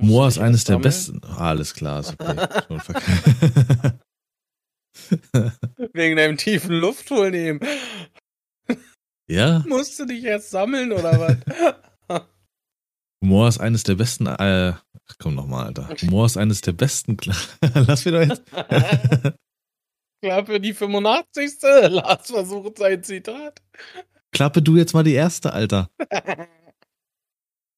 Moor 0.00 0.28
ist 0.28 0.38
eines 0.38 0.64
der 0.64 0.78
besten. 0.78 1.20
Ah, 1.24 1.50
alles 1.50 1.74
klar, 1.74 2.00
ist 2.00 2.16
okay. 2.18 2.48
Wegen 5.92 6.16
deinem 6.16 6.36
tiefen 6.36 6.74
Luftholen 6.74 7.34
eben. 7.34 7.60
Ja? 9.28 9.62
Musst 9.66 9.98
du 9.98 10.06
dich 10.06 10.24
erst 10.24 10.50
sammeln 10.50 10.92
oder 10.92 11.20
was? 11.20 11.36
Humor 13.22 13.48
ist 13.48 13.60
eines 13.60 13.82
der 13.82 13.96
besten. 13.96 14.26
Äh, 14.26 14.74
komm 15.18 15.34
nochmal, 15.34 15.66
Alter. 15.66 15.88
Humor 16.02 16.26
ist 16.26 16.36
eines 16.36 16.60
der 16.60 16.72
besten. 16.72 17.16
Lass 17.74 18.04
mir 18.04 18.12
doch 18.12 18.20
jetzt. 18.20 18.42
Klappe 20.22 20.60
die 20.60 20.72
85. 20.72 21.58
Lars 21.90 22.30
versucht 22.30 22.78
sein 22.78 23.02
Zitat. 23.02 23.60
Klappe 24.32 24.62
du 24.62 24.76
jetzt 24.76 24.94
mal 24.94 25.04
die 25.04 25.14
erste, 25.14 25.52
Alter. 25.52 25.90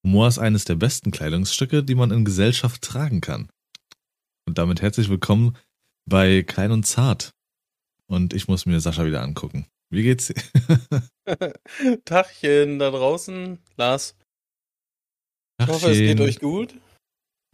Humor 0.04 0.28
ist 0.28 0.38
eines 0.38 0.64
der 0.64 0.76
besten 0.76 1.10
Kleidungsstücke, 1.10 1.84
die 1.84 1.94
man 1.94 2.10
in 2.10 2.24
Gesellschaft 2.24 2.82
tragen 2.82 3.20
kann. 3.20 3.50
Und 4.46 4.56
damit 4.56 4.80
herzlich 4.80 5.10
willkommen 5.10 5.56
bei 6.08 6.42
Klein 6.42 6.72
und 6.72 6.84
Zart. 6.84 7.32
Und 8.06 8.32
ich 8.32 8.48
muss 8.48 8.66
mir 8.66 8.80
Sascha 8.80 9.04
wieder 9.04 9.22
angucken. 9.22 9.66
Wie 9.90 10.02
geht's? 10.02 10.32
Tachchen 12.04 12.78
da 12.78 12.90
draußen, 12.90 13.58
Lars. 13.76 14.16
Ich 15.58 15.66
Tachchen. 15.66 15.74
hoffe, 15.74 15.90
es 15.90 15.98
geht 15.98 16.20
euch 16.20 16.38
gut. 16.40 16.74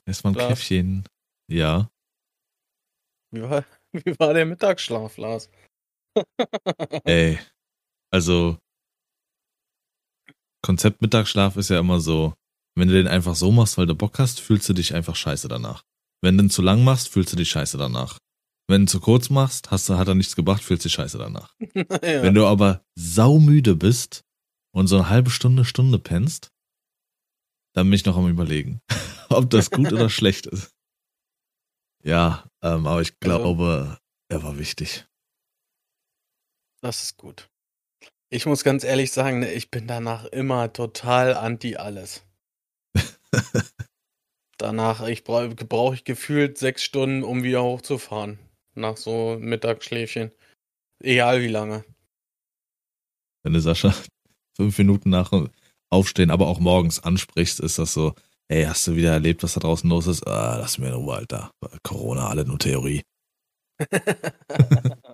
Erstmal 0.06 0.38
ein. 0.38 0.48
Käffchen. 0.48 1.04
Ja. 1.50 1.90
Wie 3.32 3.42
war, 3.42 3.64
wie 3.92 4.18
war 4.20 4.34
der 4.34 4.46
Mittagsschlaf, 4.46 5.16
Lars? 5.16 5.50
Ey, 7.04 7.40
also 8.12 8.58
Konzept 10.66 11.00
Mittagsschlaf 11.00 11.56
ist 11.56 11.70
ja 11.70 11.78
immer 11.78 12.00
so, 12.00 12.34
wenn 12.74 12.88
du 12.88 12.94
den 12.94 13.06
einfach 13.06 13.36
so 13.36 13.52
machst, 13.52 13.78
weil 13.78 13.86
du 13.86 13.94
Bock 13.94 14.18
hast, 14.18 14.40
fühlst 14.40 14.68
du 14.68 14.72
dich 14.72 14.96
einfach 14.96 15.14
scheiße 15.14 15.46
danach. 15.46 15.84
Wenn 16.22 16.36
du 16.36 16.42
den 16.42 16.50
zu 16.50 16.60
lang 16.60 16.82
machst, 16.82 17.08
fühlst 17.08 17.32
du 17.32 17.36
dich 17.36 17.50
scheiße 17.50 17.78
danach. 17.78 18.18
Wenn 18.68 18.84
du 18.84 18.90
zu 18.90 18.98
kurz 18.98 19.30
machst, 19.30 19.70
hast 19.70 19.88
du, 19.88 19.96
hat 19.96 20.08
er 20.08 20.16
nichts 20.16 20.34
gebracht, 20.34 20.64
fühlst 20.64 20.84
dich 20.84 20.92
scheiße 20.92 21.18
danach. 21.18 21.54
ja. 21.74 21.84
Wenn 22.02 22.34
du 22.34 22.46
aber 22.46 22.84
saumüde 22.96 23.76
bist 23.76 24.24
und 24.74 24.88
so 24.88 24.96
eine 24.96 25.08
halbe 25.08 25.30
Stunde, 25.30 25.64
Stunde 25.64 26.00
pennst, 26.00 26.50
dann 27.72 27.86
bin 27.86 27.94
ich 27.94 28.04
noch 28.04 28.16
am 28.16 28.28
überlegen, 28.28 28.80
ob 29.28 29.48
das 29.50 29.70
gut 29.70 29.92
oder 29.92 30.10
schlecht 30.10 30.46
ist. 30.46 30.74
Ja, 32.02 32.44
ähm, 32.60 32.88
aber 32.88 33.02
ich 33.02 33.12
also 33.22 33.38
glaube, 33.38 33.66
also, 33.66 33.96
er 34.30 34.42
war 34.42 34.58
wichtig. 34.58 35.06
Das 36.80 37.04
ist 37.04 37.16
gut. 37.16 37.48
Ich 38.28 38.44
muss 38.44 38.64
ganz 38.64 38.82
ehrlich 38.82 39.12
sagen, 39.12 39.38
ne, 39.40 39.52
ich 39.52 39.70
bin 39.70 39.86
danach 39.86 40.24
immer 40.24 40.72
total 40.72 41.34
anti 41.34 41.76
alles. 41.76 42.24
danach 44.58 45.06
ich 45.06 45.22
brauche 45.22 45.54
brauch 45.54 45.94
ich 45.94 46.04
gefühlt 46.04 46.58
sechs 46.58 46.82
Stunden, 46.82 47.22
um 47.22 47.44
wieder 47.44 47.62
hochzufahren 47.62 48.38
nach 48.74 48.96
so 48.96 49.36
Mittagsschläfchen. 49.38 50.32
Egal 51.02 51.40
wie 51.42 51.48
lange. 51.48 51.84
Wenn 53.44 53.52
du 53.52 53.60
Sascha 53.60 53.94
fünf 54.56 54.76
Minuten 54.78 55.10
nach 55.10 55.30
Aufstehen, 55.88 56.32
aber 56.32 56.48
auch 56.48 56.58
morgens 56.58 56.98
ansprichst, 56.98 57.60
ist 57.60 57.78
das 57.78 57.92
so, 57.92 58.14
ey, 58.48 58.64
hast 58.64 58.88
du 58.88 58.96
wieder 58.96 59.12
erlebt, 59.12 59.44
was 59.44 59.54
da 59.54 59.60
draußen 59.60 59.88
los 59.88 60.08
ist? 60.08 60.26
Ah, 60.26 60.56
lass 60.58 60.78
mir 60.78 60.88
in 60.88 60.94
Ruhe, 60.94 61.14
Alter. 61.14 61.52
Corona, 61.84 62.28
alle 62.28 62.44
nur 62.44 62.58
Theorie. 62.58 63.02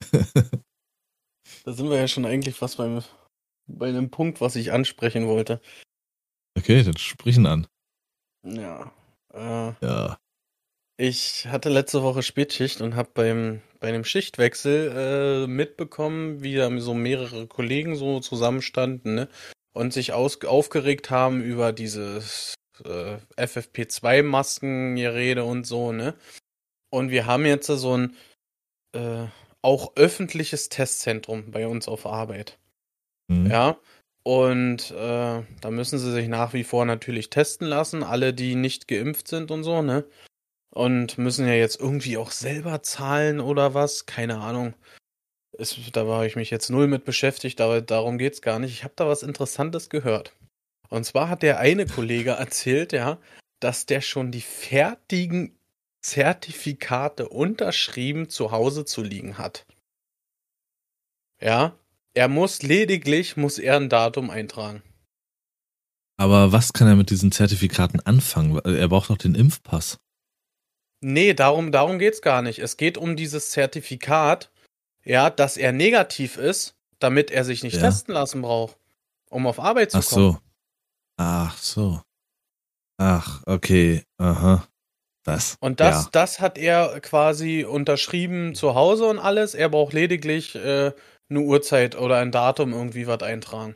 da 1.66 1.72
sind 1.72 1.90
wir 1.90 1.98
ja 1.98 2.08
schon 2.08 2.24
eigentlich 2.24 2.54
fast 2.54 2.78
beim, 2.78 3.02
bei 3.66 3.88
einem 3.88 4.10
Punkt, 4.10 4.40
was 4.40 4.56
ich 4.56 4.72
ansprechen 4.72 5.26
wollte. 5.26 5.60
Okay, 6.56 6.82
dann 6.82 6.96
sprechen 6.96 7.44
an. 7.46 7.66
Ja. 8.44 8.92
Äh, 9.34 9.74
ja. 9.82 10.16
Ich 10.96 11.46
hatte 11.48 11.68
letzte 11.68 12.02
Woche 12.02 12.22
Spätschicht 12.22 12.80
und 12.80 12.94
habe 12.94 13.10
beim 13.12 13.60
bei 13.80 13.88
einem 13.88 14.04
Schichtwechsel 14.04 15.44
äh, 15.44 15.46
mitbekommen, 15.46 16.42
wie 16.42 16.54
da 16.54 16.70
so 16.80 16.94
mehrere 16.94 17.46
Kollegen 17.46 17.94
so 17.96 18.20
zusammenstanden 18.20 19.14
ne? 19.14 19.28
und 19.74 19.92
sich 19.92 20.14
aus, 20.14 20.42
aufgeregt 20.44 21.10
haben 21.10 21.42
über 21.42 21.72
dieses 21.72 22.54
äh, 22.84 23.18
FFP2-Maskengerede 23.36 25.42
und 25.42 25.66
so. 25.66 25.92
ne? 25.92 26.14
Und 26.90 27.10
wir 27.10 27.26
haben 27.26 27.44
jetzt 27.44 27.66
so 27.66 27.98
ein 27.98 28.16
äh, 28.92 29.26
auch 29.62 29.92
öffentliches 29.96 30.68
Testzentrum 30.68 31.50
bei 31.50 31.66
uns 31.66 31.88
auf 31.88 32.06
Arbeit. 32.06 32.58
Mhm. 33.28 33.50
Ja. 33.50 33.78
Und 34.22 34.90
äh, 34.90 35.42
da 35.60 35.70
müssen 35.70 35.98
sie 35.98 36.12
sich 36.12 36.28
nach 36.28 36.52
wie 36.52 36.64
vor 36.64 36.84
natürlich 36.84 37.30
testen 37.30 37.66
lassen, 37.68 38.02
alle, 38.02 38.34
die 38.34 38.56
nicht 38.56 38.88
geimpft 38.88 39.28
sind 39.28 39.50
und 39.50 39.62
so, 39.62 39.82
ne? 39.82 40.04
und 40.76 41.16
müssen 41.16 41.46
ja 41.46 41.54
jetzt 41.54 41.80
irgendwie 41.80 42.18
auch 42.18 42.30
selber 42.30 42.82
zahlen 42.82 43.40
oder 43.40 43.72
was, 43.72 44.04
keine 44.04 44.40
Ahnung. 44.40 44.74
Ist, 45.56 45.78
da 45.96 46.04
habe 46.04 46.26
ich 46.26 46.36
mich 46.36 46.50
jetzt 46.50 46.68
null 46.68 46.86
mit 46.86 47.06
beschäftigt, 47.06 47.62
aber 47.62 47.80
darum 47.80 48.18
geht 48.18 48.34
es 48.34 48.42
gar 48.42 48.58
nicht. 48.58 48.72
Ich 48.72 48.84
habe 48.84 48.92
da 48.94 49.08
was 49.08 49.22
Interessantes 49.22 49.88
gehört. 49.88 50.34
Und 50.90 51.04
zwar 51.04 51.30
hat 51.30 51.42
der 51.42 51.60
eine 51.60 51.86
Kollege 51.86 52.30
erzählt, 52.38 52.92
ja, 52.92 53.18
dass 53.58 53.86
der 53.86 54.02
schon 54.02 54.30
die 54.30 54.42
fertigen 54.42 55.58
Zertifikate 56.06 57.28
unterschrieben 57.28 58.28
zu 58.28 58.52
Hause 58.52 58.84
zu 58.84 59.02
liegen 59.02 59.38
hat. 59.38 59.66
Ja, 61.40 61.76
er 62.14 62.28
muss 62.28 62.62
lediglich, 62.62 63.36
muss 63.36 63.58
er 63.58 63.76
ein 63.76 63.88
Datum 63.88 64.30
eintragen. 64.30 64.84
Aber 66.16 66.52
was 66.52 66.72
kann 66.72 66.86
er 66.86 66.94
mit 66.94 67.10
diesen 67.10 67.32
Zertifikaten 67.32 67.98
anfangen? 67.98 68.56
Er 68.64 68.86
braucht 68.86 69.10
doch 69.10 69.18
den 69.18 69.34
Impfpass. 69.34 69.98
Nee, 71.00 71.34
darum, 71.34 71.72
darum 71.72 71.98
geht's 71.98 72.22
gar 72.22 72.40
nicht. 72.40 72.60
Es 72.60 72.76
geht 72.76 72.98
um 72.98 73.16
dieses 73.16 73.50
Zertifikat, 73.50 74.52
ja, 75.04 75.28
dass 75.28 75.56
er 75.56 75.72
negativ 75.72 76.36
ist, 76.36 76.76
damit 77.00 77.32
er 77.32 77.44
sich 77.44 77.64
nicht 77.64 77.74
ja. 77.74 77.80
testen 77.80 78.14
lassen 78.14 78.42
braucht, 78.42 78.78
um 79.28 79.44
auf 79.48 79.58
Arbeit 79.58 79.90
zu 79.90 79.98
Ach 79.98 80.06
kommen. 80.06 80.32
So. 80.32 80.38
Ach 81.16 81.58
so. 81.58 82.00
Ach, 82.96 83.42
okay. 83.44 84.04
Aha. 84.18 84.66
Das. 85.26 85.56
Und 85.60 85.80
das, 85.80 86.04
ja. 86.04 86.08
das 86.12 86.40
hat 86.40 86.56
er 86.56 87.00
quasi 87.00 87.64
unterschrieben 87.64 88.54
zu 88.54 88.76
Hause 88.76 89.06
und 89.06 89.18
alles. 89.18 89.54
Er 89.54 89.68
braucht 89.68 89.92
lediglich 89.92 90.54
äh, 90.54 90.92
eine 91.28 91.40
Uhrzeit 91.40 91.96
oder 91.96 92.18
ein 92.18 92.30
Datum 92.30 92.72
irgendwie 92.72 93.08
was 93.08 93.22
eintragen. 93.22 93.74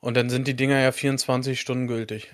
Und 0.00 0.16
dann 0.16 0.30
sind 0.30 0.48
die 0.48 0.56
Dinger 0.56 0.80
ja 0.80 0.92
24 0.92 1.60
Stunden 1.60 1.86
gültig. 1.86 2.32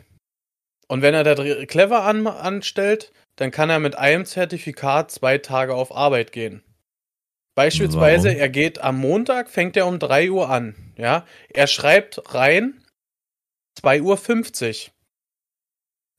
Und 0.87 1.03
wenn 1.03 1.13
er 1.13 1.25
da 1.25 1.35
clever 1.65 2.05
an, 2.05 2.27
anstellt, 2.27 3.13
dann 3.35 3.51
kann 3.51 3.69
er 3.69 3.81
mit 3.81 3.97
einem 3.97 4.27
Zertifikat 4.27 5.11
zwei 5.11 5.39
Tage 5.39 5.75
auf 5.75 5.95
Arbeit 5.95 6.31
gehen. 6.31 6.63
Beispielsweise, 7.57 8.29
Warum? 8.29 8.41
er 8.41 8.49
geht 8.49 8.81
am 8.81 8.99
Montag, 8.99 9.51
fängt 9.51 9.77
er 9.77 9.87
um 9.87 9.99
3 9.99 10.31
Uhr 10.31 10.49
an. 10.49 10.75
Ja, 10.97 11.27
er 11.49 11.67
schreibt 11.67 12.35
rein 12.35 12.81
2.50 13.81 14.87
Uhr. 14.87 14.93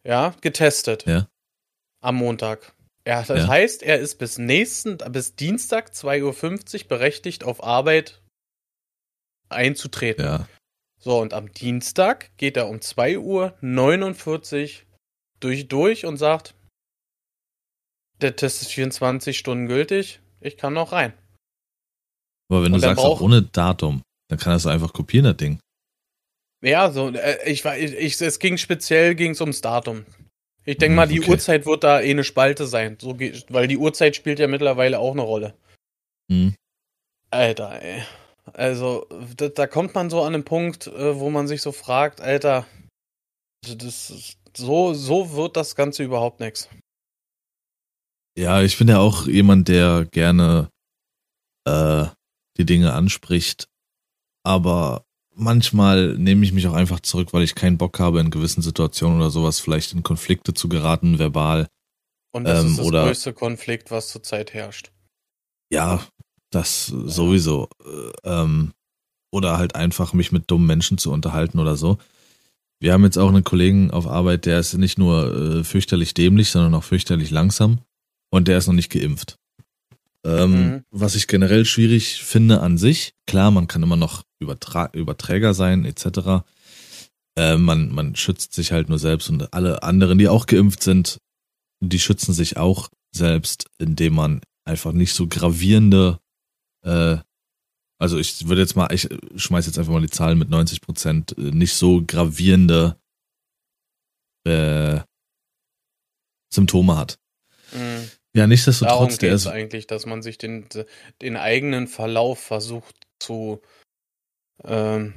Ja, 0.06 0.36
getestet. 0.42 1.06
Ja. 1.06 1.28
Am 2.04 2.16
Montag. 2.16 2.74
Ja, 3.08 3.24
das 3.24 3.38
ja. 3.38 3.48
heißt, 3.48 3.82
er 3.82 4.00
ist 4.00 4.18
bis 4.18 4.38
nächsten, 4.38 4.98
bis 4.98 5.36
Dienstag 5.36 5.92
2.50 5.92 6.84
Uhr 6.84 6.88
berechtigt, 6.88 7.44
auf 7.44 7.64
Arbeit 7.64 8.22
einzutreten. 9.50 10.26
Ja. 10.26 10.48
So, 11.00 11.20
und 11.20 11.34
am 11.34 11.52
Dienstag 11.52 12.36
geht 12.38 12.58
er 12.58 12.68
um 12.68 12.78
2.49 12.78 14.64
Uhr 14.64 14.86
durch, 15.40 15.68
durch 15.68 16.06
und 16.06 16.18
sagt, 16.18 16.56
der 18.22 18.36
Test 18.36 18.62
ist 18.62 18.72
24 18.72 19.38
Stunden 19.38 19.68
gültig. 19.68 20.22
Ich 20.40 20.58
kann 20.58 20.74
noch 20.74 20.92
rein. 20.92 21.14
Aber 22.50 22.64
wenn 22.64 22.74
du 22.74 22.80
sagst, 22.80 23.04
auch 23.04 23.22
ohne 23.22 23.42
Datum, 23.42 24.02
dann 24.30 24.40
kann 24.40 24.54
das 24.54 24.66
einfach 24.66 24.94
kopieren, 24.94 25.26
das 25.26 25.38
Ding. 25.38 25.60
Ja, 26.62 26.92
so, 26.92 27.10
äh, 27.10 27.50
ich 27.50 27.66
war, 27.66 27.78
ich, 27.78 27.94
ich, 27.94 28.22
es 28.22 28.40
ging 28.40 28.58
speziell 28.58 29.16
ging's 29.16 29.42
ums 29.42 29.62
Datum. 29.62 30.06
Ich 30.66 30.78
denke 30.78 30.96
mal, 30.96 31.08
die 31.08 31.20
okay. 31.20 31.32
Uhrzeit 31.32 31.66
wird 31.66 31.84
da 31.84 32.00
eh 32.00 32.12
eine 32.12 32.24
Spalte 32.24 32.68
sein, 32.68 32.98
so, 33.00 33.18
weil 33.50 33.68
die 33.68 33.78
Uhrzeit 33.78 34.16
spielt 34.16 34.40
ja 34.40 34.48
mittlerweile 34.48 35.00
auch 35.00 35.12
eine 35.12 35.22
Rolle. 35.22 35.56
Hm. 36.32 36.56
Alter, 37.32 37.82
ey. 37.82 38.04
Also, 38.54 39.08
da, 39.38 39.50
da, 39.50 39.68
kommt 39.68 39.96
man 39.96 40.10
so 40.10 40.22
an 40.22 40.34
einen 40.34 40.44
Punkt, 40.44 40.88
äh, 40.88 41.20
wo 41.20 41.30
man 41.30 41.48
sich 41.48 41.62
so 41.62 41.72
fragt, 41.72 42.22
Alter, 42.22 42.66
das, 43.66 44.38
so, 44.56 44.94
so 44.94 45.34
wird 45.34 45.58
das 45.58 45.76
Ganze 45.76 46.04
überhaupt 46.04 46.40
nichts. 46.40 46.70
Ja, 48.38 48.62
ich 48.62 48.78
bin 48.78 48.88
ja 48.88 49.00
auch 49.00 49.28
jemand, 49.28 49.68
der 49.68 50.06
gerne 50.06 50.70
äh, 51.66 52.06
die 52.58 52.66
Dinge 52.66 52.94
anspricht, 52.94 53.68
aber 54.44 55.06
manchmal 55.36 56.18
nehme 56.18 56.46
ich 56.46 56.54
mich 56.54 56.68
auch 56.68 56.74
einfach 56.74 57.00
zurück, 57.00 57.34
weil 57.34 57.44
ich 57.44 57.56
keinen 57.56 57.78
Bock 57.78 58.00
habe, 58.00 58.20
in 58.20 58.32
gewissen 58.32 58.62
Situationen 58.62 59.18
oder 59.18 59.30
sowas 59.30 59.60
vielleicht 59.60 59.94
in 59.94 60.04
Konflikte 60.04 60.54
zu 60.54 60.70
geraten, 60.70 61.20
verbal. 61.20 61.68
Und 62.32 62.46
das 62.46 62.64
ähm, 62.64 62.72
ist 62.72 62.80
das 62.80 62.86
oder, 62.86 63.06
größte 63.06 63.34
Konflikt, 63.34 63.92
was 63.92 64.10
zurzeit 64.10 64.54
herrscht. 64.54 64.92
Ja, 65.72 66.06
das 66.52 66.90
ja. 66.90 67.08
sowieso. 67.08 67.70
Äh, 67.84 68.12
ähm, 68.30 68.74
oder 69.32 69.58
halt 69.58 69.76
einfach 69.76 70.14
mich 70.14 70.32
mit 70.32 70.50
dummen 70.52 70.68
Menschen 70.68 70.98
zu 70.98 71.12
unterhalten 71.12 71.60
oder 71.60 71.76
so. 71.76 71.98
wir 72.80 72.94
haben 72.94 73.04
jetzt 73.04 73.18
auch 73.18 73.30
einen 73.30 73.44
Kollegen 73.44 73.92
auf 73.92 74.06
Arbeit, 74.08 74.46
der 74.46 74.60
ist 74.60 74.74
nicht 74.74 74.98
nur 75.00 75.34
äh, 75.34 75.64
fürchterlich 75.64 76.14
dämlich, 76.14 76.50
sondern 76.50 76.76
auch 76.76 76.84
fürchterlich 76.84 77.32
langsam 77.32 77.80
und 78.30 78.48
der 78.48 78.58
ist 78.58 78.68
noch 78.68 78.74
nicht 78.74 78.92
geimpft. 78.92 79.38
Ähm, 80.26 80.52
mhm. 80.52 80.84
Was 80.90 81.16
ich 81.16 81.28
generell 81.28 81.66
schwierig 81.66 82.24
finde 82.24 82.62
an 82.62 82.78
sich, 82.78 83.14
klar, 83.28 83.52
man 83.52 83.68
kann 83.68 83.84
immer 83.84 83.98
noch 83.98 84.24
Übertra 84.40 84.90
Überträger 84.94 85.54
sein, 85.54 85.86
etc. 85.86 86.46
Äh, 87.38 87.58
man, 87.58 87.90
man 87.92 88.16
schützt 88.16 88.54
sich 88.54 88.72
halt 88.72 88.90
nur 88.90 89.00
selbst 89.00 89.30
und 89.30 89.54
alle 89.54 89.84
anderen, 89.84 90.18
die 90.18 90.30
auch 90.30 90.46
geimpft 90.46 90.84
sind, 90.84 91.20
die 91.82 92.00
schützen 92.00 92.34
sich 92.34 92.58
auch 92.58 92.90
selbst, 93.14 93.66
indem 93.80 94.16
man 94.16 94.42
einfach 94.66 94.94
nicht 94.94 95.14
so 95.14 95.28
gravierende, 95.28 96.20
äh, 96.86 97.18
also 98.00 98.18
ich 98.18 98.48
würde 98.48 98.62
jetzt 98.62 98.76
mal, 98.76 98.94
ich 98.94 99.10
schmeiß 99.36 99.66
jetzt 99.66 99.78
einfach 99.78 99.92
mal 99.92 100.02
die 100.02 100.10
Zahlen 100.10 100.38
mit 100.38 100.50
90 100.50 100.82
Prozent, 100.82 101.38
äh, 101.38 101.52
nicht 101.52 101.74
so 101.74 102.04
gravierende 102.06 102.98
äh, 104.46 105.02
Symptome 106.54 106.98
hat. 106.98 107.20
Ja, 108.36 108.48
nichtsdestotrotz, 108.48 109.20
der 109.20 109.34
ist 109.34 109.48
eigentlich, 109.48 109.86
dass 109.86 110.06
man 110.06 110.24
sich 110.24 110.38
den, 110.38 110.66
den 111.22 111.38
eigenen 111.38 111.88
Verlauf 111.88 112.40
versucht 112.40 112.96
zu, 113.20 113.62
ähm, 114.64 115.14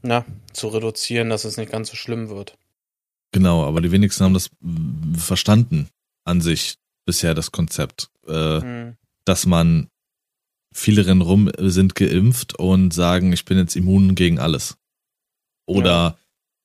na, 0.00 0.24
zu 0.52 0.68
reduzieren, 0.68 1.28
dass 1.28 1.44
es 1.44 1.58
nicht 1.58 1.70
ganz 1.70 1.90
so 1.90 1.96
schlimm 1.96 2.30
wird. 2.30 2.56
Genau, 3.32 3.64
aber 3.64 3.80
die 3.82 3.90
wenigsten 3.90 4.24
haben 4.24 4.34
das 4.34 4.50
verstanden 5.16 5.88
an 6.24 6.40
sich 6.40 6.76
bisher, 7.04 7.34
das 7.34 7.52
Konzept, 7.52 8.08
äh, 8.26 8.60
hm. 8.60 8.96
dass 9.26 9.44
man 9.44 9.88
viele 10.74 11.06
rennen 11.06 11.20
rum, 11.20 11.50
sind 11.58 11.94
geimpft 11.94 12.58
und 12.58 12.92
sagen, 12.92 13.32
ich 13.32 13.44
bin 13.44 13.58
jetzt 13.58 13.76
immun 13.76 14.14
gegen 14.14 14.38
alles. 14.38 14.76
Oder 15.66 15.90
ja. 15.90 16.18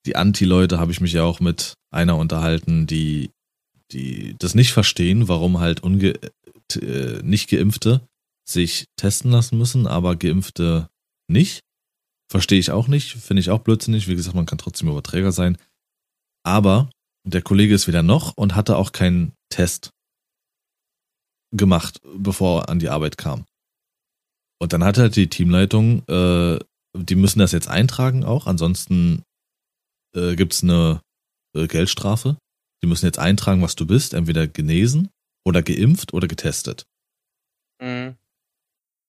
die 0.06 0.16
Anti-Leute 0.16 0.80
habe 0.80 0.92
ich 0.92 1.02
mich 1.02 1.14
ja 1.14 1.24
auch 1.24 1.40
mit 1.40 1.74
einer 1.92 2.18
unterhalten, 2.18 2.88
die 2.88 3.32
die 3.92 4.36
das 4.38 4.56
nicht 4.56 4.72
verstehen, 4.72 5.28
warum 5.28 5.60
halt 5.60 5.82
unge 5.82 6.14
äh, 6.76 7.22
nicht 7.24 7.50
Geimpfte 7.50 8.02
sich 8.48 8.88
testen 8.96 9.32
lassen 9.32 9.58
müssen, 9.58 9.88
aber 9.88 10.16
Geimpfte 10.16 10.90
nicht. 11.28 11.62
Verstehe 12.32 12.60
ich 12.60 12.72
auch 12.72 12.88
nicht, 12.88 13.14
finde 13.14 13.42
ich 13.42 13.50
auch 13.50 13.60
blödsinnig. 13.60 14.08
Wie 14.08 14.16
gesagt, 14.16 14.36
man 14.36 14.46
kann 14.46 14.58
trotzdem 14.58 14.90
Überträger 14.90 15.32
sein. 15.32 15.58
Aber 16.44 16.90
der 17.26 17.42
Kollege 17.42 17.74
ist 17.74 17.88
wieder 17.88 18.04
noch 18.04 18.38
und 18.38 18.56
hatte 18.56 18.78
auch 18.78 18.92
keinen 18.92 19.34
Test 19.50 19.92
gemacht, 21.52 22.02
bevor 22.16 22.62
er 22.62 22.70
an 22.70 22.80
die 22.80 22.90
Arbeit 22.90 23.18
kam. 23.18 23.46
Und 24.62 24.74
dann 24.74 24.84
hat 24.84 24.98
halt 24.98 25.16
die 25.16 25.30
Teamleitung, 25.30 26.08
äh, 26.08 26.60
die 26.96 27.16
müssen 27.16 27.40
das 27.40 27.52
jetzt 27.52 27.68
eintragen 27.68 28.24
auch, 28.24 28.46
ansonsten 28.46 29.24
äh, 30.16 30.36
gibt's 30.36 30.64
eine 30.64 31.02
äh, 31.56 31.68
Geldstrafe. 31.68 32.38
Die 32.82 32.88
müssen 32.88 33.06
jetzt 33.06 33.20
eintragen, 33.20 33.62
was 33.62 33.76
du 33.76 33.86
bist, 33.86 34.14
entweder 34.14 34.48
genesen 34.48 35.10
oder 35.46 35.62
geimpft 35.62 36.14
oder 36.14 36.28
getestet. 36.28 36.86
Mhm. 37.82 38.16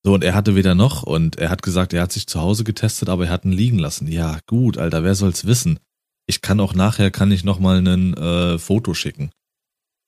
So, 0.05 0.15
und 0.15 0.25
er 0.25 0.35
hatte 0.35 0.55
weder 0.55 0.75
noch 0.75 1.03
und 1.03 1.37
er 1.37 1.51
hat 1.51 1.63
gesagt, 1.63 1.93
er 1.93 2.03
hat 2.03 2.13
sich 2.13 2.27
zu 2.27 2.41
Hause 2.41 2.65
getestet, 2.65 3.09
aber 3.09 3.27
er 3.27 3.31
hat 3.31 3.45
ihn 3.45 3.53
liegen 3.53 3.79
lassen. 3.79 4.09
Ja, 4.09 4.41
gut, 4.47 4.79
Alter, 4.79 5.05
wer 5.05 5.15
soll's 5.15 5.45
wissen? 5.45 5.79
Ich 6.27 6.41
kann 6.41 6.61
auch 6.61 6.75
nachher, 6.75 7.11
kann 7.11 7.33
ich 7.33 7.45
nochmal 7.45 7.87
ein 7.87 8.15
äh, 8.15 8.59
Foto 8.59 8.95
schicken. 8.95 9.31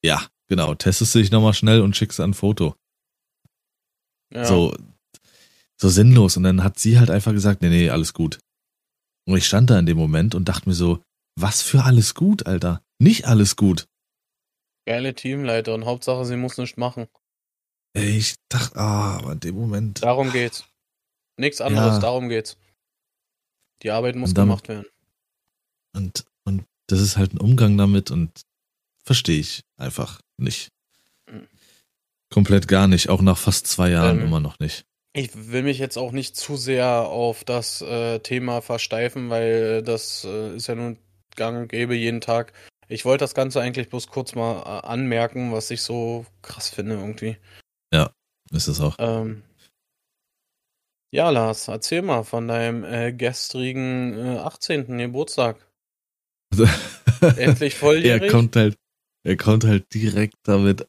Ja, 0.03 0.27
genau, 0.49 0.75
testest 0.75 1.15
du 1.15 1.19
dich 1.19 1.31
nochmal 1.31 1.53
schnell 1.53 1.83
und 1.83 1.97
schickst 1.97 2.21
ein 2.21 2.33
Foto. 2.33 2.75
Ja. 4.33 4.47
So, 4.47 4.75
so 5.79 5.89
sinnlos. 5.91 6.37
Und 6.37 6.45
dann 6.45 6.65
hat 6.65 6.79
sie 6.79 6.99
halt 6.99 7.11
einfach 7.11 7.33
gesagt, 7.33 7.61
nee, 7.61 7.69
nee, 7.69 7.91
alles 7.91 8.15
gut. 8.15 8.39
Und 9.27 9.37
ich 9.37 9.47
stand 9.47 9.69
da 9.69 9.79
in 9.79 9.87
dem 9.87 9.99
Moment 9.99 10.35
und 10.35 10.49
dachte 10.49 10.69
mir 10.69 10.75
so, 10.75 11.03
was 11.39 11.61
für 11.61 11.85
alles 11.85 12.15
gut, 12.15 12.47
Alter 12.47 12.83
nicht 13.03 13.27
alles 13.27 13.57
gut. 13.57 13.89
Geile 14.87 15.15
Teamleiter 15.15 15.75
und 15.75 15.85
Hauptsache, 15.85 16.25
sie 16.25 16.37
muss 16.37 16.57
nichts 16.59 16.77
machen. 16.77 17.07
Ey, 17.95 18.17
ich 18.17 18.37
dachte, 18.49 18.77
ah, 18.77 19.19
aber 19.19 19.33
in 19.33 19.41
dem 19.41 19.55
Moment. 19.57 20.03
Darum 20.03 20.33
geht's. 20.33 20.65
Nichts 21.37 21.61
anderes, 21.61 21.95
ja. 21.95 21.99
darum 22.01 22.29
geht's. 22.29 22.57
Die 23.83 23.91
Arbeit 23.91 24.17
muss 24.17 24.33
dann, 24.33 24.47
gemacht 24.47 24.69
werden. 24.69 24.87
Und, 25.95 26.25
und 26.45 26.65
das 26.87 27.01
ist 27.01 27.17
halt 27.17 27.35
ein 27.35 27.39
Umgang 27.39 27.77
damit 27.77 28.11
und 28.11 28.43
verstehe 29.05 29.41
ich 29.41 29.63
einfach 29.77 30.21
nicht. 30.37 30.69
Mhm. 31.31 31.49
Komplett 32.31 32.69
gar 32.69 32.89
nicht, 32.89 33.09
auch 33.09 33.21
nach 33.21 33.37
fast 33.37 33.67
zwei 33.67 33.91
Jahren 33.91 34.21
ähm, 34.21 34.27
immer 34.27 34.41
noch 34.41 34.59
nicht. 34.59 34.85
Ich 35.13 35.31
will 35.35 35.63
mich 35.63 35.79
jetzt 35.79 35.99
auch 35.99 36.13
nicht 36.13 36.37
zu 36.37 36.57
sehr 36.57 36.87
auf 36.87 37.45
das 37.45 37.83
äh, 37.83 38.21
Thema 38.21 38.63
versteifen, 38.63 39.29
weil 39.29 39.83
das 39.83 40.25
äh, 40.25 40.57
ist 40.57 40.69
ja 40.69 40.75
nun 40.75 40.99
gang 41.37 41.63
und 41.63 41.69
gäbe 41.69 41.95
jeden 41.95 42.23
Tag. 42.23 42.53
Ich 42.89 43.05
wollte 43.05 43.23
das 43.23 43.35
Ganze 43.35 43.61
eigentlich 43.61 43.89
bloß 43.89 44.09
kurz 44.09 44.35
mal 44.35 44.61
äh, 44.63 44.87
anmerken, 44.87 45.53
was 45.53 45.71
ich 45.71 45.83
so 45.83 46.27
krass 46.43 46.69
finde 46.69 46.97
irgendwie. 46.97 47.37
Ja, 47.93 48.11
ist 48.51 48.69
es 48.69 48.81
auch. 48.81 48.97
Ähm, 48.99 49.43
ja, 51.15 51.29
Lars, 51.29 51.69
erzähl 51.69 52.01
mal 52.03 52.25
von 52.25 52.49
deinem 52.49 52.85
äh, 52.85 53.13
gestrigen 53.13 54.19
äh, 54.19 54.39
18. 54.39 54.99
Geburtstag. 54.99 55.57
Endlich 57.37 57.77
volljährig. 57.77 58.23
Er 58.23 58.31
kommt 58.31 58.57
halt, 58.57 58.77
er 59.23 59.37
kommt 59.37 59.65
halt 59.65 59.93
direkt 59.93 60.37
damit. 60.45 60.87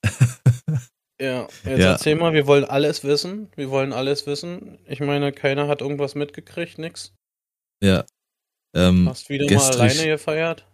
ja, 1.21 1.47
jetzt 1.65 1.79
ja. 1.79 1.91
erzähl 1.91 2.15
mal, 2.15 2.33
wir 2.33 2.47
wollen 2.47 2.63
alles 2.63 3.03
wissen. 3.03 3.49
Wir 3.55 3.69
wollen 3.69 3.91
alles 3.91 4.25
wissen. 4.25 4.79
Ich 4.87 5.01
meine, 5.01 5.33
keiner 5.33 5.67
hat 5.67 5.81
irgendwas 5.81 6.15
mitgekriegt, 6.15 6.77
nix. 6.77 7.13
Ja. 7.83 8.05
Ähm, 8.73 9.07
Hast 9.09 9.29
wieder 9.29 9.45
gestrig, 9.45 9.77
mal 9.77 9.89
alleine 9.89 10.07
gefeiert? 10.07 10.65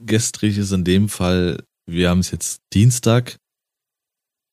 Gestrig 0.00 0.58
ist 0.58 0.72
in 0.72 0.84
dem 0.84 1.08
Fall, 1.08 1.64
wir 1.86 2.10
haben 2.10 2.20
es 2.20 2.30
jetzt 2.30 2.62
Dienstag. 2.72 3.38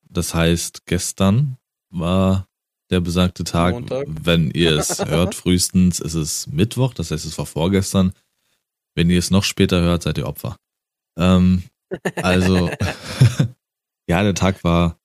Das 0.10 0.34
heißt, 0.34 0.86
gestern 0.86 1.58
war 1.90 2.48
der 2.90 3.00
besagte 3.00 3.44
Tag. 3.44 3.74
Montag. 3.74 4.06
Wenn 4.08 4.52
ihr 4.52 4.78
es 4.78 5.00
hört, 5.06 5.36
frühestens 5.36 6.00
ist 6.00 6.14
es 6.14 6.48
Mittwoch, 6.48 6.94
das 6.94 7.12
heißt, 7.12 7.26
es 7.26 7.38
war 7.38 7.46
vorgestern. 7.46 8.14
Wenn 8.96 9.10
ihr 9.10 9.20
es 9.20 9.32
noch 9.32 9.46
später 9.46 9.82
hört, 9.82 10.04
seid 10.04 10.18
ihr 10.18 10.28
Opfer. 10.28 10.58
Ähm, 11.18 11.64
also, 12.16 12.70
ja, 14.08 14.24
der 14.24 14.36
Tag 14.36 14.64
war, 14.64 15.00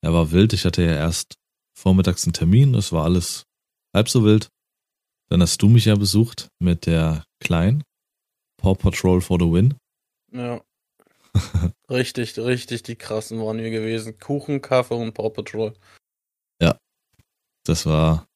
er 0.00 0.12
war 0.12 0.32
wild. 0.32 0.54
Ich 0.54 0.64
hatte 0.64 0.82
ja 0.82 0.92
erst 0.92 1.34
vormittags 1.74 2.24
einen 2.24 2.32
Termin, 2.32 2.74
es 2.74 2.92
war 2.92 3.04
alles 3.04 3.44
halb 3.94 4.08
so 4.08 4.24
wild. 4.24 4.48
Dann 5.28 5.42
hast 5.42 5.62
du 5.62 5.68
mich 5.68 5.86
ja 5.86 5.94
besucht 5.96 6.48
mit 6.58 6.86
der 6.86 7.24
Kleinen. 7.40 7.84
Paw 8.62 8.74
Patrol 8.76 9.20
for 9.20 9.38
the 9.40 9.46
win. 9.46 9.76
Ja. 10.30 10.62
richtig, 11.90 12.38
richtig, 12.38 12.84
die 12.84 12.94
krassen 12.94 13.40
waren 13.40 13.58
wir 13.58 13.70
gewesen. 13.70 14.18
Kuchen, 14.18 14.62
Kaffee 14.62 14.94
und 14.94 15.14
Paw 15.14 15.30
Patrol. 15.30 15.74
Ja. 16.60 16.78
Das 17.64 17.86
war 17.86 18.28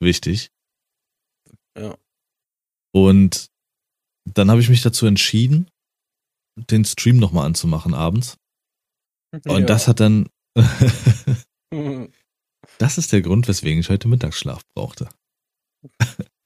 wichtig. 0.00 0.50
Ja. 1.76 1.98
Und 2.94 3.50
dann 4.24 4.50
habe 4.50 4.60
ich 4.60 4.68
mich 4.68 4.82
dazu 4.82 5.06
entschieden, 5.06 5.68
den 6.56 6.84
Stream 6.84 7.16
nochmal 7.18 7.46
anzumachen 7.46 7.94
abends. 7.94 8.36
Und 9.46 9.60
ja. 9.60 9.66
das 9.66 9.88
hat 9.88 10.00
dann. 10.00 10.28
das 12.78 12.98
ist 12.98 13.12
der 13.12 13.22
Grund, 13.22 13.46
weswegen 13.46 13.80
ich 13.80 13.90
heute 13.90 14.08
Mittagsschlaf 14.08 14.62
brauchte. 14.74 15.08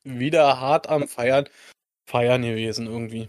Wieder 0.05 0.59
hart 0.59 0.88
am 0.88 1.07
Feiern 1.07 1.49
feiern 2.06 2.42
gewesen 2.42 2.87
irgendwie. 2.87 3.28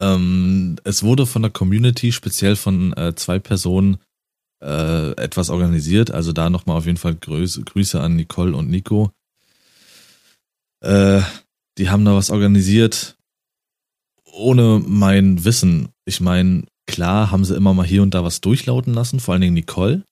Ähm, 0.00 0.76
es 0.84 1.02
wurde 1.02 1.26
von 1.26 1.42
der 1.42 1.50
Community, 1.50 2.12
speziell 2.12 2.56
von 2.56 2.92
äh, 2.94 3.14
zwei 3.14 3.38
Personen, 3.38 3.98
äh, 4.62 5.12
etwas 5.12 5.50
organisiert. 5.50 6.10
Also 6.10 6.32
da 6.32 6.50
nochmal 6.50 6.78
auf 6.78 6.86
jeden 6.86 6.98
Fall 6.98 7.14
Grüße, 7.14 7.62
Grüße 7.62 8.00
an 8.00 8.16
Nicole 8.16 8.56
und 8.56 8.70
Nico. 8.70 9.12
Äh, 10.80 11.22
die 11.78 11.88
haben 11.90 12.04
da 12.04 12.14
was 12.14 12.30
organisiert 12.30 13.16
ohne 14.32 14.82
mein 14.84 15.44
Wissen. 15.44 15.90
Ich 16.04 16.20
meine, 16.20 16.64
klar 16.86 17.30
haben 17.30 17.44
sie 17.44 17.54
immer 17.54 17.74
mal 17.74 17.86
hier 17.86 18.02
und 18.02 18.14
da 18.14 18.24
was 18.24 18.40
durchlauten 18.40 18.94
lassen, 18.94 19.20
vor 19.20 19.32
allen 19.32 19.42
Dingen 19.42 19.54
Nicole, 19.54 20.04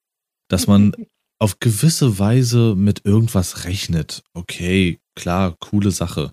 dass 0.48 0.66
man 0.66 0.92
auf 1.38 1.58
gewisse 1.58 2.18
Weise 2.18 2.74
mit 2.76 3.04
irgendwas 3.04 3.64
rechnet. 3.64 4.22
Okay, 4.34 4.98
klar, 5.14 5.56
coole 5.58 5.90
Sache. 5.90 6.32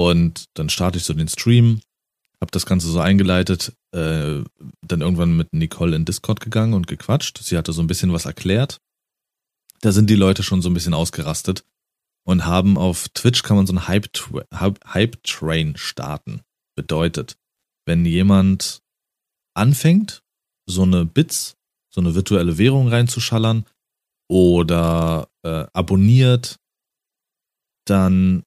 Und 0.00 0.46
dann 0.54 0.70
starte 0.70 0.96
ich 0.96 1.04
so 1.04 1.12
den 1.12 1.28
Stream, 1.28 1.82
habe 2.40 2.50
das 2.52 2.64
Ganze 2.64 2.88
so 2.88 3.00
eingeleitet, 3.00 3.74
äh, 3.92 4.42
dann 4.80 5.00
irgendwann 5.02 5.36
mit 5.36 5.52
Nicole 5.52 5.94
in 5.94 6.06
Discord 6.06 6.40
gegangen 6.40 6.72
und 6.72 6.86
gequatscht. 6.86 7.36
Sie 7.42 7.58
hatte 7.58 7.74
so 7.74 7.82
ein 7.82 7.86
bisschen 7.86 8.10
was 8.10 8.24
erklärt. 8.24 8.80
Da 9.82 9.92
sind 9.92 10.08
die 10.08 10.14
Leute 10.14 10.42
schon 10.42 10.62
so 10.62 10.70
ein 10.70 10.74
bisschen 10.74 10.94
ausgerastet 10.94 11.66
und 12.24 12.46
haben 12.46 12.78
auf 12.78 13.10
Twitch 13.10 13.42
kann 13.42 13.58
man 13.58 13.66
so 13.66 13.74
einen 13.74 13.88
Hype-Train 13.88 15.76
starten. 15.76 16.40
Bedeutet, 16.76 17.36
wenn 17.84 18.06
jemand 18.06 18.80
anfängt, 19.52 20.22
so 20.64 20.84
eine 20.84 21.04
Bits, 21.04 21.58
so 21.92 22.00
eine 22.00 22.14
virtuelle 22.14 22.56
Währung 22.56 22.88
reinzuschallern 22.88 23.66
oder 24.30 25.28
äh, 25.42 25.66
abonniert, 25.74 26.58
dann 27.84 28.44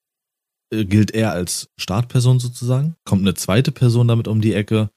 gilt 0.86 1.12
er 1.12 1.32
als 1.32 1.70
Startperson 1.78 2.40
sozusagen, 2.40 2.96
kommt 3.06 3.22
eine 3.22 3.34
zweite 3.34 3.72
Person 3.72 4.08
damit 4.08 4.28
um 4.28 4.42
die 4.42 4.54
Ecke 4.54 4.90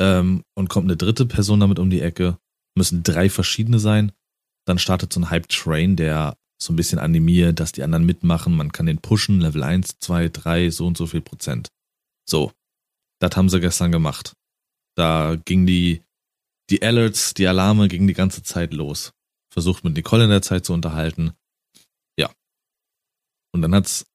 ähm, 0.00 0.42
und 0.54 0.68
kommt 0.68 0.86
eine 0.86 0.96
dritte 0.96 1.26
Person 1.26 1.60
damit 1.60 1.78
um 1.78 1.90
die 1.90 2.00
Ecke, 2.00 2.38
müssen 2.76 3.02
drei 3.02 3.28
verschiedene 3.28 3.78
sein. 3.78 4.12
Dann 4.66 4.78
startet 4.78 5.12
so 5.12 5.20
ein 5.20 5.30
Hype-Train, 5.30 5.96
der 5.96 6.36
so 6.62 6.72
ein 6.72 6.76
bisschen 6.76 6.98
animiert, 6.98 7.58
dass 7.58 7.72
die 7.72 7.82
anderen 7.82 8.06
mitmachen. 8.06 8.56
Man 8.56 8.72
kann 8.72 8.86
den 8.86 8.98
pushen, 8.98 9.40
Level 9.40 9.62
1, 9.62 9.98
2, 10.00 10.28
3, 10.28 10.70
so 10.70 10.86
und 10.86 10.96
so 10.96 11.06
viel 11.06 11.20
Prozent. 11.20 11.68
So, 12.28 12.52
das 13.20 13.36
haben 13.36 13.48
sie 13.48 13.60
gestern 13.60 13.92
gemacht. 13.92 14.34
Da 14.96 15.36
ging 15.44 15.66
die, 15.66 16.02
die 16.70 16.82
Alerts, 16.82 17.34
die 17.34 17.46
Alarme 17.46 17.88
gingen 17.88 18.06
die 18.06 18.14
ganze 18.14 18.42
Zeit 18.42 18.72
los. 18.72 19.12
Versucht 19.52 19.84
mit 19.84 19.94
Nicole 19.94 20.24
in 20.24 20.30
der 20.30 20.42
Zeit 20.42 20.64
zu 20.64 20.72
unterhalten. 20.72 21.32
Ja. 22.18 22.30
Und 23.52 23.62
dann 23.62 23.74
hat's 23.74 24.06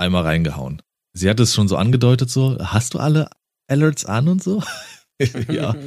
einmal 0.00 0.22
reingehauen. 0.22 0.82
Sie 1.12 1.28
hat 1.28 1.40
es 1.40 1.54
schon 1.54 1.68
so 1.68 1.76
angedeutet, 1.76 2.30
so, 2.30 2.58
hast 2.58 2.94
du 2.94 2.98
alle 2.98 3.30
Alerts 3.68 4.04
an 4.04 4.28
und 4.28 4.42
so? 4.42 4.62
ja. 5.48 5.74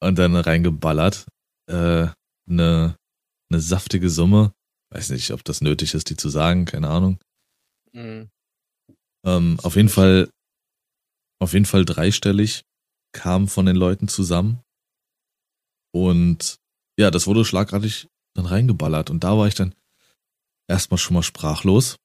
Und 0.00 0.16
dann 0.16 0.36
reingeballert. 0.36 1.26
Äh, 1.68 2.06
eine, 2.48 2.96
eine 3.50 3.60
saftige 3.60 4.10
Summe. 4.10 4.52
Weiß 4.90 5.10
nicht, 5.10 5.32
ob 5.32 5.42
das 5.44 5.60
nötig 5.60 5.94
ist, 5.94 6.08
die 6.08 6.16
zu 6.16 6.28
sagen, 6.28 6.66
keine 6.66 6.88
Ahnung. 6.88 7.18
Mhm. 7.92 8.30
Ähm, 9.26 9.58
auf 9.62 9.74
jeden 9.74 9.88
Fall, 9.88 10.30
auf 11.40 11.52
jeden 11.52 11.64
Fall 11.64 11.84
dreistellig 11.84 12.62
kam 13.12 13.48
von 13.48 13.66
den 13.66 13.74
Leuten 13.74 14.06
zusammen. 14.06 14.62
Und 15.92 16.58
ja, 16.96 17.10
das 17.10 17.26
wurde 17.26 17.44
schlagartig 17.44 18.06
dann 18.34 18.46
reingeballert. 18.46 19.10
Und 19.10 19.24
da 19.24 19.36
war 19.36 19.48
ich 19.48 19.56
dann 19.56 19.74
erstmal 20.68 20.98
schon 20.98 21.14
mal 21.14 21.22
sprachlos, 21.22 21.96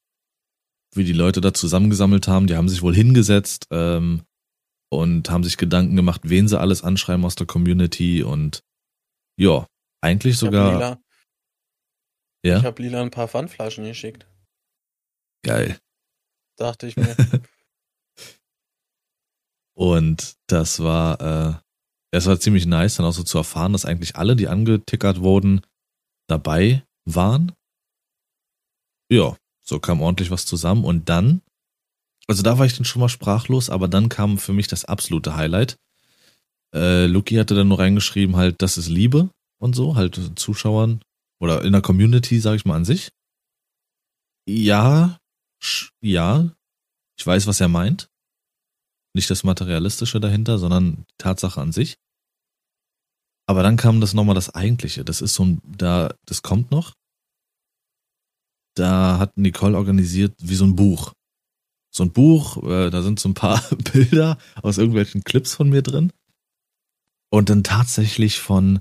wie 0.95 1.03
die 1.03 1.13
Leute 1.13 1.41
da 1.41 1.53
zusammengesammelt 1.53 2.27
haben. 2.27 2.47
Die 2.47 2.55
haben 2.55 2.69
sich 2.69 2.81
wohl 2.81 2.95
hingesetzt 2.95 3.67
ähm, 3.71 4.23
und 4.89 5.29
haben 5.29 5.43
sich 5.43 5.57
Gedanken 5.57 5.95
gemacht, 5.95 6.21
wen 6.23 6.47
sie 6.47 6.59
alles 6.59 6.83
anschreiben 6.83 7.25
aus 7.25 7.35
der 7.35 7.47
Community. 7.47 8.23
Und 8.23 8.63
ja, 9.37 9.67
eigentlich 10.01 10.37
sogar. 10.37 10.73
Lila, 10.73 11.01
ja? 12.45 12.57
Ich 12.57 12.65
habe 12.65 12.81
Lila 12.81 13.01
ein 13.01 13.11
paar 13.11 13.27
Pfandflaschen 13.27 13.85
geschickt. 13.85 14.27
Geil. 15.43 15.79
Dachte 16.57 16.87
ich 16.87 16.95
mir. 16.97 17.15
Und 19.75 20.35
das 20.47 20.79
war, 20.81 21.21
äh, 21.21 21.53
es 22.11 22.27
war 22.27 22.39
ziemlich 22.39 22.65
nice, 22.65 22.95
dann 22.95 23.05
auch 23.05 23.13
so 23.13 23.23
zu 23.23 23.39
erfahren, 23.39 23.73
dass 23.73 23.85
eigentlich 23.85 24.15
alle, 24.15 24.35
die 24.35 24.47
angetickert 24.47 25.21
wurden, 25.21 25.61
dabei 26.27 26.85
waren. 27.05 27.53
Ja, 29.09 29.35
so 29.63 29.79
kam 29.79 30.01
ordentlich 30.01 30.31
was 30.31 30.45
zusammen. 30.45 30.83
Und 30.83 31.09
dann, 31.09 31.41
also 32.27 32.43
da 32.43 32.57
war 32.57 32.65
ich 32.65 32.75
dann 32.75 32.85
schon 32.85 32.99
mal 32.99 33.09
sprachlos, 33.09 33.69
aber 33.69 33.87
dann 33.87 34.09
kam 34.09 34.37
für 34.37 34.53
mich 34.53 34.67
das 34.67 34.85
absolute 34.85 35.35
Highlight. 35.35 35.77
Äh, 36.75 37.05
Luki 37.05 37.35
hatte 37.35 37.55
dann 37.55 37.67
nur 37.67 37.79
reingeschrieben, 37.79 38.35
halt, 38.35 38.61
das 38.61 38.77
ist 38.77 38.89
Liebe 38.89 39.29
und 39.59 39.75
so, 39.75 39.95
halt 39.95 40.19
Zuschauern 40.35 41.01
oder 41.39 41.63
in 41.63 41.71
der 41.71 41.81
Community, 41.81 42.39
sag 42.39 42.55
ich 42.55 42.65
mal 42.65 42.75
an 42.75 42.85
sich. 42.85 43.09
Ja, 44.47 45.17
ja, 46.01 46.51
ich 47.17 47.25
weiß, 47.25 47.47
was 47.47 47.61
er 47.61 47.69
meint. 47.69 48.09
Nicht 49.15 49.29
das 49.29 49.43
Materialistische 49.43 50.19
dahinter, 50.19 50.57
sondern 50.57 51.05
die 51.09 51.15
Tatsache 51.19 51.61
an 51.61 51.71
sich. 51.71 51.95
Aber 53.45 53.61
dann 53.61 53.77
kam 53.77 54.01
das 54.01 54.13
nochmal 54.13 54.35
das 54.35 54.49
Eigentliche. 54.49 55.05
Das 55.05 55.21
ist 55.21 55.35
so 55.35 55.45
ein, 55.45 55.61
da, 55.65 56.15
das 56.25 56.41
kommt 56.41 56.71
noch. 56.71 56.93
Da 58.75 59.19
hat 59.19 59.37
Nicole 59.37 59.77
organisiert 59.77 60.33
wie 60.39 60.55
so 60.55 60.65
ein 60.65 60.75
Buch. 60.75 61.13
So 61.91 62.03
ein 62.03 62.11
Buch, 62.11 62.63
äh, 62.63 62.89
da 62.89 63.01
sind 63.01 63.19
so 63.19 63.29
ein 63.29 63.35
paar 63.35 63.61
Bilder 63.93 64.37
aus 64.61 64.77
irgendwelchen 64.77 65.23
Clips 65.23 65.53
von 65.53 65.69
mir 65.69 65.81
drin. 65.81 66.11
Und 67.31 67.49
dann 67.49 67.63
tatsächlich 67.63 68.39
von 68.39 68.79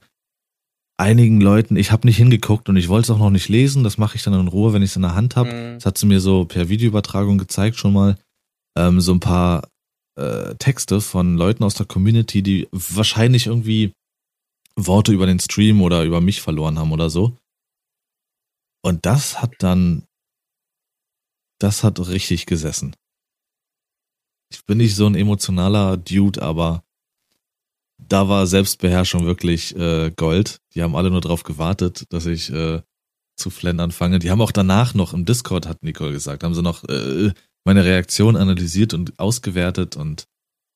einigen 0.99 1.41
Leuten, 1.41 1.77
ich 1.77 1.91
habe 1.91 2.07
nicht 2.07 2.17
hingeguckt 2.17 2.69
und 2.69 2.77
ich 2.77 2.89
wollte 2.89 3.07
es 3.07 3.11
auch 3.11 3.19
noch 3.19 3.31
nicht 3.31 3.49
lesen, 3.49 3.83
das 3.83 3.99
mache 3.99 4.17
ich 4.17 4.23
dann 4.23 4.35
in 4.35 4.49
Ruhe, 4.49 4.73
wenn 4.73 4.83
ich 4.83 4.91
es 4.91 4.97
in 4.97 5.03
der 5.03 5.15
Hand 5.15 5.37
habe. 5.37 5.53
Mhm. 5.53 5.75
Das 5.75 5.87
hat 5.87 5.99
sie 5.99 6.07
mir 6.07 6.21
so 6.21 6.45
per 6.45 6.69
Videoübertragung 6.69 7.39
gezeigt 7.39 7.77
schon 7.77 7.93
mal. 7.93 8.19
Ähm, 8.77 9.01
so 9.01 9.13
ein 9.13 9.21
paar 9.21 9.69
äh, 10.17 10.55
Texte 10.57 11.01
von 11.01 11.37
Leuten 11.37 11.65
aus 11.65 11.75
der 11.75 11.87
Community, 11.87 12.43
die 12.43 12.69
wahrscheinlich 12.73 13.47
irgendwie 13.47 13.93
Worte 14.77 15.13
über 15.13 15.27
den 15.27 15.41
Stream 15.41 15.83
oder 15.83 16.05
über 16.05 16.21
mich 16.21 16.41
verloren 16.41 16.79
haben 16.79 16.93
oder 16.93 17.11
so. 17.11 17.37
Und 18.83 19.07
das 19.07 19.41
hat 19.41 19.55
dann, 19.61 20.05
das 21.61 21.85
hat 21.85 22.01
richtig 22.01 22.47
gesessen. 22.47 22.95
Ich 24.53 24.65
bin 24.67 24.79
nicht 24.79 24.97
so 24.97 25.07
ein 25.07 25.15
emotionaler 25.15 25.97
Dude, 25.97 26.43
aber 26.43 26.85
da 27.99 28.29
war 28.29 28.47
Selbstbeherrschung 28.47 29.25
wirklich 29.25 29.75
äh, 29.77 30.11
Gold. 30.11 30.61
Die 30.75 30.83
haben 30.83 30.97
alle 30.97 31.11
nur 31.11 31.21
drauf 31.21 31.45
gewartet, 31.45 32.05
dass 32.13 32.27
ich 32.27 32.51
äh, 32.51 32.83
zu 33.37 33.51
flennen 33.51 33.81
anfange. 33.81 34.19
Die 34.19 34.31
haben 34.31 34.41
auch 34.41 34.53
danach 34.53 34.95
noch 34.95 35.15
im 35.15 35.25
Discord, 35.25 35.67
hat 35.67 35.83
Nicole 35.83 36.13
gesagt, 36.13 36.45
haben 36.45 36.55
sie 36.55 36.63
noch 36.63 36.85
äh, 36.89 37.33
meine 37.65 37.85
Reaktion 37.85 38.37
analysiert 38.37 38.93
und 38.93 39.19
ausgewertet 39.19 39.97
und 39.97 40.27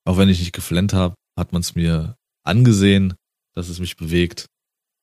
auch 0.05 0.17
wenn 0.17 0.29
ich 0.29 0.39
nicht 0.39 0.53
geflennt 0.53 0.93
habe, 0.93 1.15
hat 1.37 1.51
man 1.51 1.61
es 1.61 1.75
mir 1.75 2.15
angesehen, 2.43 3.13
dass 3.53 3.67
es 3.67 3.79
mich 3.79 3.97
bewegt. 3.97 4.47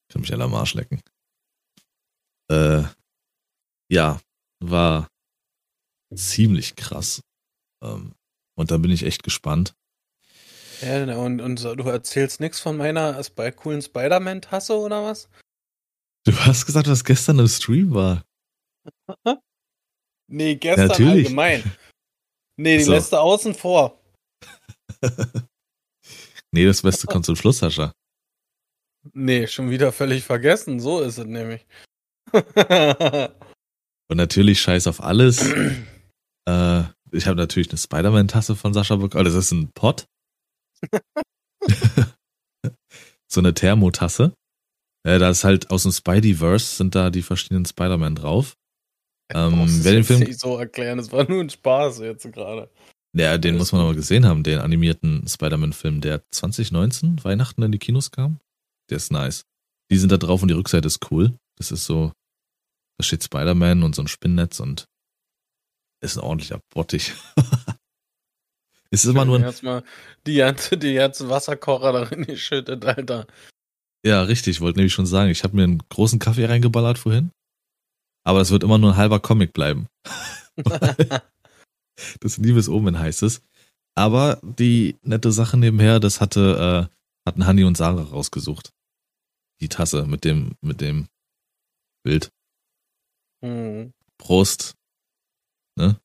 Ich 0.08 0.14
kann 0.14 0.22
mich 0.22 0.32
alle 0.32 0.44
am 0.44 0.54
Arsch 0.54 0.74
lecken. 0.74 1.00
Äh, 2.50 2.84
ja, 3.90 4.20
war 4.60 5.08
ziemlich 6.14 6.76
krass. 6.76 7.20
Ähm, 7.82 8.14
und 8.56 8.70
da 8.70 8.78
bin 8.78 8.90
ich 8.90 9.04
echt 9.04 9.22
gespannt. 9.22 9.74
Ja, 10.80 11.16
und, 11.16 11.40
und 11.40 11.56
so, 11.58 11.74
du 11.74 11.84
erzählst 11.84 12.40
nichts 12.40 12.60
von 12.60 12.76
meiner 12.76 13.22
coolen 13.56 13.82
Spider-Man-Tasse 13.82 14.76
oder 14.76 15.04
was? 15.04 15.28
Du 16.24 16.32
hast 16.32 16.66
gesagt, 16.66 16.88
was 16.88 17.04
gestern 17.04 17.38
im 17.38 17.48
Stream 17.48 17.94
war. 17.94 18.24
Nee, 20.26 20.56
gestern 20.56 20.88
Natürlich. 20.88 21.26
allgemein. 21.26 21.76
Nee, 22.56 22.78
die 22.78 22.84
so. 22.84 22.92
letzte 22.92 23.20
außen 23.20 23.54
vor. 23.54 24.00
nee, 26.50 26.64
das 26.64 26.80
Beste 26.80 27.06
kommt 27.06 27.26
zum 27.26 27.36
Schluss, 27.36 27.58
Sascha. 27.58 27.92
Nee, 29.12 29.46
schon 29.46 29.70
wieder 29.70 29.92
völlig 29.92 30.24
vergessen. 30.24 30.80
So 30.80 31.02
ist 31.02 31.18
es 31.18 31.26
nämlich. 31.26 31.66
Und 34.08 34.16
natürlich 34.16 34.60
scheiß 34.60 34.86
auf 34.86 35.02
alles. 35.02 35.42
äh, 36.48 36.82
ich 37.12 37.26
habe 37.26 37.36
natürlich 37.36 37.70
eine 37.70 37.78
Spider-Man-Tasse 37.78 38.56
von 38.56 38.74
Sascha 38.74 38.96
bekommen. 38.96 39.22
Oh, 39.22 39.24
das 39.24 39.34
ist 39.34 39.52
ein 39.52 39.72
Pot. 39.72 40.06
so 43.28 43.40
eine 43.40 43.54
Thermotasse. 43.54 44.34
Äh, 45.06 45.18
da 45.18 45.30
ist 45.30 45.44
halt 45.44 45.70
aus 45.70 45.84
dem 45.84 45.92
Spideyverse 45.92 46.76
sind 46.76 46.94
da 46.94 47.10
die 47.10 47.22
verschiedenen 47.22 47.64
Spider-Man 47.64 48.16
drauf. 48.16 48.56
Ähm, 49.32 49.64
wer 49.84 49.92
den 49.92 50.04
Film 50.04 50.20
nicht 50.20 50.40
so 50.40 50.58
erklären, 50.58 50.98
das 50.98 51.10
war 51.12 51.28
nur 51.28 51.40
ein 51.40 51.50
Spaß 51.50 52.00
jetzt 52.00 52.30
gerade. 52.32 52.70
Ja, 53.16 53.38
den 53.38 53.56
muss 53.56 53.72
man 53.72 53.80
aber 53.80 53.94
gesehen 53.94 54.26
haben, 54.26 54.42
den 54.42 54.58
animierten 54.58 55.26
Spider-Man-Film, 55.26 56.00
der 56.00 56.22
2019 56.32 57.22
Weihnachten 57.24 57.62
in 57.62 57.72
die 57.72 57.78
Kinos 57.78 58.10
kam. 58.10 58.40
Der 58.90 58.96
ist 58.96 59.12
nice. 59.12 59.44
Die 59.90 59.96
sind 59.96 60.10
da 60.10 60.16
drauf 60.16 60.42
und 60.42 60.48
die 60.48 60.54
Rückseite 60.54 60.88
ist 60.88 61.10
cool. 61.10 61.32
Das 61.56 61.70
ist 61.70 61.84
so, 61.86 62.12
da 62.98 63.04
steht 63.04 63.24
Spider-Man 63.24 63.82
und 63.82 63.94
so 63.94 64.02
ein 64.02 64.08
Spinnnetz 64.08 64.60
und 64.60 64.86
ist 66.00 66.16
ein 66.16 66.24
ordentlicher 66.24 66.60
Bottich. 66.72 67.12
ist 68.90 69.04
immer 69.04 69.24
nur 69.24 69.36
ein. 69.36 69.42
Erstmal 69.42 69.84
die 70.26 70.36
ganze, 70.36 70.76
die 70.76 70.94
ganze 70.94 71.28
Wasserkocher 71.28 71.92
darin 71.92 72.24
geschüttet, 72.24 72.84
Alter. 72.84 73.26
Ja, 74.04 74.22
richtig, 74.22 74.60
wollte 74.60 74.78
nämlich 74.78 74.92
schon 74.92 75.06
sagen, 75.06 75.30
ich 75.30 75.44
habe 75.44 75.56
mir 75.56 75.64
einen 75.64 75.82
großen 75.88 76.18
Kaffee 76.18 76.44
reingeballert 76.44 76.98
vorhin 76.98 77.30
aber 78.24 78.40
es 78.40 78.50
wird 78.50 78.64
immer 78.64 78.78
nur 78.78 78.92
ein 78.92 78.96
halber 78.96 79.20
Comic 79.20 79.52
bleiben. 79.52 79.86
das 82.20 82.38
Liebesomen 82.38 82.98
heißt 82.98 83.22
es. 83.22 83.42
Aber 83.94 84.40
die 84.42 84.96
nette 85.02 85.30
Sache 85.30 85.56
nebenher, 85.56 86.00
das 86.00 86.20
hatte, 86.20 86.88
äh, 86.90 87.28
hatten 87.28 87.46
Hanni 87.46 87.62
und 87.64 87.76
Sarah 87.76 88.02
rausgesucht. 88.02 88.72
Die 89.60 89.68
Tasse 89.68 90.06
mit 90.06 90.24
dem, 90.24 90.56
mit 90.62 90.80
dem 90.80 91.06
Bild. 92.02 92.30
Mhm. 93.44 93.92
Prost. 94.18 94.74
Ne? 95.78 96.00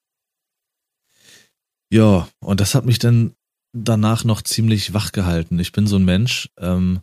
Ja, 1.91 2.27
und 2.39 2.59
das 2.59 2.75
hat 2.75 2.85
mich 2.85 2.99
dann 2.99 3.35
danach 3.73 4.23
noch 4.23 4.41
ziemlich 4.41 4.93
wach 4.93 5.11
gehalten. 5.11 5.59
Ich 5.59 5.71
bin 5.71 5.87
so 5.87 5.95
ein 5.95 6.05
Mensch, 6.05 6.49
ähm, 6.57 7.01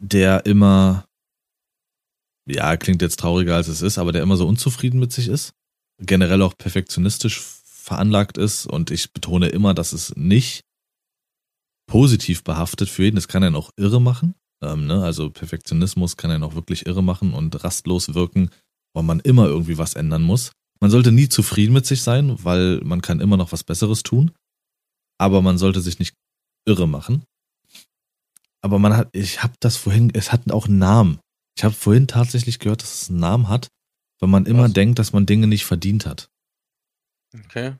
der 0.00 0.46
immer 0.46 1.06
ja, 2.46 2.76
klingt 2.76 3.02
jetzt 3.02 3.20
trauriger 3.20 3.54
als 3.54 3.68
es 3.68 3.82
ist, 3.82 3.98
aber 3.98 4.12
der 4.12 4.22
immer 4.22 4.36
so 4.36 4.46
unzufrieden 4.46 4.98
mit 4.98 5.12
sich 5.12 5.28
ist, 5.28 5.52
generell 5.98 6.42
auch 6.42 6.56
perfektionistisch 6.56 7.40
veranlagt 7.40 8.38
ist 8.38 8.66
und 8.66 8.90
ich 8.90 9.12
betone 9.12 9.48
immer, 9.48 9.74
dass 9.74 9.92
es 9.92 10.14
nicht 10.16 10.64
positiv 11.88 12.42
behaftet 12.42 12.88
für 12.88 13.04
jeden, 13.04 13.16
das 13.16 13.28
kann 13.28 13.42
einen 13.42 13.56
auch 13.56 13.70
irre 13.76 14.00
machen, 14.00 14.34
ähm, 14.62 14.86
ne? 14.86 15.02
also 15.02 15.30
Perfektionismus 15.30 16.16
kann 16.16 16.30
einen 16.30 16.44
auch 16.44 16.54
wirklich 16.54 16.86
irre 16.86 17.02
machen 17.02 17.34
und 17.34 17.62
rastlos 17.64 18.14
wirken, 18.14 18.50
weil 18.94 19.02
man 19.02 19.20
immer 19.20 19.46
irgendwie 19.46 19.78
was 19.78 19.94
ändern 19.94 20.22
muss. 20.22 20.52
man 20.80 20.90
sollte 20.90 21.12
nie 21.12 21.28
zufrieden 21.28 21.72
mit 21.72 21.86
sich 21.86 22.02
sein, 22.02 22.42
weil 22.44 22.80
man 22.82 23.02
kann 23.02 23.20
immer 23.20 23.36
noch 23.36 23.52
was 23.52 23.62
Besseres 23.62 24.02
tun. 24.02 24.32
Aber 25.18 25.40
man 25.40 25.56
sollte 25.58 25.80
sich 25.80 25.98
nicht 25.98 26.14
irre 26.66 26.88
machen. 26.88 27.24
Aber 28.62 28.78
man 28.78 28.96
hat, 28.96 29.08
ich 29.12 29.42
habe 29.42 29.54
das 29.60 29.76
vorhin, 29.76 30.10
es 30.14 30.32
hat 30.32 30.50
auch 30.50 30.66
einen 30.66 30.78
Namen. 30.78 31.20
Ich 31.56 31.64
habe 31.64 31.74
vorhin 31.74 32.06
tatsächlich 32.06 32.58
gehört, 32.58 32.82
dass 32.82 33.02
es 33.02 33.10
einen 33.10 33.20
Namen 33.20 33.48
hat, 33.48 33.68
weil 34.20 34.28
man 34.28 34.46
immer 34.46 34.64
was? 34.64 34.72
denkt, 34.72 34.98
dass 34.98 35.12
man 35.12 35.26
Dinge 35.26 35.46
nicht 35.46 35.64
verdient 35.64 36.06
hat. 36.06 36.28
Okay. 37.34 37.74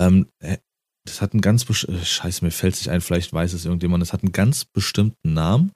Ähm, 0.00 0.28
äh, 0.40 0.58
das 1.04 1.20
hat 1.20 1.32
einen 1.32 1.42
ganz, 1.42 1.68
äh, 1.68 2.04
scheiße, 2.04 2.44
mir 2.44 2.50
fällt 2.50 2.76
sich 2.76 2.90
ein, 2.90 3.00
vielleicht 3.00 3.32
weiß 3.32 3.52
es 3.52 3.64
irgendjemand, 3.64 4.02
das 4.02 4.12
hat 4.12 4.22
einen 4.22 4.32
ganz 4.32 4.64
bestimmten 4.64 5.34
Namen. 5.34 5.72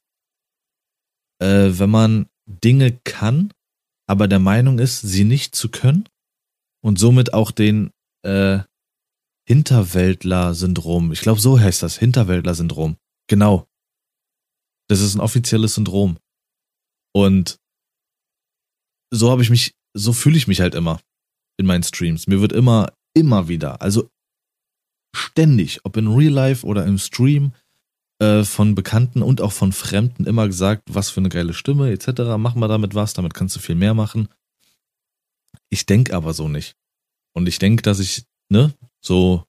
Äh, 1.38 1.79
wenn 1.79 1.91
man 1.91 2.26
Dinge 2.47 2.99
kann, 3.05 3.53
aber 4.07 4.29
der 4.29 4.39
Meinung 4.39 4.79
ist, 4.79 5.01
sie 5.01 5.25
nicht 5.25 5.55
zu 5.55 5.71
können 5.71 6.09
und 6.83 6.99
somit 6.99 7.35
auch 7.35 7.51
den 7.51 7.91
äh, 8.23 8.61
Hinterwäldler-Syndrom. 9.49 11.13
Ich 11.13 11.21
glaube, 11.21 11.41
so 11.41 11.59
heißt 11.59 11.83
das, 11.83 11.99
Hinterwäldler-Syndrom. 11.99 12.97
Genau. 13.29 13.67
Das 14.89 15.01
ist 15.01 15.15
ein 15.15 15.21
offizielles 15.21 15.75
Syndrom. 15.75 16.19
Und 17.13 17.59
so 19.13 19.31
habe 19.31 19.43
ich 19.43 19.51
mich, 19.51 19.75
so 19.95 20.13
fühle 20.13 20.37
ich 20.37 20.49
mich 20.49 20.61
halt 20.61 20.75
immer 20.75 21.01
in 21.59 21.67
meinen 21.67 21.83
Streams. 21.83 22.27
Mir 22.27 22.41
wird 22.41 22.53
immer, 22.53 22.93
immer 23.15 23.49
wieder, 23.49 23.81
also 23.81 24.11
ständig, 25.15 25.81
ob 25.85 25.97
in 25.97 26.09
Real 26.09 26.33
Life 26.33 26.67
oder 26.67 26.85
im 26.85 26.99
Stream, 26.99 27.53
äh, 28.19 28.45
von 28.45 28.75
Bekannten 28.75 29.23
und 29.23 29.41
auch 29.41 29.53
von 29.53 29.73
Fremden 29.73 30.27
immer 30.27 30.47
gesagt, 30.47 30.83
was 30.89 31.11
für 31.11 31.21
eine 31.21 31.29
geile 31.29 31.53
Stimme 31.53 31.91
etc. 31.91 32.37
Mach 32.39 32.55
mal 32.55 32.69
damit 32.69 32.95
was, 32.95 33.13
damit 33.13 33.35
kannst 33.35 33.57
du 33.57 33.61
viel 33.61 33.75
mehr 33.75 33.95
machen. 33.95 34.29
Ich 35.69 35.87
denke 35.87 36.15
aber 36.15 36.33
so 36.33 36.49
nicht. 36.49 36.77
Und 37.35 37.47
ich 37.49 37.59
denke, 37.59 37.83
dass 37.83 37.99
ich, 37.99 38.25
ne, 38.49 38.75
so, 39.05 39.45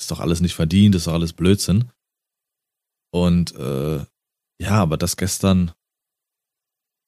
ist 0.00 0.10
doch 0.10 0.20
alles 0.20 0.40
nicht 0.40 0.54
verdient, 0.54 0.94
ist 0.94 1.06
doch 1.06 1.12
alles 1.12 1.32
Blödsinn. 1.32 1.90
Und 3.12 3.54
äh, 3.54 4.04
ja, 4.60 4.82
aber 4.82 4.96
das 4.96 5.16
gestern 5.16 5.72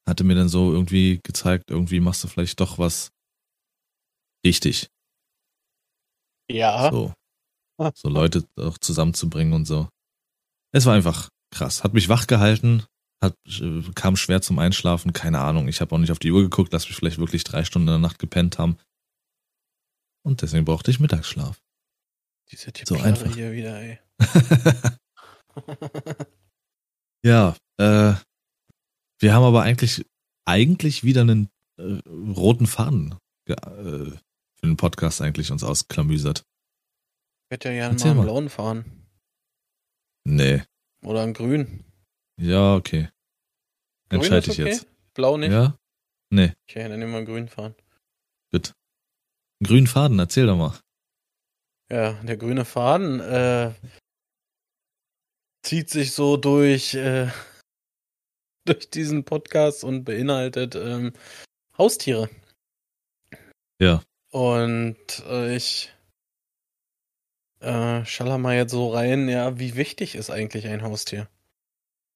hatte 0.07 0.25
mir 0.25 0.35
dann 0.35 0.49
so 0.49 0.73
irgendwie 0.73 1.21
gezeigt, 1.23 1.71
irgendwie 1.71 2.01
machst 2.01 2.25
du 2.25 2.29
vielleicht 2.29 2.61
doch 2.61 2.79
was 2.79 3.13
richtig. 4.47 4.91
Ja. 6.51 6.91
So, 6.91 7.13
so 7.95 8.09
Leute 8.09 8.45
auch 8.57 8.79
zusammenzubringen 8.79 9.53
und 9.53 9.67
so. 9.67 9.89
Es 10.73 10.87
war 10.87 10.95
einfach 10.95 11.31
krass. 11.51 11.85
Hat 11.85 11.95
mich 11.95 12.09
wach 12.09 12.27
gehalten, 12.27 12.85
hat, 13.23 13.35
äh, 13.47 13.83
kam 13.95 14.17
schwer 14.17 14.43
zum 14.43 14.59
Einschlafen, 14.59 15.13
keine 15.13 15.41
Ahnung. 15.41 15.69
Ich 15.69 15.81
habe 15.81 15.95
auch 15.95 15.99
nicht 15.99 16.13
auf 16.13 16.19
die 16.19 16.31
Uhr 16.31 16.43
geguckt, 16.43 16.73
lass 16.73 16.89
mich 16.89 16.97
vielleicht 16.97 17.19
wirklich 17.19 17.45
drei 17.45 17.65
Stunden 17.65 17.89
in 17.89 17.95
der 17.95 17.99
Nacht 18.01 18.19
gepennt 18.19 18.59
haben. 18.59 18.79
Und 20.23 20.43
deswegen 20.43 20.65
brauchte 20.65 20.91
ich 20.91 21.01
Mittagsschlaf. 21.01 21.61
Diese 22.51 22.73
so 22.85 22.97
einfach. 22.99 23.35
hier 23.35 23.53
wieder, 23.53 23.81
ey. 23.81 23.99
ja, 27.23 27.57
äh, 27.79 28.15
wir 29.21 29.35
haben 29.35 29.45
aber 29.45 29.63
eigentlich, 29.63 30.07
eigentlich 30.47 31.05
wieder 31.05 31.23
einen 31.23 31.51
äh, 31.79 32.01
roten 32.09 32.67
Faden 32.67 33.15
äh, 33.47 33.55
für 33.55 34.21
den 34.63 34.77
Podcast 34.77 35.21
eigentlich 35.21 35.51
uns 35.51 35.63
ausklamüsert. 35.63 36.45
Ich 37.51 37.55
hätte 37.55 37.69
ja 37.69 37.89
gerne 37.89 37.99
mal 37.99 38.11
einen 38.11 38.23
blauen 38.23 38.49
fahren. 38.49 38.98
Nee. 40.29 40.63
Oder 41.03 41.23
einen 41.23 41.33
grün. 41.33 41.85
Ja, 42.39 42.75
okay. 42.75 43.09
Entscheide 44.11 44.51
ich 44.53 44.61
okay? 44.61 44.71
jetzt. 44.71 44.87
Blau 45.15 45.39
nicht? 45.39 45.53
Ja? 45.53 45.79
Nee. 46.29 46.53
Okay, 46.69 46.87
dann 46.87 46.99
nehmen 46.99 47.13
wir 47.13 47.19
einen 47.19 47.27
grünen 47.27 47.49
Faden. 47.49 47.75
Gut. 48.53 48.75
Grünen 49.65 49.87
Faden, 49.87 50.19
erzähl 50.19 50.47
doch 50.47 50.59
mal. 50.59 50.79
Ja, 51.91 52.13
der 52.23 52.37
grüne 52.37 52.67
Faden 52.67 53.21
äh, 53.21 53.73
zieht 55.63 55.89
sich 55.89 56.13
so 56.13 56.37
durch, 56.37 56.93
äh, 56.93 57.31
durch 58.67 58.91
diesen 58.91 59.25
Podcast 59.25 59.83
und 59.83 60.05
beinhaltet 60.05 60.75
ähm, 60.75 61.15
Haustiere. 61.79 62.29
Ja. 63.81 64.03
Und 64.31 65.25
äh, 65.27 65.57
ich 65.57 65.91
äh, 67.61 68.05
schaller 68.05 68.39
mal 68.39 68.57
jetzt 68.57 68.73
so 68.73 68.93
rein, 68.93 69.29
ja, 69.29 69.59
wie 69.59 69.77
wichtig 69.77 70.15
ist 70.15 70.31
eigentlich 70.31 70.67
ein 70.67 70.83
Haustier? 70.83 71.29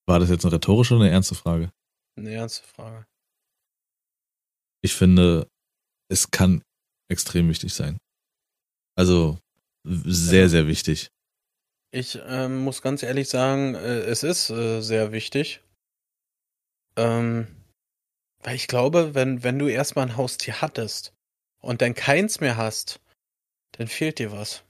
War 0.06 0.18
das 0.18 0.30
jetzt 0.30 0.44
eine 0.44 0.54
rhetorische 0.54 0.94
oder 0.94 1.04
eine 1.04 1.12
ernste 1.12 1.34
Frage? 1.34 1.72
Eine 2.16 2.32
ernste 2.32 2.66
Frage. 2.66 3.06
Ich 4.82 4.94
finde, 4.94 5.48
es 6.08 6.30
kann 6.30 6.62
extrem 7.08 7.48
wichtig 7.48 7.72
sein. 7.72 7.98
Also 8.96 9.38
sehr, 9.84 10.48
sehr 10.48 10.66
wichtig. 10.66 11.10
Ich 11.92 12.18
ähm, 12.26 12.58
muss 12.58 12.82
ganz 12.82 13.02
ehrlich 13.02 13.28
sagen, 13.28 13.74
äh, 13.74 14.00
es 14.00 14.22
ist 14.22 14.50
äh, 14.50 14.80
sehr 14.80 15.12
wichtig. 15.12 15.60
Ähm, 16.96 17.46
weil 18.42 18.56
ich 18.56 18.66
glaube, 18.66 19.14
wenn, 19.14 19.42
wenn 19.44 19.58
du 19.58 19.68
erstmal 19.68 20.06
ein 20.06 20.16
Haustier 20.16 20.60
hattest 20.60 21.12
und 21.60 21.80
dann 21.80 21.94
keins 21.94 22.40
mehr 22.40 22.56
hast, 22.56 23.00
dann 23.72 23.88
fehlt 23.88 24.18
dir 24.18 24.32
was. 24.32 24.64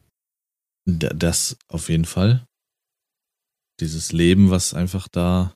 Das 0.84 1.56
auf 1.68 1.88
jeden 1.88 2.04
Fall. 2.04 2.46
Dieses 3.80 4.12
Leben, 4.12 4.50
was 4.50 4.74
einfach 4.74 5.08
da 5.08 5.54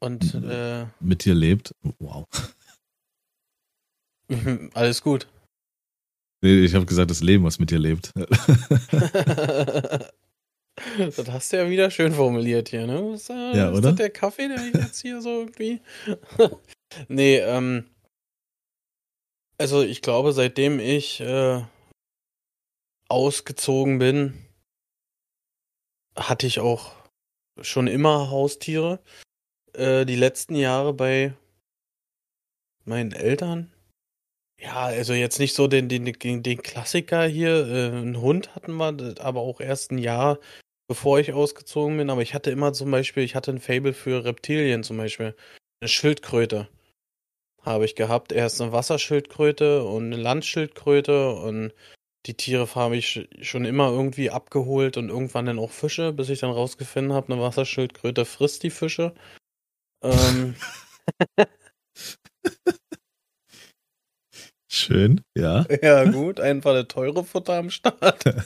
und 0.00 0.34
äh, 0.34 0.86
mit 1.00 1.24
dir 1.24 1.34
lebt. 1.34 1.74
Wow. 1.98 2.26
Alles 4.74 5.02
gut. 5.02 5.26
Nee, 6.42 6.64
ich 6.64 6.74
habe 6.74 6.86
gesagt, 6.86 7.10
das 7.10 7.22
Leben, 7.22 7.44
was 7.44 7.58
mit 7.58 7.70
dir 7.70 7.78
lebt. 7.78 8.12
das 8.14 8.30
hast 11.28 11.52
du 11.52 11.56
ja 11.56 11.70
wieder 11.70 11.90
schön 11.90 12.12
formuliert 12.12 12.68
hier, 12.68 12.86
ne? 12.86 13.14
Ist, 13.14 13.30
äh, 13.30 13.56
ja, 13.56 13.72
oder? 13.72 13.90
Ist 13.90 13.98
der 13.98 14.10
Kaffee, 14.10 14.48
der 14.48 14.82
jetzt 14.82 15.00
hier 15.00 15.22
so 15.22 15.40
irgendwie. 15.40 15.80
nee, 17.08 17.38
ähm. 17.38 17.86
Also 19.58 19.82
ich 19.82 20.02
glaube, 20.02 20.32
seitdem 20.32 20.78
ich 20.78 21.20
äh, 21.20 21.62
ausgezogen 23.08 23.98
bin, 23.98 24.46
hatte 26.16 26.46
ich 26.46 26.60
auch 26.60 26.92
schon 27.60 27.86
immer 27.86 28.30
Haustiere. 28.30 29.00
Äh, 29.72 30.06
die 30.06 30.16
letzten 30.16 30.56
Jahre 30.56 30.92
bei 30.92 31.34
meinen 32.84 33.12
Eltern 33.12 33.72
ja, 34.60 34.86
also 34.86 35.12
jetzt 35.12 35.38
nicht 35.38 35.54
so 35.54 35.66
den, 35.66 35.88
den, 35.88 36.04
den 36.42 36.62
Klassiker 36.62 37.26
hier. 37.26 37.66
Äh, 37.68 37.96
einen 37.96 38.20
Hund 38.20 38.54
hatten 38.54 38.74
wir, 38.74 39.14
aber 39.20 39.40
auch 39.40 39.60
erst 39.60 39.92
ein 39.92 39.98
Jahr, 39.98 40.38
bevor 40.88 41.18
ich 41.20 41.32
ausgezogen 41.32 41.96
bin. 41.98 42.10
Aber 42.10 42.22
ich 42.22 42.34
hatte 42.34 42.50
immer 42.50 42.72
zum 42.72 42.90
Beispiel, 42.90 43.22
ich 43.22 43.34
hatte 43.34 43.52
ein 43.52 43.60
Fable 43.60 43.92
für 43.92 44.24
Reptilien 44.24 44.82
zum 44.82 44.96
Beispiel. 44.96 45.34
Eine 45.80 45.88
Schildkröte 45.88 46.68
habe 47.62 47.84
ich 47.84 47.96
gehabt. 47.96 48.32
Erst 48.32 48.60
eine 48.60 48.72
Wasserschildkröte 48.72 49.84
und 49.84 50.06
eine 50.06 50.16
Landschildkröte 50.16 51.32
und 51.34 51.72
die 52.26 52.34
Tiere 52.34 52.68
habe 52.74 52.96
ich 52.96 53.28
schon 53.40 53.64
immer 53.64 53.88
irgendwie 53.90 54.30
abgeholt 54.30 54.96
und 54.96 55.08
irgendwann 55.08 55.46
dann 55.46 55.60
auch 55.60 55.70
Fische, 55.70 56.12
bis 56.12 56.28
ich 56.28 56.40
dann 56.40 56.50
rausgefunden 56.50 57.12
habe, 57.12 57.32
eine 57.32 57.40
Wasserschildkröte 57.40 58.24
frisst 58.24 58.64
die 58.64 58.70
Fische. 58.70 59.14
Ähm. 60.02 60.56
Schön, 64.68 65.20
ja. 65.36 65.64
Ja, 65.82 66.04
gut, 66.04 66.40
einfach 66.40 66.72
eine 66.72 66.88
teure 66.88 67.24
Futter 67.24 67.54
am 67.54 67.70
Start. 67.70 68.24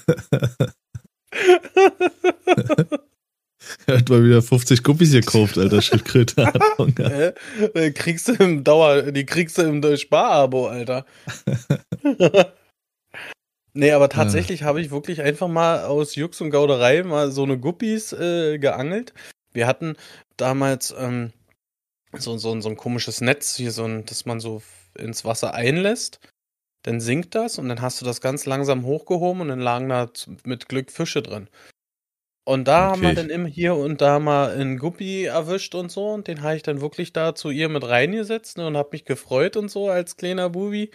er 3.86 3.98
hat 3.98 4.08
mal 4.08 4.24
wieder 4.24 4.42
50 4.42 4.82
Guppies 4.84 5.12
gekauft, 5.12 5.58
alter 5.58 5.82
Schildkröte 5.82 6.46
hat 6.54 6.62
Hunger. 6.78 7.32
Die 7.74 7.92
kriegst 7.92 8.28
du 8.28 8.34
im 8.34 8.62
Dauer, 8.62 9.10
die 9.10 9.26
kriegst 9.26 9.58
du 9.58 9.62
im 9.62 9.96
Sparabo, 9.96 10.68
Alter. 10.68 11.04
Nee, 13.72 13.92
aber 13.92 14.08
tatsächlich 14.08 14.60
ja. 14.60 14.66
habe 14.66 14.80
ich 14.80 14.90
wirklich 14.90 15.22
einfach 15.22 15.48
mal 15.48 15.84
aus 15.84 16.14
Jux 16.14 16.40
und 16.40 16.50
Gauderei 16.50 17.02
mal 17.02 17.30
so 17.30 17.42
eine 17.42 17.58
Guppies 17.58 18.12
äh, 18.12 18.58
geangelt. 18.58 19.14
Wir 19.52 19.66
hatten 19.66 19.96
damals 20.36 20.94
ähm, 20.96 21.32
so, 22.16 22.36
so, 22.38 22.60
so 22.60 22.68
ein 22.68 22.76
komisches 22.76 23.20
Netz 23.20 23.56
hier, 23.56 23.72
so 23.72 23.84
ein, 23.84 24.04
dass 24.06 24.26
man 24.26 24.40
so 24.40 24.62
ins 24.94 25.24
Wasser 25.24 25.54
einlässt, 25.54 26.20
dann 26.82 27.00
sinkt 27.00 27.34
das 27.34 27.58
und 27.58 27.68
dann 27.68 27.80
hast 27.80 28.00
du 28.00 28.04
das 28.04 28.20
ganz 28.20 28.46
langsam 28.46 28.84
hochgehoben 28.84 29.42
und 29.42 29.48
dann 29.48 29.60
lagen 29.60 29.88
da 29.88 30.10
mit 30.44 30.68
Glück 30.68 30.90
Fische 30.90 31.22
drin. 31.22 31.48
Und 32.44 32.66
da 32.66 32.88
okay. 32.88 32.92
haben 32.92 33.02
wir 33.02 33.14
dann 33.14 33.30
immer 33.30 33.48
hier 33.48 33.76
und 33.76 34.00
da 34.00 34.18
mal 34.18 34.50
einen 34.50 34.78
Guppi 34.78 35.24
erwischt 35.24 35.74
und 35.74 35.92
so 35.92 36.08
und 36.08 36.26
den 36.26 36.42
habe 36.42 36.56
ich 36.56 36.62
dann 36.62 36.80
wirklich 36.80 37.12
da 37.12 37.34
zu 37.34 37.50
ihr 37.50 37.68
mit 37.68 37.84
reingesetzt 37.84 38.56
ne, 38.56 38.66
und 38.66 38.76
habe 38.76 38.88
mich 38.92 39.04
gefreut 39.04 39.56
und 39.56 39.70
so 39.70 39.88
als 39.88 40.16
kleiner 40.16 40.48
Bubi. 40.50 40.90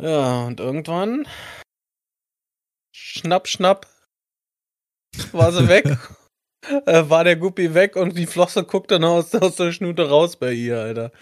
Ja, 0.00 0.44
und 0.44 0.60
irgendwann 0.60 1.26
schnapp, 2.92 3.48
schnapp, 3.48 3.86
war 5.32 5.52
sie 5.52 5.68
weg. 5.68 5.98
äh, 6.86 7.08
war 7.08 7.24
der 7.24 7.36
Guppi 7.36 7.74
weg 7.74 7.96
und 7.96 8.16
die 8.16 8.26
Flosse 8.26 8.64
guckte 8.64 8.94
dann 8.94 9.04
aus, 9.04 9.34
aus 9.34 9.56
der 9.56 9.72
Schnute 9.72 10.08
raus 10.08 10.36
bei 10.36 10.52
ihr, 10.52 10.80
Alter. 10.80 11.12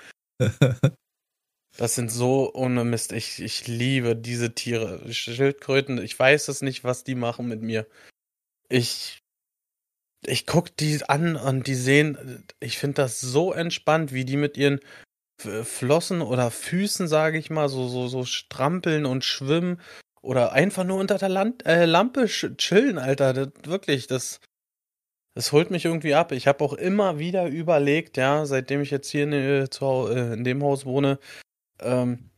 Das 1.76 1.94
sind 1.94 2.10
so 2.10 2.52
ohne 2.54 2.84
Mist. 2.84 3.12
Ich, 3.12 3.40
ich 3.40 3.66
liebe 3.66 4.16
diese 4.16 4.54
Tiere. 4.54 5.12
Schildkröten, 5.12 5.98
ich 5.98 6.18
weiß 6.18 6.48
es 6.48 6.62
nicht, 6.62 6.84
was 6.84 7.04
die 7.04 7.14
machen 7.14 7.48
mit 7.48 7.62
mir. 7.62 7.86
Ich, 8.68 9.22
ich 10.24 10.46
guck 10.46 10.74
die 10.76 11.02
an 11.08 11.36
und 11.36 11.66
die 11.66 11.74
sehen, 11.74 12.44
ich 12.60 12.78
finde 12.78 13.02
das 13.02 13.20
so 13.20 13.52
entspannt, 13.52 14.12
wie 14.12 14.24
die 14.24 14.36
mit 14.36 14.56
ihren 14.56 14.80
Flossen 15.38 16.22
oder 16.22 16.50
Füßen, 16.50 17.08
sage 17.08 17.36
ich 17.38 17.50
mal, 17.50 17.68
so, 17.68 17.88
so, 17.88 18.08
so 18.08 18.24
strampeln 18.24 19.04
und 19.04 19.22
schwimmen 19.22 19.80
oder 20.26 20.52
einfach 20.52 20.82
nur 20.82 20.98
unter 20.98 21.18
der 21.18 21.28
Land 21.28 21.64
äh, 21.66 21.84
Lampe 21.84 22.26
chillen, 22.26 22.98
Alter. 22.98 23.32
Das, 23.32 23.48
wirklich, 23.64 24.08
das, 24.08 24.40
das 25.34 25.52
holt 25.52 25.70
mich 25.70 25.84
irgendwie 25.84 26.14
ab. 26.14 26.32
Ich 26.32 26.48
habe 26.48 26.64
auch 26.64 26.72
immer 26.72 27.18
wieder 27.20 27.46
überlegt, 27.46 28.16
ja, 28.16 28.44
seitdem 28.44 28.80
ich 28.82 28.90
jetzt 28.90 29.08
hier 29.08 29.22
in, 29.22 29.32
äh, 29.32 29.70
zu, 29.70 30.08
äh, 30.08 30.34
in 30.34 30.42
dem 30.42 30.62
Haus 30.64 30.84
wohne, 30.84 31.20
ähm, 31.80 32.30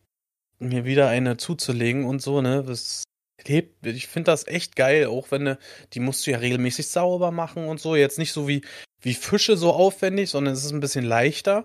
mir 0.58 0.84
wieder 0.84 1.08
eine 1.08 1.38
zuzulegen 1.38 2.04
und 2.04 2.20
so, 2.20 2.42
ne? 2.42 2.62
Das 2.62 3.04
lebt, 3.46 3.86
ich 3.86 4.08
finde 4.08 4.32
das 4.32 4.46
echt 4.46 4.76
geil, 4.76 5.06
auch 5.06 5.30
wenn 5.30 5.44
ne, 5.44 5.58
die 5.94 6.00
musst 6.00 6.26
du 6.26 6.32
ja 6.32 6.38
regelmäßig 6.38 6.88
sauber 6.88 7.30
machen 7.30 7.66
und 7.68 7.80
so. 7.80 7.96
Jetzt 7.96 8.18
nicht 8.18 8.32
so 8.32 8.48
wie, 8.48 8.62
wie 9.00 9.14
Fische 9.14 9.56
so 9.56 9.72
aufwendig, 9.72 10.28
sondern 10.28 10.52
es 10.54 10.64
ist 10.64 10.72
ein 10.72 10.80
bisschen 10.80 11.04
leichter. 11.04 11.64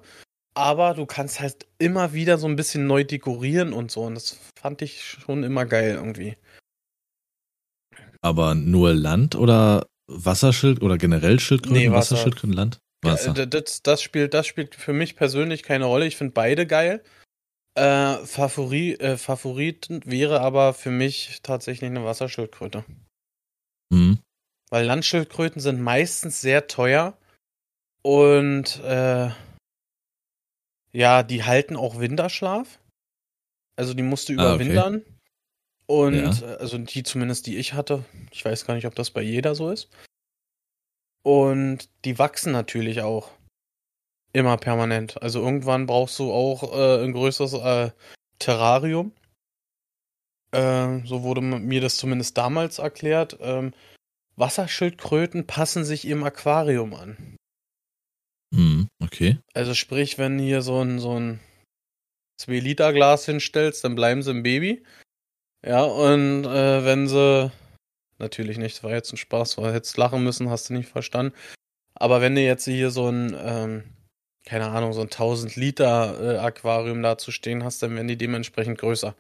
Aber 0.56 0.94
du 0.94 1.06
kannst 1.06 1.40
halt 1.40 1.66
immer 1.80 2.14
wieder 2.14 2.38
so 2.38 2.48
ein 2.48 2.56
bisschen 2.56 2.86
neu 2.86 3.04
dekorieren 3.04 3.74
und 3.74 3.92
so. 3.92 4.02
Und 4.04 4.16
das 4.16 4.38
fand 4.60 4.82
ich 4.82 5.04
schon 5.04 5.44
immer 5.44 5.66
geil 5.66 5.96
irgendwie. 5.96 6.38
Aber 8.22 8.56
nur 8.56 8.94
Land 8.94 9.36
oder 9.36 9.88
Wasserschild 10.08 10.82
oder 10.82 10.98
generell 10.98 11.40
Schildkröten? 11.40 11.78
Nee, 11.78 11.92
Wasser. 11.92 12.16
Wasserschildkröten, 12.16 12.54
Land? 12.56 12.80
Wasser. 13.04 13.34
Ja, 13.36 13.46
das, 13.46 13.82
das, 13.82 14.02
spielt, 14.02 14.34
das 14.34 14.48
spielt 14.48 14.76
für 14.76 14.94
mich 14.94 15.16
persönlich 15.16 15.64
keine 15.64 15.86
Rolle. 15.86 16.06
Ich 16.06 16.16
finde 16.16 16.34
beide 16.34 16.68
geil. 16.68 17.04
Äh, 17.76 18.18
Favorit, 18.26 19.02
äh, 19.02 19.18
Favorit 19.18 19.88
wäre 20.06 20.42
aber 20.42 20.74
für 20.74 20.92
mich 20.92 21.40
tatsächlich 21.42 21.90
eine 21.90 22.06
Wasserschildkröte. 22.06 22.86
Mhm. 23.90 24.20
Weil 24.70 24.86
Landschildkröten 24.86 25.60
sind 25.60 25.82
meistens 25.82 26.42
sehr 26.42 26.68
teuer 26.68 27.18
und 28.04 28.80
äh, 28.84 29.30
ja, 30.94 31.24
die 31.24 31.44
halten 31.44 31.76
auch 31.76 32.00
Winterschlaf. 32.00 32.80
Also 33.76 33.94
die 33.94 34.04
musst 34.04 34.30
du 34.30 34.34
überwintern. 34.34 34.96
Ah, 34.96 34.98
okay. 34.98 35.14
Und 35.88 36.42
ja. 36.42 36.54
Äh, 36.54 36.58
also 36.58 36.78
die 36.78 37.04
zumindest, 37.04 37.48
die 37.48 37.58
ich 37.58 37.74
hatte. 37.74 38.06
Ich 38.32 38.46
weiß 38.46 38.66
gar 38.66 38.76
nicht, 38.76 38.86
ob 38.86 38.96
das 38.96 39.12
bei 39.12 39.22
jeder 39.22 39.56
so 39.56 39.72
ist. 39.72 39.90
Und 41.24 41.90
die 42.06 42.20
wachsen 42.20 42.52
natürlich 42.52 43.02
auch. 43.02 43.32
Immer 44.34 44.58
permanent. 44.58 45.22
Also 45.22 45.42
irgendwann 45.42 45.86
brauchst 45.86 46.18
du 46.18 46.32
auch 46.32 46.74
äh, 46.74 47.04
ein 47.04 47.14
größeres 47.14 47.54
äh, 47.54 47.92
Terrarium. 48.40 49.12
Äh, 50.52 51.06
so 51.06 51.24
wurde 51.24 51.42
mir 51.42 51.82
das 51.82 51.98
zumindest 51.98 52.38
damals 52.38 52.80
erklärt. 52.80 53.38
Ähm, 53.42 53.74
Wasserschildkröten 54.36 55.46
passen 55.46 55.84
sich 55.84 56.06
im 56.06 56.24
Aquarium 56.24 56.94
an. 56.96 57.38
Hm, 58.54 58.88
okay. 59.02 59.40
Also 59.54 59.74
sprich, 59.74 60.18
wenn 60.18 60.40
hier 60.40 60.62
so 60.62 60.82
ein, 60.82 61.00
so 61.00 61.20
ein 61.20 61.40
2-Liter-Glas 62.42 63.26
hinstellst, 63.26 63.84
dann 63.84 63.96
bleiben 63.96 64.22
sie 64.22 64.32
im 64.32 64.44
Baby. 64.44 64.84
Ja, 65.66 65.84
und 65.84 66.46
äh, 66.46 66.86
wenn 66.86 67.08
sie. 67.08 67.52
Natürlich 68.20 68.58
nicht, 68.58 68.78
das 68.78 68.84
war 68.84 68.92
jetzt 68.92 69.12
ein 69.12 69.18
Spaß, 69.18 69.58
weil 69.58 69.74
hättest 69.74 69.98
lachen 69.98 70.24
müssen, 70.24 70.50
hast 70.50 70.70
du 70.70 70.74
nicht 70.74 70.88
verstanden. 70.88 71.36
Aber 71.96 72.22
wenn 72.22 72.36
du 72.36 72.42
jetzt 72.42 72.66
hier 72.66 72.92
so 72.92 73.10
ein 73.10 73.36
ähm, 73.38 73.84
keine 74.46 74.70
Ahnung, 74.70 74.94
so 74.94 75.02
ein 75.02 75.08
1000 75.08 75.56
Liter 75.56 76.36
äh, 76.36 76.38
Aquarium 76.38 77.02
da 77.02 77.18
zu 77.18 77.32
stehen 77.32 77.64
hast, 77.64 77.82
dann 77.82 77.96
werden 77.96 78.08
die 78.08 78.18
dementsprechend 78.18 78.78
größer. 78.78 79.16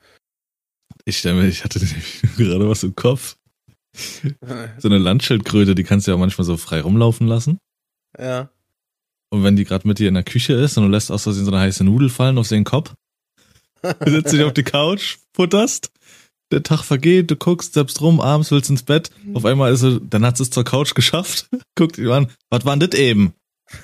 Ich 1.06 1.17
stelle 1.17 1.41
mir, 1.41 1.48
ich 1.48 1.63
hatte 1.63 1.80
gerade 2.38 2.69
was 2.69 2.84
im 2.84 2.96
Kopf. 2.96 3.38
so 4.78 4.88
eine 4.88 4.98
Landschildkröte, 4.98 5.76
die 5.76 5.84
kannst 5.84 6.08
du 6.08 6.12
ja 6.12 6.17
manchmal 6.17 6.46
so 6.46 6.58
frei 6.58 6.82
rumlaufen 6.82 7.28
lassen. 7.28 7.60
Ja. 8.17 8.50
Und 9.34 9.43
wenn 9.43 9.56
die 9.56 9.63
gerade 9.63 9.88
mit 9.88 9.98
dir 9.98 10.10
in 10.10 10.13
der 10.13 10.22
Küche 10.22 10.54
ist 10.54 10.78
und 10.78 10.84
du 10.84 10.91
lässt 10.91 11.12
aus 11.12 11.24
Versehen 11.24 11.46
so 11.46 11.52
eine 11.52 11.62
heiße 11.62 11.84
Nudel 11.84 12.10
fallen 12.10 12.38
auf 12.38 12.50
den 12.50 12.63
Kopf, 12.63 12.93
du 13.82 14.12
setzt 14.12 14.32
dich 14.32 14.43
auf 14.43 14.54
die 14.54 14.62
Couch, 14.62 15.17
futterst, 15.36 15.91
der 16.52 16.62
Tag 16.62 16.84
vergeht, 16.84 17.32
du 17.32 17.36
guckst 17.36 17.74
selbst 17.74 18.00
rum, 18.00 18.22
abends 18.22 18.52
willst 18.52 18.69
ins 18.69 18.84
Bett, 18.84 19.10
auf 19.34 19.43
einmal 19.43 19.74
ist 19.74 19.80
sie, 19.80 20.00
dann 20.08 20.24
hat 20.24 20.39
es 20.39 20.52
zur 20.52 20.63
Couch 20.63 20.93
geschafft, 20.96 21.50
guckt 21.74 21.98
die 21.98 22.06
an, 22.12 22.28
was 22.52 22.63
war 22.63 22.78
denn 22.78 22.88
das 22.91 23.00
eben? 23.00 23.34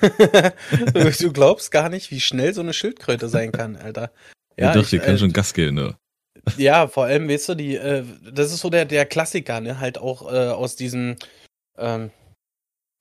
du 1.20 1.32
glaubst 1.32 1.72
gar 1.72 1.88
nicht, 1.88 2.12
wie 2.12 2.20
schnell 2.20 2.54
so 2.54 2.60
eine 2.60 2.72
Schildkröte 2.72 3.28
sein 3.28 3.50
kann, 3.50 3.74
Alter. 3.74 4.12
Ja, 4.56 4.66
ja 4.66 4.74
doch, 4.74 4.88
die 4.88 5.00
kann 5.00 5.16
äh, 5.16 5.18
schon 5.18 5.32
Gas 5.32 5.52
geben, 5.52 5.74
ne? 5.74 5.96
Ja, 6.58 6.86
vor 6.86 7.06
allem, 7.06 7.28
weißt 7.28 7.48
du, 7.48 7.54
die, 7.56 7.74
äh, 7.74 8.04
das 8.32 8.52
ist 8.52 8.60
so 8.60 8.70
der, 8.70 8.84
der 8.84 9.04
Klassiker, 9.04 9.60
ne? 9.60 9.80
Halt 9.80 9.98
auch 9.98 10.32
äh, 10.32 10.50
aus 10.50 10.76
diesem, 10.76 11.16
ähm, 11.76 12.12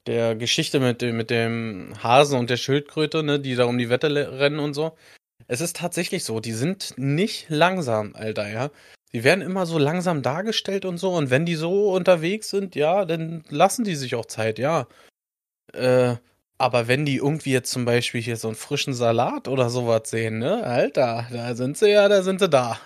der 0.10 0.36
Geschichte 0.36 0.80
mit 0.80 1.02
dem, 1.02 1.18
mit 1.18 1.30
dem 1.30 1.94
Hasen 2.02 2.40
und 2.40 2.50
der 2.50 2.58
Schildkröte, 2.58 3.22
ne? 3.22 3.40
Die 3.40 3.56
da 3.56 3.66
um 3.66 3.78
die 3.78 3.90
Wette 3.90 4.10
rennen 4.40 4.60
und 4.60 4.74
so. 4.74 4.98
Es 5.48 5.62
ist 5.62 5.78
tatsächlich 5.78 6.24
so, 6.24 6.40
die 6.40 6.52
sind 6.52 6.96
nicht 6.98 7.46
langsam, 7.50 8.16
Alter, 8.16 8.50
ja. 8.50 8.72
Die 9.14 9.24
werden 9.24 9.42
immer 9.42 9.68
so 9.68 9.78
langsam 9.78 10.22
dargestellt 10.24 10.86
und 10.86 10.98
so. 10.98 11.12
Und 11.12 11.30
wenn 11.30 11.46
die 11.46 11.56
so 11.56 11.94
unterwegs 11.94 12.50
sind, 12.50 12.76
ja, 12.76 13.06
dann 13.06 13.44
lassen 13.50 13.84
die 13.84 13.96
sich 13.96 14.16
auch 14.16 14.26
Zeit, 14.26 14.58
ja. 14.58 14.88
Äh, 15.74 16.16
aber 16.58 16.88
wenn 16.88 17.06
die 17.06 17.18
irgendwie 17.18 17.52
jetzt 17.52 17.72
zum 17.72 17.86
Beispiel 17.86 18.22
hier 18.22 18.36
so 18.36 18.48
einen 18.48 18.56
frischen 18.56 18.96
Salat 18.96 19.48
oder 19.48 19.70
sowas 19.70 20.10
sehen, 20.10 20.40
ne, 20.40 20.64
Alter, 20.64 21.28
da 21.32 21.56
sind 21.56 21.78
sie 21.78 21.92
ja, 21.92 22.10
da 22.10 22.24
sind 22.24 22.40
sie 22.40 22.50
da. 22.50 22.80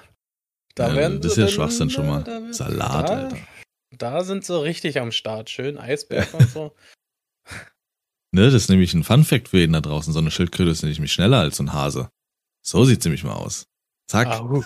Da 0.75 0.89
ja, 0.89 0.95
werden 0.95 1.21
das 1.21 1.33
ist 1.33 1.37
ja 1.37 1.47
Schwachsinn 1.47 1.89
schon 1.89 2.07
mal. 2.07 2.23
Da, 2.23 2.41
Salat, 2.51 3.09
da, 3.09 3.13
Alter. 3.13 3.37
Da 3.97 4.23
sind 4.23 4.43
sie 4.43 4.61
richtig 4.61 4.99
am 4.99 5.11
Start. 5.11 5.49
Schön 5.49 5.77
Eisberg 5.77 6.33
und 6.33 6.49
so. 6.49 6.73
Ne, 8.33 8.45
das 8.45 8.55
ist 8.55 8.69
nämlich 8.69 8.95
ein 8.95 9.03
Fun-Fact 9.03 9.49
für 9.49 9.59
jeden 9.59 9.73
da 9.73 9.81
draußen. 9.81 10.11
So 10.11 10.17
eine 10.17 10.31
Schildkröte 10.31 10.71
ist 10.71 10.81
nämlich 10.81 11.13
schneller 11.13 11.39
als 11.39 11.57
so 11.57 11.63
ein 11.63 11.71
Hase. 11.71 12.09
So 12.65 12.83
sieht's 12.83 13.05
nämlich 13.05 13.23
mal 13.23 13.35
aus. 13.35 13.67
Zack. 14.07 14.27
Ah, 14.27 14.61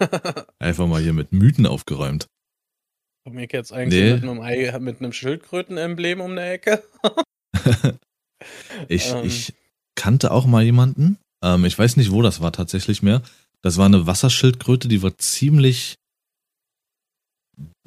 Einfach 0.58 0.88
mal 0.88 1.00
hier 1.00 1.12
mit 1.12 1.32
Mythen 1.32 1.66
aufgeräumt. 1.66 2.26
Komm 3.24 3.38
ich 3.38 3.52
jetzt 3.52 3.72
eigentlich 3.72 4.02
nee. 4.02 4.14
mit 4.14 4.24
einem, 4.24 4.84
mit 4.84 5.00
einem 5.00 5.12
Schildkröten-Emblem 5.12 6.20
um 6.20 6.32
eine 6.32 6.50
Ecke? 6.50 6.82
Ich, 8.88 9.10
ähm. 9.10 9.26
ich 9.26 9.52
kannte 9.94 10.30
auch 10.30 10.46
mal 10.46 10.64
jemanden, 10.64 11.18
ähm, 11.44 11.66
ich 11.66 11.78
weiß 11.78 11.98
nicht, 11.98 12.10
wo 12.10 12.22
das 12.22 12.40
war 12.40 12.52
tatsächlich 12.52 13.02
mehr. 13.02 13.20
Das 13.60 13.76
war 13.76 13.84
eine 13.84 14.06
Wasserschildkröte, 14.06 14.88
die 14.88 15.02
war 15.02 15.18
ziemlich 15.18 15.96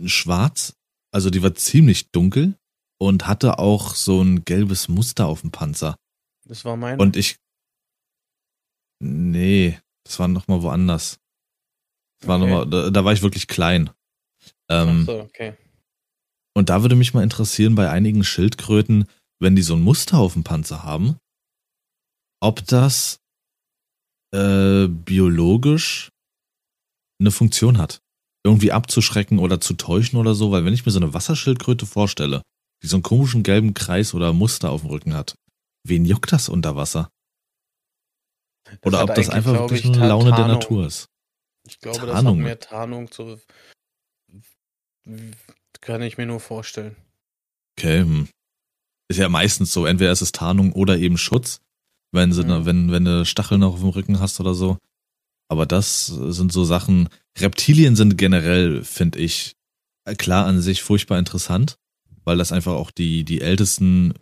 schwarz, 0.06 0.76
also 1.12 1.32
die 1.32 1.42
war 1.42 1.56
ziemlich 1.56 2.12
dunkel 2.12 2.54
und 3.08 3.28
hatte 3.28 3.60
auch 3.60 3.96
so 3.96 4.22
ein 4.22 4.46
gelbes 4.46 4.88
Muster 4.88 5.26
auf 5.26 5.42
dem 5.42 5.52
Panzer. 5.52 5.98
Das 6.46 6.64
war 6.64 6.78
meine. 6.78 7.02
Und 7.02 7.18
ich. 7.18 7.38
Nee, 9.00 9.78
das 10.06 10.20
war 10.20 10.30
nochmal 10.30 10.62
woanders. 10.62 11.20
Das 12.20 12.30
war 12.30 12.38
okay. 12.42 12.50
noch 12.50 12.58
mal, 12.58 12.70
da, 12.70 12.90
da, 12.90 13.04
war 13.04 13.12
ich 13.12 13.22
wirklich 13.22 13.50
klein. 13.50 13.90
Ähm, 14.70 15.00
Ach 15.02 15.06
so, 15.06 15.20
okay. 15.20 15.58
Und 16.56 16.70
da 16.70 16.82
würde 16.82 16.96
mich 16.96 17.14
mal 17.14 17.24
interessieren, 17.24 17.76
bei 17.76 17.90
einigen 17.90 18.24
Schildkröten, 18.24 19.10
wenn 19.40 19.58
die 19.58 19.64
so 19.64 19.76
ein 19.76 19.82
Muster 19.82 20.20
auf 20.20 20.34
dem 20.34 20.46
Panzer 20.46 20.84
haben, 20.84 21.18
ob 22.40 22.66
das 22.68 23.20
äh, 24.34 24.88
biologisch 24.88 26.10
eine 27.20 27.32
Funktion 27.32 27.78
hat. 27.78 28.02
Irgendwie 28.46 28.72
abzuschrecken 28.72 29.40
oder 29.40 29.60
zu 29.60 29.74
täuschen 29.74 30.18
oder 30.20 30.36
so, 30.36 30.52
weil 30.52 30.64
wenn 30.64 30.74
ich 30.74 30.86
mir 30.86 30.92
so 30.94 31.00
eine 31.00 31.14
Wasserschildkröte 31.14 31.86
vorstelle, 31.86 32.44
die 32.84 32.88
so 32.88 32.98
einen 32.98 33.04
komischen 33.04 33.44
gelben 33.44 33.74
Kreis 33.74 34.14
oder 34.14 34.34
Muster 34.34 34.70
auf 34.70 34.82
dem 34.82 34.90
Rücken 34.90 35.14
hat, 35.14 35.36
wen 35.84 36.06
juckt 36.06 36.32
das 36.32 36.50
unter 36.50 36.76
Wasser? 36.76 37.10
Oder 38.84 39.00
das 39.00 39.10
ob 39.10 39.16
das 39.16 39.30
einfach 39.30 39.54
wirklich 39.54 39.86
eine 39.86 40.08
Laune 40.08 40.30
Tarnung. 40.32 40.48
der 40.48 40.56
Natur 40.56 40.86
ist. 40.86 41.08
Ich 41.66 41.80
glaube, 41.80 41.98
Tarnung. 41.98 42.14
das 42.14 42.26
hat 42.26 42.36
mehr 42.36 42.60
Tarnung 42.60 43.12
zu. 43.12 43.40
Kann 45.82 46.02
ich 46.02 46.18
mir 46.18 46.26
nur 46.26 46.40
vorstellen. 46.40 46.96
Okay, 47.78 48.02
hm. 48.02 48.30
Ist 49.10 49.18
ja 49.18 49.30
meistens 49.30 49.74
so, 49.74 49.86
entweder 49.86 50.12
ist 50.12 50.22
es 50.22 50.32
Tarnung 50.32 50.74
oder 50.74 50.98
eben 50.98 51.18
Schutz, 51.18 51.60
wenn 52.12 52.32
sie, 52.32 52.44
mhm. 52.44 52.66
wenn, 52.66 52.92
wenn 52.92 53.06
du 53.06 53.26
Stacheln 53.26 53.62
noch 53.62 53.74
auf 53.74 53.80
dem 53.80 53.90
Rücken 53.90 54.20
hast 54.20 54.40
oder 54.40 54.54
so. 54.54 54.78
Aber 55.50 55.66
das 55.66 56.06
sind 56.08 56.52
so 56.52 56.64
Sachen. 56.64 57.10
Reptilien 57.38 57.96
sind 57.96 58.18
generell, 58.18 58.84
finde 58.84 59.20
ich, 59.20 59.56
klar 60.18 60.46
an 60.46 60.62
sich 60.62 60.84
furchtbar 60.84 61.20
interessant, 61.20 61.78
weil 62.24 62.38
das 62.38 62.52
einfach 62.52 62.74
auch 62.74 62.92
die, 62.92 63.24
die 63.24 63.42
ältesten 63.42 64.14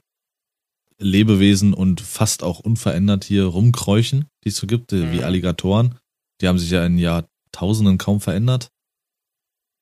Lebewesen 0.97 1.73
und 1.73 2.01
fast 2.01 2.43
auch 2.43 2.59
unverändert 2.59 3.23
hier 3.23 3.45
rumkräuchen, 3.45 4.27
die 4.43 4.49
es 4.49 4.57
so 4.57 4.67
gibt, 4.67 4.91
mhm. 4.91 5.11
wie 5.11 5.23
Alligatoren. 5.23 5.97
Die 6.41 6.47
haben 6.47 6.59
sich 6.59 6.69
ja 6.69 6.85
in 6.85 6.97
Jahrtausenden 6.97 7.97
kaum 7.97 8.21
verändert. 8.21 8.71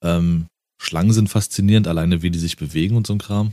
Ähm, 0.03 0.47
Schlangen 0.81 1.11
sind 1.11 1.29
faszinierend, 1.29 1.87
alleine 1.87 2.21
wie 2.21 2.31
die 2.31 2.39
sich 2.39 2.55
bewegen 2.55 2.95
und 2.95 3.05
so 3.05 3.13
ein 3.13 3.19
Kram. 3.19 3.51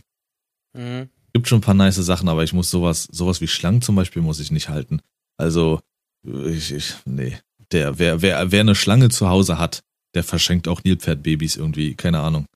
Mhm 0.76 1.08
gibt 1.36 1.48
schon 1.48 1.58
ein 1.58 1.62
paar 1.62 1.74
nice 1.74 1.96
Sachen, 1.96 2.28
aber 2.28 2.44
ich 2.44 2.54
muss 2.54 2.70
sowas, 2.70 3.08
sowas 3.12 3.42
wie 3.42 3.46
Schlangen 3.46 3.82
zum 3.82 3.94
Beispiel 3.94 4.22
muss 4.22 4.40
ich 4.40 4.50
nicht 4.50 4.70
halten. 4.70 5.00
Also, 5.36 5.80
ich, 6.24 6.72
ich, 6.72 6.94
nee. 7.04 7.36
der, 7.72 7.98
wer, 7.98 8.22
wer, 8.22 8.52
wer 8.52 8.60
eine 8.60 8.74
Schlange 8.74 9.10
zu 9.10 9.28
Hause 9.28 9.58
hat, 9.58 9.82
der 10.14 10.24
verschenkt 10.24 10.66
auch 10.66 10.82
Nilpferdbabys 10.82 11.56
irgendwie, 11.56 11.94
keine 11.94 12.20
Ahnung. 12.20 12.46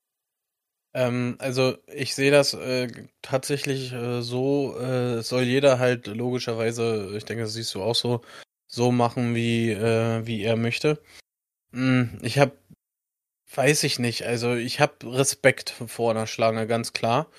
Ähm, 0.93 1.37
also 1.39 1.77
ich 1.87 2.15
sehe 2.15 2.31
das 2.31 2.55
äh, 2.55 2.89
tatsächlich 3.23 3.93
äh, 3.93 4.23
so, 4.23 4.79
äh, 4.79 5.23
soll 5.23 5.43
jeder 5.45 5.79
halt 5.79 6.07
logischerweise, 6.07 7.17
ich 7.17 7.25
denke, 7.25 7.45
das 7.45 7.53
siehst 7.53 7.75
du 7.75 7.83
auch 7.83 7.95
so, 7.95 8.23
so 8.67 8.91
machen, 8.91 9.35
wie, 9.35 9.71
äh, 9.71 10.27
wie 10.27 10.43
er 10.43 10.57
möchte. 10.57 11.01
Hm, 11.73 12.19
ich 12.23 12.39
habe, 12.39 12.59
weiß 13.55 13.85
ich 13.85 13.99
nicht, 13.99 14.25
also 14.27 14.55
ich 14.55 14.81
habe 14.81 14.95
Respekt 15.17 15.71
vor 15.71 16.11
einer 16.11 16.27
Schlange, 16.27 16.67
ganz 16.67 16.93
klar. 16.93 17.31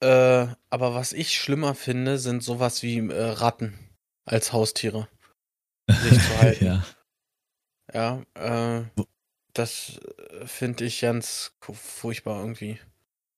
Äh, 0.00 0.46
aber 0.70 0.94
was 0.94 1.12
ich 1.12 1.38
schlimmer 1.38 1.74
finde, 1.74 2.18
sind 2.18 2.42
sowas 2.42 2.82
wie 2.82 2.98
äh, 2.98 3.22
Ratten 3.22 3.78
als 4.24 4.52
Haustiere. 4.52 5.08
Sich 5.88 6.14
zu 6.14 6.38
halten. 6.38 6.64
ja. 6.64 6.82
Ja, 7.92 8.22
äh, 8.34 8.84
das 9.54 10.00
äh, 10.30 10.46
finde 10.46 10.84
ich 10.84 11.00
ganz 11.00 11.52
furchtbar 11.72 12.40
irgendwie. 12.40 12.78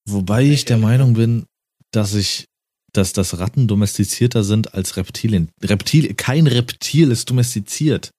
Wobei 0.08 0.44
ich 0.44 0.64
der 0.64 0.78
Meinung 0.78 1.14
bin, 1.14 1.46
dass 1.90 2.14
ich, 2.14 2.46
dass 2.92 3.12
das 3.12 3.38
Ratten 3.38 3.68
domestizierter 3.68 4.44
sind 4.44 4.74
als 4.74 4.96
Reptilien. 4.96 5.50
Reptil, 5.62 6.14
kein 6.14 6.46
Reptil 6.46 7.10
ist 7.10 7.30
domestiziert. 7.30 8.10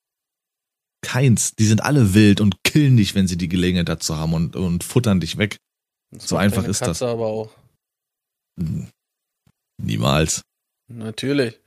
Keins. 1.01 1.53
Die 1.55 1.65
sind 1.65 1.81
alle 1.81 2.15
wild 2.15 2.41
und 2.41 2.63
killen 2.63 2.97
dich, 2.97 3.13
wenn 3.13 3.27
sie 3.27 3.37
die 3.37 3.49
Gelegenheit 3.49 3.89
dazu 3.89 4.17
haben 4.17 4.33
und, 4.33 4.55
und 4.55 4.83
futtern 4.83 5.19
dich 5.19 5.37
weg. 5.37 5.57
Das 6.11 6.27
so 6.27 6.37
einfach 6.37 6.63
ist 6.63 6.79
Katze 6.79 6.89
das. 6.89 7.01
aber 7.03 7.27
auch. 7.27 7.55
Niemals. 9.77 10.41
Natürlich. 10.91 11.59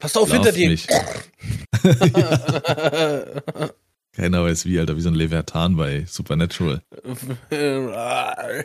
Passt 0.00 0.18
auf 0.18 0.28
Lauf 0.28 0.44
hinter 0.44 0.52
dir. 0.52 0.76
Keiner 4.14 4.44
weiß 4.44 4.64
wie, 4.66 4.78
Alter, 4.78 4.96
wie 4.96 5.00
so 5.00 5.08
ein 5.08 5.16
Leviathan 5.16 5.76
bei 5.76 6.04
Supernatural. 6.06 6.82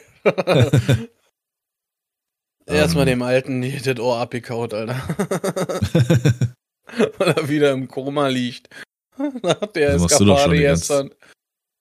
Erstmal 2.68 3.08
ähm. 3.08 3.20
dem 3.20 3.22
Alten 3.24 3.62
das 3.84 4.00
Ohr 4.00 4.20
abgekaut, 4.20 4.76
Alter. 4.76 4.96
Weil 7.18 7.30
er 7.30 7.50
wieder 7.50 7.72
im 7.72 7.88
Koma 7.88 8.28
liegt. 8.28 8.70
Nach 9.44 9.66
der 9.74 9.92
also 9.92 10.06
Eskapade 10.06 10.58
gestern. 10.58 11.10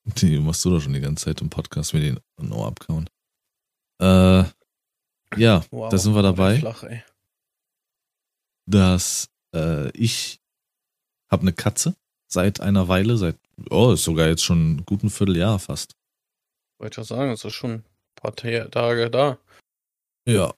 Die 0.03 0.39
machst 0.39 0.65
du 0.65 0.71
doch 0.71 0.81
schon 0.81 0.93
die 0.93 1.01
ganze 1.01 1.25
Zeit 1.25 1.41
im 1.41 1.49
Podcast 1.51 1.93
mit 1.93 2.03
den 2.03 2.51
Ohr 2.51 2.67
abkauen. 2.67 3.07
Äh, 4.01 4.45
ja, 5.37 5.63
wow, 5.69 5.91
da 5.91 5.97
sind 5.97 6.15
wir 6.15 6.23
dabei. 6.23 6.57
Flach, 6.57 6.83
dass 8.65 9.29
äh, 9.53 9.89
ich 9.91 10.39
habe 11.29 11.43
eine 11.43 11.53
Katze 11.53 11.95
seit 12.27 12.61
einer 12.61 12.87
Weile, 12.87 13.17
seit 13.17 13.37
Oh, 13.69 13.91
ist 13.91 14.03
sogar 14.03 14.27
jetzt 14.27 14.43
schon 14.43 14.75
ein 14.75 14.85
guten 14.85 15.09
Vierteljahr 15.09 15.59
fast. 15.59 15.95
Wollte 16.79 17.01
ich 17.01 17.07
sagen, 17.07 17.31
es 17.31 17.43
ist 17.43 17.53
schon 17.53 17.71
ein 17.71 17.83
paar 18.15 18.35
Tage 18.35 19.09
da. 19.09 19.37
Ja. 20.27 20.53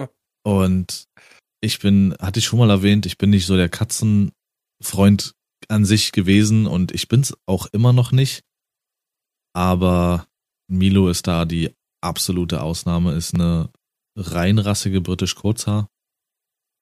Hm. 0.00 0.08
Und 0.44 1.06
ich 1.60 1.78
bin, 1.78 2.16
hatte 2.20 2.40
ich 2.40 2.46
schon 2.46 2.58
mal 2.58 2.70
erwähnt, 2.70 3.06
ich 3.06 3.18
bin 3.18 3.30
nicht 3.30 3.46
so 3.46 3.56
der 3.56 3.68
Katzenfreund 3.68 5.34
an 5.68 5.84
sich 5.84 6.12
gewesen 6.12 6.66
und 6.66 6.92
ich 6.92 7.08
bin's 7.08 7.34
auch 7.46 7.66
immer 7.66 7.92
noch 7.92 8.10
nicht. 8.12 8.42
Aber 9.54 10.26
Milo 10.68 11.08
ist 11.08 11.26
da 11.26 11.44
die 11.44 11.74
absolute 12.02 12.62
Ausnahme, 12.62 13.12
ist 13.14 13.34
eine 13.34 13.70
reinrassige 14.16 15.00
britisch 15.00 15.34
Kurzhaar. 15.36 15.88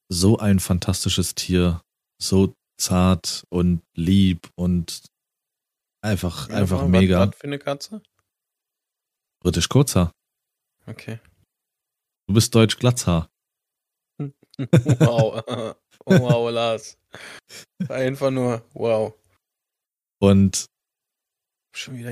So 0.09 0.39
ein 0.39 0.61
fantastisches 0.61 1.35
Tier, 1.35 1.83
so 2.21 2.55
zart 2.79 3.45
und 3.51 3.83
lieb 3.95 4.49
und 4.57 5.03
Einfach, 6.03 6.49
ja, 6.49 6.57
einfach 6.57 6.87
mega. 6.87 7.29
Was 7.29 7.37
für 7.37 7.45
eine 7.45 7.59
Katze? 7.59 8.03
Britisch 9.43 9.69
Kurzhaar. 9.69 10.13
Okay. 10.87 11.21
Du 12.27 12.35
bist 12.35 12.55
Deutsch 12.55 12.79
Glatzhaar. 12.79 13.31
wow. 14.19 15.43
wow, 16.05 16.51
Lars. 16.53 16.99
Einfach 17.89 18.31
nur 18.31 18.65
wow. 18.73 19.15
Und 20.21 20.67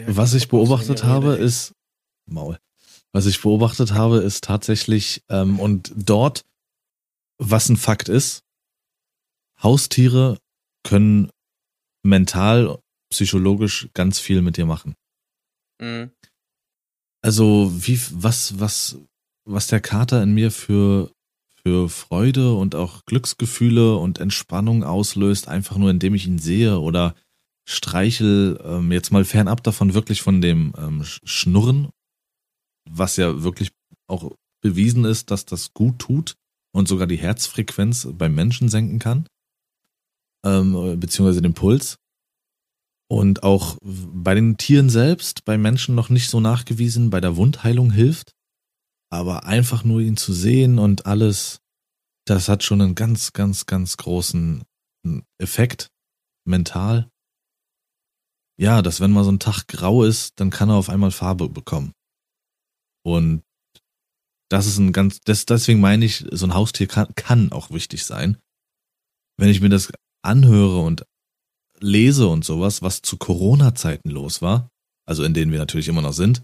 was 0.06 0.34
ich 0.34 0.48
beobachtet 0.48 1.04
habe, 1.04 1.36
ist 1.36 1.74
Maul. 2.26 2.58
Was 3.12 3.26
ich 3.26 3.40
beobachtet 3.40 3.92
habe, 3.92 4.18
ist 4.18 4.44
tatsächlich, 4.44 5.22
ähm, 5.28 5.58
und 5.60 5.92
dort, 5.96 6.44
was 7.38 7.68
ein 7.68 7.76
Fakt 7.76 8.08
ist, 8.08 8.44
Haustiere 9.62 10.38
können 10.84 11.30
mental 12.02 12.78
psychologisch 13.10 13.88
ganz 13.94 14.18
viel 14.18 14.42
mit 14.42 14.56
dir 14.56 14.66
machen. 14.66 14.94
Mhm. 15.80 16.10
Also, 17.22 17.72
wie, 17.74 18.00
was, 18.12 18.60
was, 18.60 18.98
was 19.44 19.66
der 19.66 19.80
Kater 19.80 20.22
in 20.22 20.34
mir 20.34 20.50
für, 20.50 21.10
für 21.62 21.88
Freude 21.88 22.54
und 22.54 22.74
auch 22.74 23.04
Glücksgefühle 23.06 23.96
und 23.96 24.18
Entspannung 24.18 24.84
auslöst, 24.84 25.48
einfach 25.48 25.76
nur 25.76 25.90
indem 25.90 26.14
ich 26.14 26.26
ihn 26.26 26.38
sehe 26.38 26.78
oder 26.78 27.14
streichel, 27.68 28.58
ähm, 28.64 28.92
jetzt 28.92 29.10
mal 29.10 29.24
fernab 29.24 29.62
davon 29.62 29.94
wirklich 29.94 30.22
von 30.22 30.40
dem 30.40 30.72
ähm, 30.78 31.04
Schnurren, 31.04 31.90
was 32.88 33.16
ja 33.16 33.42
wirklich 33.42 33.72
auch 34.06 34.32
bewiesen 34.62 35.04
ist, 35.04 35.30
dass 35.30 35.44
das 35.44 35.74
gut 35.74 35.98
tut 35.98 36.34
und 36.72 36.88
sogar 36.88 37.06
die 37.06 37.18
Herzfrequenz 37.18 38.08
beim 38.12 38.34
Menschen 38.34 38.68
senken 38.68 38.98
kann, 38.98 39.26
ähm, 40.46 40.98
beziehungsweise 40.98 41.42
den 41.42 41.54
Puls 41.54 41.98
und 43.10 43.42
auch 43.42 43.78
bei 43.82 44.34
den 44.34 44.58
Tieren 44.58 44.90
selbst, 44.90 45.44
bei 45.44 45.56
Menschen 45.56 45.94
noch 45.94 46.10
nicht 46.10 46.28
so 46.28 46.40
nachgewiesen, 46.40 47.10
bei 47.10 47.20
der 47.20 47.36
Wundheilung 47.36 47.90
hilft. 47.90 48.32
Aber 49.10 49.44
einfach 49.44 49.84
nur 49.84 50.00
ihn 50.00 50.18
zu 50.18 50.34
sehen 50.34 50.78
und 50.78 51.06
alles, 51.06 51.60
das 52.26 52.50
hat 52.50 52.62
schon 52.62 52.82
einen 52.82 52.94
ganz, 52.94 53.32
ganz, 53.32 53.64
ganz 53.64 53.96
großen 53.96 54.62
Effekt, 55.38 55.88
mental. 56.46 57.08
Ja, 58.60 58.82
dass 58.82 59.00
wenn 59.00 59.12
mal 59.12 59.24
so 59.24 59.32
ein 59.32 59.38
Tag 59.38 59.66
grau 59.68 60.04
ist, 60.04 60.38
dann 60.38 60.50
kann 60.50 60.68
er 60.68 60.74
auf 60.74 60.90
einmal 60.90 61.10
Farbe 61.10 61.48
bekommen. 61.48 61.92
Und 63.02 63.42
das 64.50 64.66
ist 64.66 64.78
ein 64.78 64.92
ganz, 64.92 65.20
das, 65.20 65.46
deswegen 65.46 65.80
meine 65.80 66.04
ich, 66.04 66.26
so 66.30 66.46
ein 66.46 66.54
Haustier 66.54 66.86
kann, 66.86 67.14
kann 67.14 67.52
auch 67.52 67.70
wichtig 67.70 68.04
sein. 68.04 68.38
Wenn 69.38 69.48
ich 69.48 69.60
mir 69.60 69.68
das 69.68 69.90
anhöre 70.22 70.80
und 70.80 71.06
lese 71.80 72.28
und 72.28 72.44
sowas, 72.44 72.82
was 72.82 73.02
zu 73.02 73.16
Corona-Zeiten 73.16 74.10
los 74.10 74.42
war, 74.42 74.70
also 75.06 75.24
in 75.24 75.34
denen 75.34 75.52
wir 75.52 75.58
natürlich 75.58 75.88
immer 75.88 76.02
noch 76.02 76.12
sind, 76.12 76.42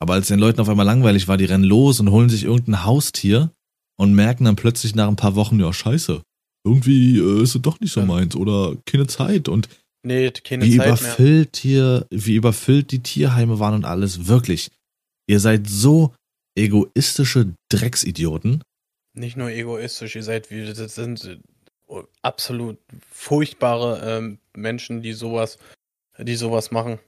aber 0.00 0.14
als 0.14 0.28
den 0.28 0.38
Leuten 0.38 0.60
auf 0.60 0.68
einmal 0.68 0.86
langweilig 0.86 1.28
war, 1.28 1.36
die 1.36 1.44
rennen 1.44 1.64
los 1.64 2.00
und 2.00 2.10
holen 2.10 2.30
sich 2.30 2.44
irgendein 2.44 2.84
Haustier 2.84 3.50
und 3.96 4.14
merken 4.14 4.44
dann 4.44 4.56
plötzlich 4.56 4.94
nach 4.94 5.08
ein 5.08 5.16
paar 5.16 5.34
Wochen, 5.34 5.60
ja, 5.60 5.72
scheiße, 5.72 6.22
irgendwie 6.64 7.18
äh, 7.18 7.42
ist 7.42 7.54
es 7.54 7.62
doch 7.62 7.80
nicht 7.80 7.92
so 7.92 8.02
meins 8.02 8.34
oder 8.34 8.76
keine 8.86 9.06
Zeit. 9.06 9.48
Und 9.48 9.68
nee, 10.02 10.30
keine 10.30 10.64
wie 10.64 10.78
Zeit 10.78 10.86
überfüllt 10.86 11.56
hier, 11.56 12.06
wie 12.10 12.34
überfüllt 12.34 12.92
die 12.92 13.02
Tierheime 13.02 13.58
waren 13.58 13.74
und 13.74 13.84
alles, 13.84 14.26
wirklich. 14.26 14.70
Ihr 15.26 15.38
seid 15.38 15.68
so 15.68 16.14
egoistische 16.56 17.52
Drecksidioten. 17.70 18.62
Nicht 19.12 19.36
nur 19.36 19.50
egoistisch, 19.50 20.16
ihr 20.16 20.22
seid 20.22 20.50
wie, 20.50 20.64
das 20.64 20.94
sind 20.94 21.38
absolut 22.22 22.78
furchtbare 23.10 24.00
ähm, 24.04 24.38
Menschen, 24.56 25.02
die 25.02 25.12
sowas, 25.12 25.58
die 26.18 26.36
sowas 26.36 26.70
machen. 26.70 26.98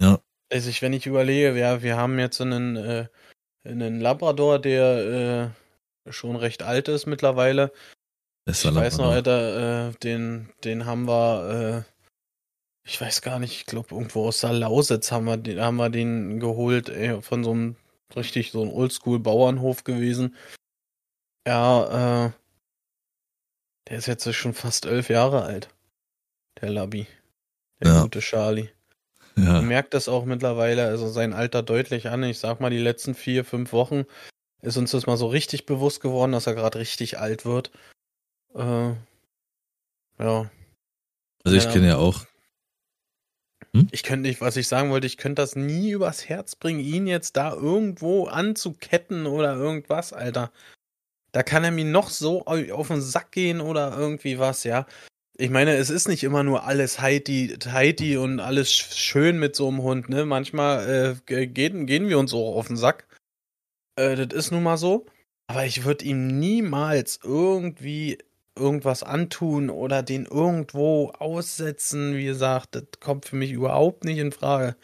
Ja. 0.00 0.20
Also 0.50 0.70
ich, 0.70 0.82
wenn 0.82 0.92
ich 0.92 1.06
überlege, 1.06 1.58
ja, 1.58 1.82
wir 1.82 1.96
haben 1.96 2.18
jetzt 2.18 2.40
einen, 2.40 2.76
äh, 2.76 3.08
einen 3.64 4.00
Labrador, 4.00 4.58
der 4.58 5.54
äh, 6.06 6.12
schon 6.12 6.36
recht 6.36 6.62
alt 6.62 6.88
ist 6.88 7.06
mittlerweile. 7.06 7.72
Ist 8.46 8.64
ich 8.64 8.74
weiß 8.74 8.98
noch, 8.98 9.10
Alter, 9.10 9.88
äh, 9.88 9.92
den, 10.02 10.48
den 10.64 10.86
haben 10.86 11.06
wir, 11.06 11.84
äh, 11.86 12.88
ich 12.88 12.98
weiß 12.98 13.20
gar 13.20 13.38
nicht, 13.38 13.52
ich 13.52 13.66
glaube 13.66 13.94
irgendwo 13.94 14.26
aus 14.26 14.40
der 14.40 14.54
Lausitz 14.54 15.12
haben 15.12 15.26
wir 15.26 15.36
den, 15.36 15.60
haben 15.60 15.76
wir 15.76 15.90
den 15.90 16.40
geholt, 16.40 16.88
ey, 16.88 17.20
von 17.20 17.44
so 17.44 17.50
einem 17.50 17.76
richtig 18.16 18.52
so 18.52 18.62
einem 18.62 18.72
Oldschool-Bauernhof 18.72 19.84
gewesen. 19.84 20.34
Ja, 21.46 22.26
äh, 22.26 22.32
der 23.88 23.98
ist 23.98 24.06
jetzt 24.06 24.32
schon 24.34 24.54
fast 24.54 24.86
elf 24.86 25.10
Jahre 25.10 25.42
alt. 25.42 25.68
Der 26.60 26.70
Labi. 26.70 27.06
Der 27.80 27.92
ja. 27.92 28.02
gute 28.02 28.20
Charlie. 28.20 28.68
Ja. 29.36 29.60
Merkt 29.62 29.94
das 29.94 30.08
auch 30.08 30.24
mittlerweile, 30.24 30.86
also 30.86 31.08
sein 31.08 31.32
Alter 31.32 31.62
deutlich 31.62 32.08
an. 32.08 32.24
Ich 32.24 32.40
sag 32.40 32.60
mal, 32.60 32.70
die 32.70 32.78
letzten 32.78 33.14
vier, 33.14 33.44
fünf 33.44 33.72
Wochen 33.72 34.04
ist 34.62 34.76
uns 34.76 34.90
das 34.90 35.06
mal 35.06 35.16
so 35.16 35.28
richtig 35.28 35.66
bewusst 35.66 36.00
geworden, 36.00 36.32
dass 36.32 36.48
er 36.48 36.54
gerade 36.54 36.78
richtig 36.78 37.18
alt 37.18 37.44
wird. 37.44 37.70
Äh, 38.54 38.94
ja. 40.18 40.50
Also 41.44 41.56
ich 41.56 41.70
kenne 41.70 41.86
ja 41.86 41.96
auch. 41.96 42.26
Hm? 43.72 43.88
Ich 43.92 44.02
könnte 44.02 44.28
nicht, 44.28 44.40
was 44.40 44.56
ich 44.56 44.66
sagen 44.66 44.90
wollte, 44.90 45.06
ich 45.06 45.18
könnte 45.18 45.42
das 45.42 45.54
nie 45.54 45.90
übers 45.90 46.28
Herz 46.28 46.56
bringen, 46.56 46.80
ihn 46.80 47.06
jetzt 47.06 47.36
da 47.36 47.52
irgendwo 47.54 48.26
anzuketten 48.26 49.26
oder 49.26 49.54
irgendwas, 49.54 50.12
Alter. 50.12 50.50
Da 51.32 51.42
kann 51.42 51.62
er 51.62 51.70
mir 51.70 51.84
noch 51.84 52.10
so 52.10 52.46
auf 52.46 52.88
den 52.88 53.02
Sack 53.02 53.32
gehen 53.32 53.60
oder 53.60 53.96
irgendwie 53.96 54.38
was, 54.38 54.64
ja. 54.64 54.86
Ich 55.40 55.50
meine, 55.50 55.76
es 55.76 55.88
ist 55.88 56.08
nicht 56.08 56.24
immer 56.24 56.42
nur 56.42 56.64
alles 56.64 57.00
heiti, 57.00 57.56
heiti 57.64 58.16
und 58.16 58.40
alles 58.40 58.72
schön 58.72 59.38
mit 59.38 59.54
so 59.54 59.68
einem 59.68 59.82
Hund, 59.82 60.08
ne? 60.08 60.24
Manchmal 60.24 61.16
äh, 61.28 61.46
gehen, 61.46 61.86
gehen 61.86 62.08
wir 62.08 62.18
uns 62.18 62.34
auch 62.34 62.56
auf 62.56 62.66
den 62.66 62.76
Sack. 62.76 63.06
Äh, 63.94 64.16
das 64.16 64.36
ist 64.36 64.50
nun 64.50 64.64
mal 64.64 64.76
so. 64.76 65.06
Aber 65.46 65.64
ich 65.64 65.84
würde 65.84 66.04
ihm 66.04 66.26
niemals 66.38 67.20
irgendwie 67.22 68.18
irgendwas 68.56 69.04
antun 69.04 69.70
oder 69.70 70.02
den 70.02 70.26
irgendwo 70.26 71.10
aussetzen. 71.10 72.16
Wie 72.16 72.24
gesagt, 72.24 72.74
das 72.74 72.84
kommt 72.98 73.24
für 73.24 73.36
mich 73.36 73.52
überhaupt 73.52 74.04
nicht 74.04 74.18
in 74.18 74.32
Frage. 74.32 74.76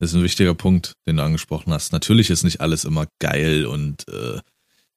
Das 0.00 0.10
ist 0.10 0.16
ein 0.16 0.22
wichtiger 0.22 0.54
Punkt, 0.54 0.92
den 1.06 1.16
du 1.16 1.22
angesprochen 1.22 1.72
hast. 1.72 1.92
Natürlich 1.92 2.28
ist 2.28 2.44
nicht 2.44 2.60
alles 2.60 2.84
immer 2.84 3.06
geil 3.20 3.64
und 3.64 4.06
äh, 4.08 4.40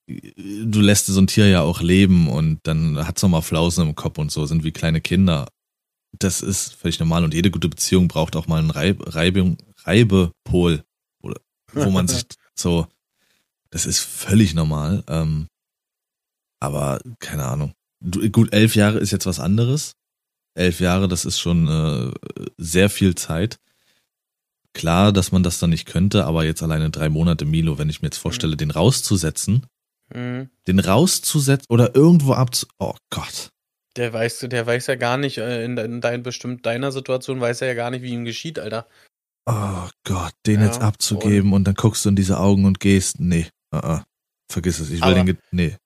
du 0.08 0.82
lässt 0.82 1.08
so 1.08 1.20
ein 1.20 1.28
Tier 1.28 1.48
ja 1.48 1.62
auch 1.62 1.82
leben 1.82 2.30
und 2.30 2.60
dann 2.64 3.06
hat 3.06 3.18
es 3.18 3.24
nochmal 3.24 3.42
Flausen 3.42 3.88
im 3.88 3.96
Kopf 3.96 4.18
und 4.18 4.32
so, 4.32 4.46
sind 4.46 4.64
wie 4.64 4.72
kleine 4.72 5.02
Kinder. 5.02 5.48
Das 6.18 6.42
ist 6.42 6.74
völlig 6.74 7.00
normal 7.00 7.24
und 7.24 7.34
jede 7.34 7.52
gute 7.52 7.70
Beziehung 7.70 8.08
braucht 8.08 8.36
auch 8.36 8.48
mal 8.48 8.60
einen 8.60 8.72
Reib 8.72 9.16
Reibung, 9.16 9.58
Reibepol, 9.84 10.84
oder, 11.22 11.40
wo 11.74 11.90
man 11.92 12.08
sich 12.08 12.26
so, 12.56 12.88
das 13.70 13.86
ist 13.86 14.00
völlig 14.00 14.54
normal. 14.54 15.04
Ähm, 15.08 15.48
aber 16.60 17.00
keine 17.20 17.46
Ahnung. 17.46 17.74
Du, 18.00 18.28
gut, 18.30 18.54
elf 18.54 18.76
Jahre 18.76 19.00
ist 19.00 19.12
jetzt 19.12 19.26
was 19.26 19.40
anderes. 19.40 19.94
Elf 20.56 20.80
Jahre, 20.80 21.08
das 21.08 21.26
ist 21.26 21.40
schon 21.40 21.68
äh, 21.68 22.12
sehr 22.58 22.90
viel 22.90 23.16
Zeit. 23.16 23.60
Klar, 24.74 25.12
dass 25.12 25.32
man 25.32 25.44
das 25.44 25.60
dann 25.60 25.72
nicht 25.72 25.86
könnte, 25.86 26.26
aber 26.26 26.46
jetzt 26.46 26.64
alleine 26.64 26.90
drei 26.90 27.10
Monate 27.10 27.46
Milo, 27.46 27.78
wenn 27.78 27.90
ich 27.90 28.02
mir 28.02 28.08
jetzt 28.08 28.18
vorstelle, 28.18 28.54
mhm. 28.54 28.60
den 28.60 28.72
rauszusetzen, 28.72 29.66
Mhm. 30.14 30.50
Den 30.68 30.80
rauszusetzen 30.80 31.68
oder 31.70 31.96
irgendwo 31.96 32.34
abzu. 32.34 32.68
Oh 32.80 32.96
Gott. 33.10 33.50
Der 33.96 34.14
weiß, 34.14 34.46
der 34.50 34.66
weiß 34.66 34.88
ja 34.88 34.96
gar 34.96 35.18
nicht, 35.18 35.40
äh, 35.40 35.66
in, 35.66 35.78
in 35.78 36.02
dein, 36.02 36.24
bestimmt 36.24 36.66
deiner 36.66 36.92
Situation 36.92 37.42
weiß 37.42 37.62
er 37.62 37.70
ja 37.70 37.74
gar 37.74 37.90
nicht, 37.90 38.04
wie 38.04 38.14
ihm 38.14 38.26
geschieht, 38.26 38.60
Alter. 38.60 38.88
Oh 39.46 39.88
Gott, 40.04 40.34
den 40.46 40.60
ja, 40.60 40.68
jetzt 40.68 40.82
abzugeben 40.82 41.52
und, 41.52 41.60
und, 41.60 41.68
dann 41.68 41.76
guckst 41.76 42.06
du 42.06 42.10
in 42.10 42.16
diese 42.16 42.40
Augen 42.40 42.66
und 42.66 42.80
gehst. 42.80 43.20
Nee, 43.20 43.48
uh 43.74 43.78
-uh. 43.78 44.04
vergiss 44.52 44.80
es. 44.80 44.92
Ich 44.92 45.02
will 45.02 45.16
den. 45.16 45.38
Nee. 45.52 45.78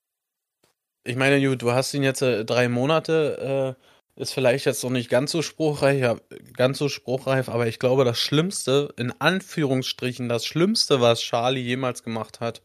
Ich 1.03 1.15
meine, 1.15 1.57
du 1.57 1.71
hast 1.71 1.93
ihn 1.93 2.03
jetzt 2.03 2.21
äh, 2.21 2.43
drei 2.43 2.69
Monate, 2.69 3.75
äh, 4.17 4.21
ist 4.21 4.33
vielleicht 4.33 4.65
jetzt 4.65 4.83
noch 4.83 4.89
nicht 4.89 5.09
ganz 5.09 5.31
so 5.31 5.41
spruchreich, 5.41 5.99
ja, 5.99 6.17
ganz 6.53 6.77
so 6.77 6.89
spruchreif, 6.89 7.49
aber 7.49 7.67
ich 7.67 7.79
glaube, 7.79 8.03
das 8.03 8.19
Schlimmste, 8.19 8.93
in 8.97 9.13
Anführungsstrichen, 9.19 10.29
das 10.29 10.45
Schlimmste, 10.45 11.01
was 11.01 11.21
Charlie 11.21 11.61
jemals 11.61 12.03
gemacht 12.03 12.39
hat, 12.39 12.61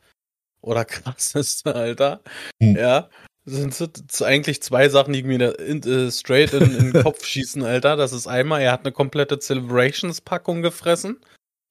oder 0.66 0.84
krasseste, 0.84 1.74
Alter. 1.74 2.20
Hm. 2.62 2.76
Ja. 2.76 3.08
Sind 3.48 3.72
so 3.74 4.24
eigentlich 4.24 4.60
zwei 4.60 4.88
Sachen, 4.88 5.12
die 5.12 5.22
mir 5.22 5.56
in, 5.60 5.80
äh, 5.84 6.10
straight 6.10 6.52
in, 6.52 6.62
in 6.76 6.92
den 6.92 7.02
Kopf 7.04 7.24
schießen, 7.24 7.62
Alter. 7.62 7.96
Das 7.96 8.12
ist 8.12 8.26
einmal, 8.26 8.60
er 8.60 8.72
hat 8.72 8.80
eine 8.84 8.92
komplette 8.92 9.38
Celebrations-Packung 9.38 10.62
gefressen. 10.62 11.20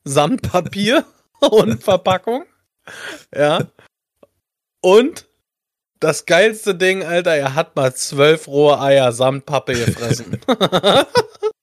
Sandpapier 0.05 1.05
und 1.41 1.83
Verpackung. 1.83 2.45
Ja. 3.35 3.67
Und 4.81 5.27
das 5.99 6.25
geilste 6.25 6.75
Ding, 6.75 7.03
Alter, 7.03 7.35
er 7.35 7.55
hat 7.55 7.75
mal 7.75 7.93
zwölf 7.93 8.47
rohe 8.47 8.79
Eier 8.79 9.11
samt 9.11 9.45
Pappe 9.45 9.73
gefressen. 9.73 10.39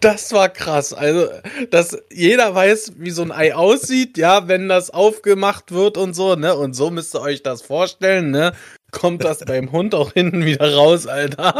Das 0.00 0.32
war 0.32 0.48
krass. 0.48 0.92
Also, 0.92 1.28
dass 1.70 1.96
jeder 2.10 2.54
weiß, 2.54 2.94
wie 2.96 3.10
so 3.10 3.22
ein 3.22 3.32
Ei 3.32 3.54
aussieht, 3.54 4.18
ja, 4.18 4.48
wenn 4.48 4.68
das 4.68 4.90
aufgemacht 4.90 5.70
wird 5.72 5.96
und 5.96 6.14
so, 6.14 6.34
ne? 6.34 6.56
Und 6.56 6.74
so 6.74 6.90
müsst 6.90 7.14
ihr 7.14 7.20
euch 7.20 7.42
das 7.42 7.62
vorstellen, 7.62 8.30
ne? 8.30 8.52
Kommt 8.90 9.24
das 9.24 9.40
beim 9.40 9.72
Hund 9.72 9.94
auch 9.94 10.12
hinten 10.12 10.44
wieder 10.44 10.74
raus, 10.74 11.06
Alter. 11.06 11.54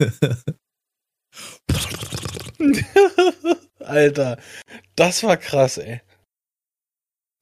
Alter, 3.80 4.38
das 4.96 5.22
war 5.22 5.36
krass, 5.36 5.78
ey. 5.78 6.00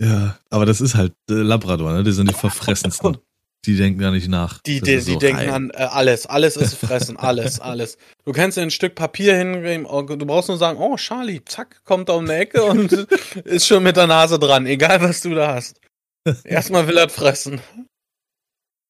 Ja, 0.01 0.39
aber 0.51 0.67
das 0.67 0.81
ist 0.81 0.95
halt 0.95 1.15
äh, 1.31 1.35
Labrador, 1.35 1.93
ne? 1.93 2.03
Die 2.03 2.13
sind 2.13 2.29
die 2.29 2.35
verfressensten. 2.35 3.19
Die 3.67 3.77
denken 3.77 3.99
gar 3.99 4.13
nicht 4.13 4.29
nach. 4.29 4.61
Die, 4.63 4.81
die, 4.81 4.93
die 4.93 5.01
so 5.01 5.19
denken 5.19 5.51
rein. 5.51 5.51
an 5.51 5.71
äh, 5.71 5.83
alles. 5.83 6.27
Alles 6.27 6.57
ist 6.57 6.75
fressen. 6.75 7.17
alles, 7.17 7.59
alles. 7.61 7.99
Du 8.25 8.33
kannst 8.33 8.57
dir 8.57 8.63
ein 8.63 8.71
Stück 8.71 8.95
Papier 8.95 9.37
hingeben. 9.37 9.87
Oh, 9.87 10.03
du 10.03 10.25
brauchst 10.25 10.49
nur 10.49 10.57
sagen, 10.57 10.79
oh, 10.79 10.97
Charlie, 10.97 11.45
zack, 11.45 11.85
kommt 11.85 12.09
da 12.09 12.13
um 12.13 12.27
die 12.27 12.33
Ecke 12.33 12.63
und 12.63 12.93
ist 13.45 13.67
schon 13.67 13.83
mit 13.83 13.97
der 13.97 14.07
Nase 14.07 14.39
dran. 14.39 14.67
Egal, 14.67 15.03
was 15.03 15.21
du 15.21 15.35
da 15.35 15.55
hast. 15.55 15.81
Erstmal 16.45 16.87
will 16.87 16.97
er 16.97 17.09
fressen. 17.09 17.61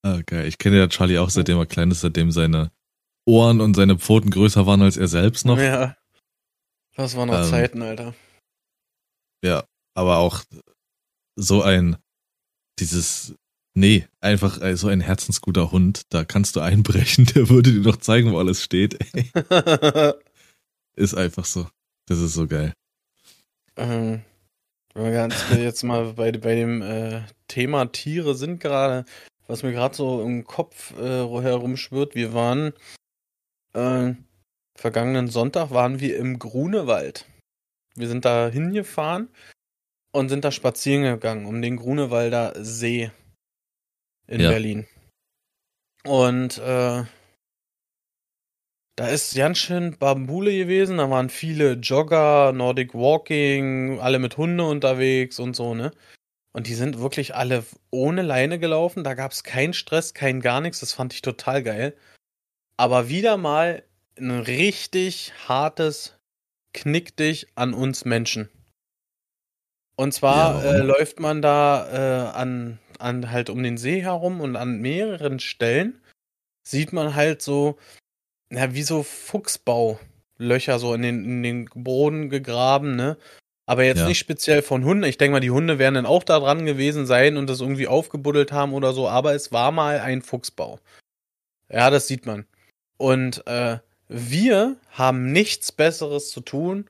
Okay, 0.03 0.47
ich 0.47 0.59
kenne 0.59 0.79
ja 0.79 0.89
Charlie 0.89 1.19
auch 1.19 1.31
seitdem 1.31 1.59
er 1.59 1.67
klein 1.67 1.91
ist, 1.91 2.03
seitdem 2.03 2.31
seine 2.31 2.71
Ohren 3.25 3.61
und 3.61 3.75
seine 3.75 3.99
Pfoten 3.99 4.31
größer 4.31 4.67
waren 4.67 4.83
als 4.83 4.97
er 4.97 5.09
selbst 5.09 5.47
noch. 5.47 5.59
Ja. 5.59 5.97
Das 6.95 7.17
waren 7.17 7.29
noch 7.29 7.43
ähm, 7.43 7.51
Zeiten, 7.51 7.83
Alter. 7.83 8.15
Ja, 9.43 9.65
aber 9.95 10.19
auch 10.19 10.43
so 11.35 11.63
ein, 11.63 11.97
dieses 12.79 13.35
Nee, 13.79 14.07
einfach 14.23 14.63
äh, 14.63 14.75
so 14.75 14.89
ein 14.89 15.03
herzensguter 15.03 15.71
Hund, 15.71 16.05
da 16.09 16.25
kannst 16.25 16.57
du 16.57 16.61
einbrechen, 16.61 17.27
der 17.35 17.51
würde 17.51 17.73
dir 17.73 17.83
doch 17.83 17.99
zeigen, 17.99 18.33
wo 18.33 18.39
alles 18.39 18.63
steht. 18.63 18.97
ist 20.97 21.15
einfach 21.15 21.45
so. 21.45 21.69
Das 22.07 22.19
ist 22.19 22.33
so 22.33 22.47
geil. 22.47 22.73
Ähm, 23.77 24.23
wenn 24.95 25.05
wir 25.05 25.13
ganz 25.13 25.35
jetzt 25.55 25.83
mal 25.83 26.15
bei, 26.15 26.33
bei 26.33 26.55
dem 26.55 26.81
äh, 26.81 27.21
Thema 27.49 27.85
Tiere 27.93 28.35
sind 28.35 28.61
gerade, 28.61 29.05
was 29.47 29.63
mir 29.63 29.73
gerade 29.73 29.95
so 29.95 30.23
im 30.23 30.45
Kopf 30.45 30.95
äh, 30.99 31.27
herumschwirrt, 31.27 32.15
wir 32.15 32.33
waren 32.33 32.73
äh, 33.75 34.15
vergangenen 34.75 35.29
Sonntag 35.29 35.71
waren 35.71 36.01
wir 36.01 36.17
im 36.17 36.39
Grunewald. 36.39 37.27
Wir 37.95 38.09
sind 38.09 38.25
da 38.25 38.49
hingefahren 38.49 39.29
und 40.13 40.31
sind 40.31 40.47
da 40.47 40.51
spazieren 40.51 41.03
gegangen 41.03 41.45
um 41.45 41.61
den 41.61 41.77
Grunewalder 41.77 42.55
See 42.65 43.11
in 44.27 44.41
ja. 44.41 44.51
Berlin. 44.51 44.87
Und 46.05 46.59
äh, 46.59 47.05
da 48.97 49.09
ist 49.09 49.35
ganz 49.35 49.59
schön 49.59 49.99
Bambule 49.99 50.57
gewesen. 50.57 50.99
Da 50.99 51.11
waren 51.11 51.29
viele 51.29 51.73
Jogger, 51.73 52.53
Nordic 52.53 52.95
Walking, 52.95 54.01
alle 54.01 54.19
mit 54.19 54.37
Hunde 54.37 54.65
unterwegs 54.65 55.39
und 55.39 55.55
so, 55.55 55.75
ne? 55.75 55.93
Und 56.53 56.67
die 56.67 56.75
sind 56.75 57.01
wirklich 57.01 57.35
alle 57.35 57.65
ohne 57.91 58.23
Leine 58.23 58.59
gelaufen. 58.59 59.05
Da 59.05 59.13
gab 59.13 59.33
es 59.33 59.45
keinen 59.45 59.75
Stress, 59.75 60.15
kein 60.15 60.41
gar 60.41 60.63
nichts. 60.63 60.81
Das 60.81 60.95
fand 60.95 61.13
ich 61.13 61.21
total 61.21 61.63
geil. 61.63 61.95
Aber 62.79 63.11
wieder 63.11 63.37
mal 63.37 63.83
ein 64.19 64.31
richtig 64.31 65.35
hartes 65.47 66.19
Knick 66.73 67.15
dich 67.17 67.49
an 67.57 67.75
uns 67.75 68.07
Menschen. 68.07 68.49
Und 69.97 70.13
zwar 70.13 70.65
ja, 70.65 70.73
äh, 70.73 70.79
läuft 70.79 71.21
man 71.21 71.43
da 71.43 72.31
äh, 72.33 72.37
an 72.37 72.79
an 73.01 73.31
halt 73.31 73.51
um 73.51 73.63
den 73.63 73.79
See 73.79 74.03
herum 74.03 74.41
und 74.41 74.57
an 74.57 74.81
mehreren 74.81 75.41
Stellen 75.41 76.01
sieht 76.63 76.93
man 76.93 77.15
halt 77.15 77.43
so, 77.43 77.79
na, 78.51 78.75
wie 78.75 78.83
so 78.83 79.03
Fuchsbaulöcher 79.03 80.79
so 80.79 80.95
in 80.95 81.03
den, 81.03 81.25
in 81.25 81.43
den 81.43 81.65
Boden 81.75 82.31
gegraben, 82.31 82.97
ne? 82.97 83.17
Aber 83.69 83.83
jetzt 83.83 83.99
ja. 83.99 84.07
nicht 84.07 84.19
speziell 84.19 84.63
von 84.63 84.85
Hunden. 84.85 85.05
Ich 85.05 85.19
denke 85.19 85.33
mal, 85.33 85.41
die 85.41 85.51
Hunde 85.51 85.81
werden 85.81 85.97
dann 85.97 86.07
auch 86.07 86.23
da 86.23 86.39
dran 86.39 86.67
gewesen 86.67 87.05
sein 87.05 87.37
und 87.37 87.51
das 87.51 87.61
irgendwie 87.61 87.89
aufgebuddelt 87.89 88.53
haben 88.53 88.73
oder 88.73 88.93
so, 88.93 89.09
aber 89.09 89.35
es 89.35 89.51
war 89.51 89.73
mal 89.73 89.99
ein 89.99 90.23
Fuchsbau. 90.23 90.79
Ja, 91.69 91.91
das 91.91 92.07
sieht 92.07 92.27
man. 92.27 92.47
Und 92.97 93.45
äh, 93.49 93.79
wir 94.09 94.77
haben 94.91 95.33
nichts 95.33 95.73
Besseres 95.73 96.31
zu 96.31 96.41
tun, 96.41 96.89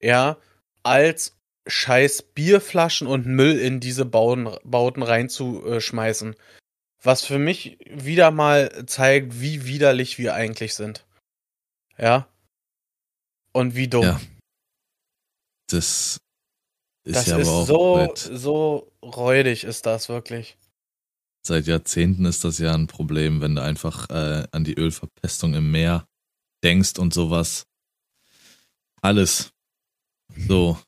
ja, 0.00 0.36
als 0.82 1.37
scheiß 1.68 2.22
Bierflaschen 2.34 3.06
und 3.06 3.26
Müll 3.26 3.58
in 3.58 3.80
diese 3.80 4.04
Bauten, 4.04 4.48
Bauten 4.64 5.02
reinzuschmeißen. 5.02 6.34
Was 7.02 7.24
für 7.24 7.38
mich 7.38 7.78
wieder 7.88 8.30
mal 8.30 8.84
zeigt, 8.86 9.40
wie 9.40 9.66
widerlich 9.66 10.18
wir 10.18 10.34
eigentlich 10.34 10.74
sind. 10.74 11.06
Ja. 11.96 12.28
Und 13.52 13.76
wie 13.76 13.88
dumm. 13.88 14.04
Ja. 14.04 14.20
Das 15.68 16.18
ist 17.04 17.16
das 17.16 17.26
ja 17.26 17.38
ist 17.38 17.48
aber 17.48 17.56
auch 17.56 17.66
so, 17.66 18.14
so 18.36 18.92
räudig 19.02 19.64
ist 19.64 19.86
das 19.86 20.08
wirklich. 20.08 20.56
Seit 21.46 21.66
Jahrzehnten 21.66 22.24
ist 22.24 22.44
das 22.44 22.58
ja 22.58 22.74
ein 22.74 22.88
Problem, 22.88 23.40
wenn 23.40 23.54
du 23.54 23.62
einfach 23.62 24.10
äh, 24.10 24.46
an 24.50 24.64
die 24.64 24.74
Ölverpestung 24.74 25.54
im 25.54 25.70
Meer 25.70 26.06
denkst 26.64 26.98
und 26.98 27.14
sowas. 27.14 27.66
Alles. 29.00 29.50
So, 30.36 30.78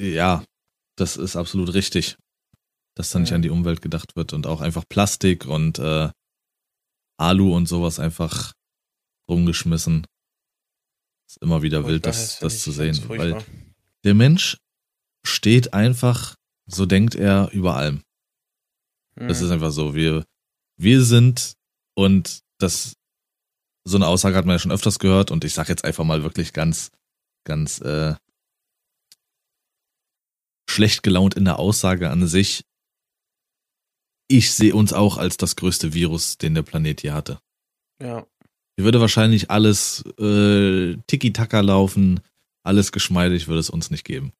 ja, 0.00 0.44
das 0.96 1.16
ist 1.16 1.36
absolut 1.36 1.74
richtig, 1.74 2.16
dass 2.96 3.10
da 3.10 3.18
nicht 3.18 3.32
an 3.32 3.42
die 3.42 3.50
Umwelt 3.50 3.82
gedacht 3.82 4.16
wird 4.16 4.32
und 4.32 4.46
auch 4.46 4.60
einfach 4.60 4.84
Plastik 4.88 5.46
und 5.46 5.78
äh, 5.78 6.10
Alu 7.18 7.54
und 7.54 7.66
sowas 7.66 7.98
einfach 7.98 8.52
rumgeschmissen. 9.28 10.06
Ist 11.28 11.38
immer 11.42 11.62
wieder 11.62 11.82
Furchtbar, 11.82 11.92
wild, 11.92 12.06
das, 12.06 12.38
das 12.38 12.62
zu 12.62 12.70
sehen, 12.70 13.00
weil 13.08 13.44
der 14.04 14.14
Mensch 14.14 14.58
steht 15.26 15.72
einfach, 15.72 16.36
so 16.66 16.86
denkt 16.86 17.14
er 17.14 17.50
über 17.52 17.76
allem. 17.76 18.02
Mhm. 19.16 19.28
Das 19.28 19.40
ist 19.40 19.50
einfach 19.50 19.70
so. 19.70 19.94
Wir, 19.94 20.24
wir 20.76 21.02
sind 21.04 21.54
und 21.96 22.40
das, 22.58 22.94
so 23.84 23.96
eine 23.96 24.06
Aussage 24.06 24.36
hat 24.36 24.44
man 24.44 24.54
ja 24.54 24.58
schon 24.58 24.72
öfters 24.72 24.98
gehört 24.98 25.30
und 25.30 25.44
ich 25.44 25.54
sag 25.54 25.68
jetzt 25.68 25.84
einfach 25.84 26.04
mal 26.04 26.22
wirklich 26.22 26.52
ganz, 26.52 26.90
ganz 27.44 27.80
äh, 27.80 28.14
schlecht 30.68 31.02
gelaunt 31.02 31.34
in 31.34 31.44
der 31.44 31.58
Aussage 31.58 32.10
an 32.10 32.26
sich. 32.26 32.64
Ich 34.28 34.52
sehe 34.52 34.74
uns 34.74 34.92
auch 34.92 35.18
als 35.18 35.36
das 35.36 35.56
größte 35.56 35.92
Virus, 35.94 36.38
den 36.38 36.54
der 36.54 36.62
Planet 36.62 37.00
hier 37.00 37.14
hatte. 37.14 37.38
Ja. 38.02 38.26
Hier 38.76 38.84
würde 38.84 39.00
wahrscheinlich 39.00 39.50
alles 39.50 40.02
äh, 40.18 40.96
tiki-taka 41.06 41.60
laufen, 41.60 42.20
alles 42.64 42.90
geschmeidig 42.90 43.46
würde 43.46 43.60
es 43.60 43.70
uns 43.70 43.90
nicht 43.90 44.04
geben. 44.04 44.32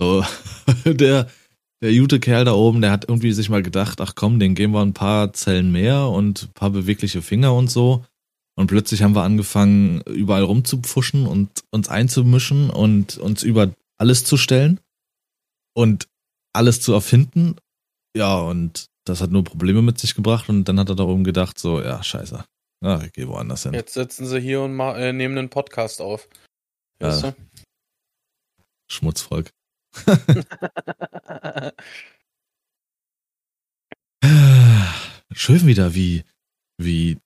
So, 0.00 0.24
der, 0.84 1.28
der 1.82 1.98
gute 1.98 2.20
Kerl 2.20 2.44
da 2.44 2.52
oben, 2.54 2.80
der 2.80 2.90
hat 2.90 3.08
irgendwie 3.08 3.32
sich 3.32 3.50
mal 3.50 3.62
gedacht, 3.62 4.00
ach 4.00 4.14
komm, 4.14 4.38
den 4.38 4.54
geben 4.54 4.72
wir 4.72 4.82
ein 4.82 4.94
paar 4.94 5.32
Zellen 5.32 5.72
mehr 5.72 6.08
und 6.08 6.44
ein 6.44 6.52
paar 6.54 6.70
bewegliche 6.70 7.20
Finger 7.20 7.54
und 7.54 7.70
so. 7.70 8.04
Und 8.56 8.68
plötzlich 8.68 9.02
haben 9.02 9.16
wir 9.16 9.24
angefangen, 9.24 10.00
überall 10.02 10.44
rumzupfuschen 10.44 11.26
und 11.26 11.64
uns 11.70 11.88
einzumischen 11.88 12.70
und 12.70 13.18
uns 13.18 13.42
über 13.42 13.72
alles 13.98 14.24
zu 14.24 14.36
stellen 14.36 14.80
und 15.74 16.08
alles 16.54 16.80
zu 16.80 16.92
erfinden. 16.94 17.56
Ja, 18.16 18.38
und 18.38 18.86
das 19.04 19.20
hat 19.20 19.30
nur 19.30 19.44
Probleme 19.44 19.82
mit 19.82 19.98
sich 19.98 20.14
gebracht 20.14 20.48
und 20.48 20.64
dann 20.64 20.80
hat 20.80 20.88
er 20.88 20.94
da 20.94 21.02
oben 21.04 21.24
gedacht, 21.24 21.58
so, 21.58 21.82
ja, 21.82 22.02
scheiße. 22.02 22.44
Ja, 22.82 23.02
ich 23.02 23.12
gehe 23.12 23.28
woanders 23.28 23.64
hin. 23.64 23.74
Jetzt 23.74 23.94
sitzen 23.94 24.26
sie 24.26 24.40
hier 24.40 24.62
und 24.62 24.78
äh, 24.80 25.12
nehmen 25.12 25.36
einen 25.36 25.50
Podcast 25.50 26.00
auf. 26.00 26.28
Weißt 27.00 27.24
ja. 27.24 27.34
Schmutzvolk. 28.90 29.50
Schön 35.32 35.66
wieder, 35.66 35.94
wie, 35.94 36.24
wie, 36.78 37.18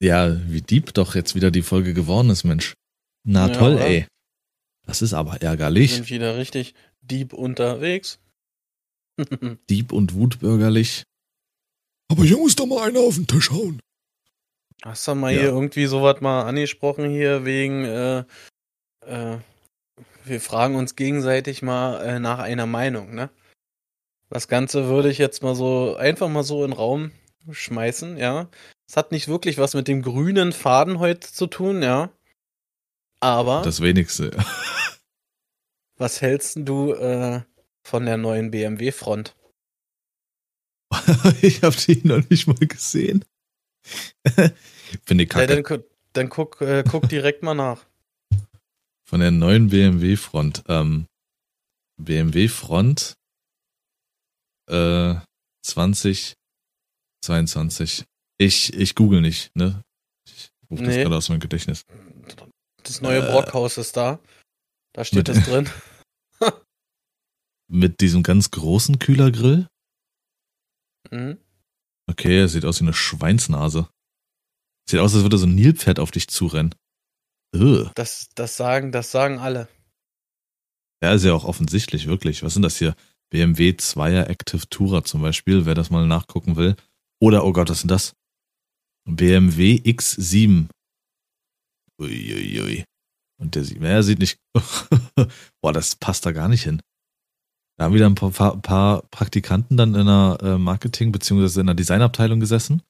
ja, 0.00 0.36
wie 0.50 0.62
deep 0.62 0.94
doch 0.94 1.14
jetzt 1.14 1.34
wieder 1.34 1.50
die 1.50 1.62
Folge 1.62 1.94
geworden 1.94 2.30
ist, 2.30 2.44
Mensch. 2.44 2.74
Na 3.24 3.48
ja, 3.48 3.54
toll, 3.54 3.74
oder? 3.74 3.86
ey. 3.86 4.06
Das 4.86 5.02
ist 5.02 5.12
aber 5.12 5.42
ärgerlich. 5.42 5.90
Wir 5.90 5.96
sind 5.96 6.10
wieder 6.10 6.36
richtig 6.38 6.74
deep 7.10 7.32
unterwegs. 7.32 8.20
deep 9.70 9.92
und 9.92 10.14
wutbürgerlich. 10.14 11.04
Aber 12.10 12.24
hier 12.24 12.38
muss 12.38 12.56
doch 12.56 12.66
mal 12.66 12.88
einer 12.88 13.00
auf 13.00 13.16
den 13.16 13.26
Tisch 13.26 13.50
hauen. 13.50 13.80
Hast 14.84 15.06
du 15.08 15.14
mal 15.14 15.32
ja. 15.32 15.40
hier 15.40 15.48
irgendwie 15.48 15.86
sowas 15.86 16.20
mal 16.20 16.42
angesprochen 16.42 17.10
hier 17.10 17.44
wegen, 17.44 17.84
äh, 17.84 18.18
äh, 19.04 19.38
wir 20.24 20.40
fragen 20.40 20.76
uns 20.76 20.94
gegenseitig 20.94 21.62
mal 21.62 22.00
äh, 22.04 22.20
nach 22.20 22.38
einer 22.38 22.66
Meinung, 22.66 23.14
ne? 23.14 23.30
Das 24.30 24.46
Ganze 24.46 24.86
würde 24.86 25.10
ich 25.10 25.18
jetzt 25.18 25.42
mal 25.42 25.54
so 25.54 25.96
einfach 25.96 26.28
mal 26.28 26.44
so 26.44 26.62
in 26.64 26.70
den 26.70 26.76
Raum 26.76 27.12
schmeißen, 27.50 28.18
ja. 28.18 28.48
Es 28.88 28.96
hat 28.96 29.10
nicht 29.10 29.28
wirklich 29.28 29.58
was 29.58 29.74
mit 29.74 29.88
dem 29.88 30.02
grünen 30.02 30.52
Faden 30.52 30.98
heute 30.98 31.32
zu 31.32 31.46
tun, 31.46 31.82
ja. 31.82 32.10
Aber. 33.20 33.62
Das 33.62 33.80
wenigste. 33.80 34.30
was 35.98 36.20
hältst 36.20 36.58
du 36.60 36.94
äh, 36.94 37.42
von 37.82 38.06
der 38.06 38.16
neuen 38.16 38.50
BMW-Front? 38.50 39.36
ich 41.42 41.62
habe 41.62 41.76
die 41.76 42.06
noch 42.06 42.28
nicht 42.30 42.46
mal 42.46 42.56
gesehen. 42.56 43.24
Finde 45.04 45.24
ich 45.24 45.30
kacke. 45.30 45.54
Ja, 45.54 45.62
dann, 45.62 45.84
dann 46.12 46.28
guck, 46.28 46.60
äh, 46.60 46.84
guck 46.88 47.08
direkt 47.08 47.42
mal 47.42 47.54
nach. 47.54 47.84
Von 49.04 49.20
der 49.20 49.30
neuen 49.30 49.68
BMW-Front. 49.68 50.64
Ähm, 50.68 51.06
BMW-Front 52.00 53.14
äh, 54.70 55.14
2022. 55.62 58.04
Ich, 58.38 58.72
ich 58.72 58.94
google 58.94 59.20
nicht, 59.20 59.54
ne? 59.56 59.82
Ich 60.26 60.50
rufe 60.70 60.84
das 60.84 60.94
gerade 60.94 61.16
aus 61.16 61.28
meinem 61.28 61.40
Gedächtnis. 61.40 61.82
Das 62.82 63.00
neue 63.00 63.26
äh, 63.26 63.32
Brockhaus 63.32 63.78
ist 63.78 63.96
da. 63.96 64.20
Da 64.92 65.04
steht 65.04 65.28
das 65.28 65.44
drin. 65.44 65.68
mit 67.68 68.00
diesem 68.00 68.22
ganz 68.22 68.50
großen 68.50 68.98
Kühlergrill? 68.98 69.68
Mhm. 71.10 71.38
Okay, 72.08 72.40
er 72.40 72.48
sieht 72.48 72.64
aus 72.64 72.80
wie 72.80 72.84
eine 72.84 72.94
Schweinsnase. 72.94 73.88
Sieht 74.88 75.00
aus, 75.00 75.14
als 75.14 75.22
würde 75.22 75.38
so 75.38 75.46
ein 75.46 75.54
Nilpferd 75.54 75.98
auf 76.00 76.10
dich 76.10 76.28
zurennen. 76.28 76.74
Ugh. 77.54 77.90
Das, 77.94 78.28
das 78.34 78.56
sagen, 78.56 78.92
das 78.92 79.10
sagen 79.10 79.38
alle. 79.38 79.68
Ja, 81.02 81.12
ist 81.12 81.24
ja 81.24 81.34
auch 81.34 81.44
offensichtlich, 81.44 82.06
wirklich. 82.06 82.42
Was 82.42 82.54
sind 82.54 82.62
das 82.62 82.78
hier? 82.78 82.94
BMW 83.30 83.70
2er 83.70 84.24
Active 84.24 84.68
Tourer 84.68 85.04
zum 85.04 85.20
Beispiel, 85.20 85.66
wer 85.66 85.74
das 85.74 85.90
mal 85.90 86.06
nachgucken 86.06 86.56
will. 86.56 86.76
Oder, 87.20 87.44
oh 87.44 87.52
Gott, 87.52 87.68
was 87.68 87.80
sind 87.80 87.90
das? 87.90 88.14
BMW 89.04 89.76
X7. 89.76 90.68
Uiuiui. 92.00 92.60
Ui, 92.60 92.62
ui. 92.62 92.84
Und 93.40 93.54
der 93.54 93.64
sieht, 93.64 93.80
er 93.80 94.02
sieht 94.02 94.18
nicht, 94.18 94.38
boah, 95.62 95.72
das 95.72 95.96
passt 95.96 96.26
da 96.26 96.32
gar 96.32 96.48
nicht 96.48 96.64
hin. 96.64 96.80
Da 97.78 97.84
haben 97.84 97.94
wieder 97.94 98.06
ein 98.06 98.16
paar, 98.16 98.56
paar 98.60 99.02
Praktikanten 99.10 99.76
dann 99.76 99.94
in 99.94 100.00
einer 100.00 100.38
äh, 100.42 100.58
Marketing- 100.58 101.12
bzw. 101.12 101.60
in 101.60 101.68
einer 101.68 101.76
Designabteilung 101.76 102.40
gesessen 102.40 102.82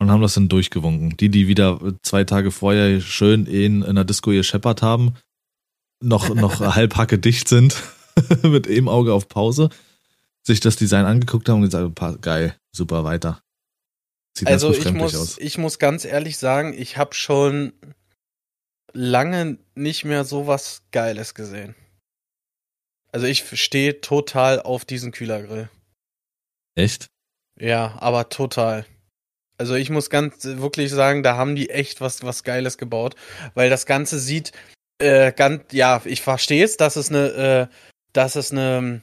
und 0.00 0.10
haben 0.10 0.22
das 0.22 0.34
dann 0.34 0.48
durchgewunken. 0.48 1.16
Die, 1.18 1.28
die 1.28 1.46
wieder 1.46 1.78
zwei 2.02 2.24
Tage 2.24 2.50
vorher 2.50 3.00
schön 3.02 3.44
in, 3.44 3.82
in 3.82 3.84
einer 3.84 4.04
Disco 4.04 4.32
ihr 4.32 4.44
scheppert 4.44 4.80
haben, 4.80 5.14
noch, 6.02 6.34
noch 6.34 6.60
halb 6.74 6.96
hacke 6.96 7.18
dicht 7.18 7.48
sind, 7.48 7.76
mit 8.42 8.66
eben 8.66 8.88
Auge 8.88 9.12
auf 9.12 9.28
Pause, 9.28 9.68
sich 10.42 10.60
das 10.60 10.76
Design 10.76 11.04
angeguckt 11.04 11.46
haben 11.50 11.56
und 11.62 11.70
gesagt, 11.70 12.22
geil, 12.22 12.56
super, 12.74 13.04
weiter. 13.04 13.42
Sieht 14.38 14.48
also 14.48 14.72
ich 14.72 14.90
muss, 14.92 15.14
aus. 15.14 15.38
ich 15.38 15.58
muss 15.58 15.78
ganz 15.78 16.06
ehrlich 16.06 16.38
sagen, 16.38 16.72
ich 16.72 16.96
habe 16.96 17.14
schon 17.14 17.74
lange 18.94 19.58
nicht 19.74 20.06
mehr 20.06 20.24
so 20.24 20.46
was 20.46 20.82
Geiles 20.92 21.34
gesehen. 21.34 21.74
Also 23.12 23.26
ich 23.26 23.44
stehe 23.60 24.00
total 24.00 24.60
auf 24.60 24.84
diesen 24.84 25.12
Kühlergrill. 25.12 25.68
Echt? 26.76 27.06
Ja, 27.58 27.96
aber 27.98 28.28
total. 28.28 28.86
Also 29.58 29.74
ich 29.74 29.90
muss 29.90 30.08
ganz 30.08 30.44
wirklich 30.44 30.90
sagen, 30.90 31.22
da 31.22 31.36
haben 31.36 31.54
die 31.54 31.68
echt 31.68 32.00
was, 32.00 32.22
was 32.22 32.44
Geiles 32.44 32.78
gebaut, 32.78 33.16
weil 33.54 33.68
das 33.68 33.84
Ganze 33.84 34.18
sieht 34.18 34.52
äh, 34.98 35.32
ganz, 35.32 35.64
ja, 35.72 36.00
ich 36.04 36.22
verstehe 36.22 36.64
es, 36.64 36.76
dass 36.76 36.96
es 36.96 37.10
eine, 37.10 37.68
äh, 37.70 37.74
dass 38.12 38.36
es 38.36 38.52
eine, 38.52 39.00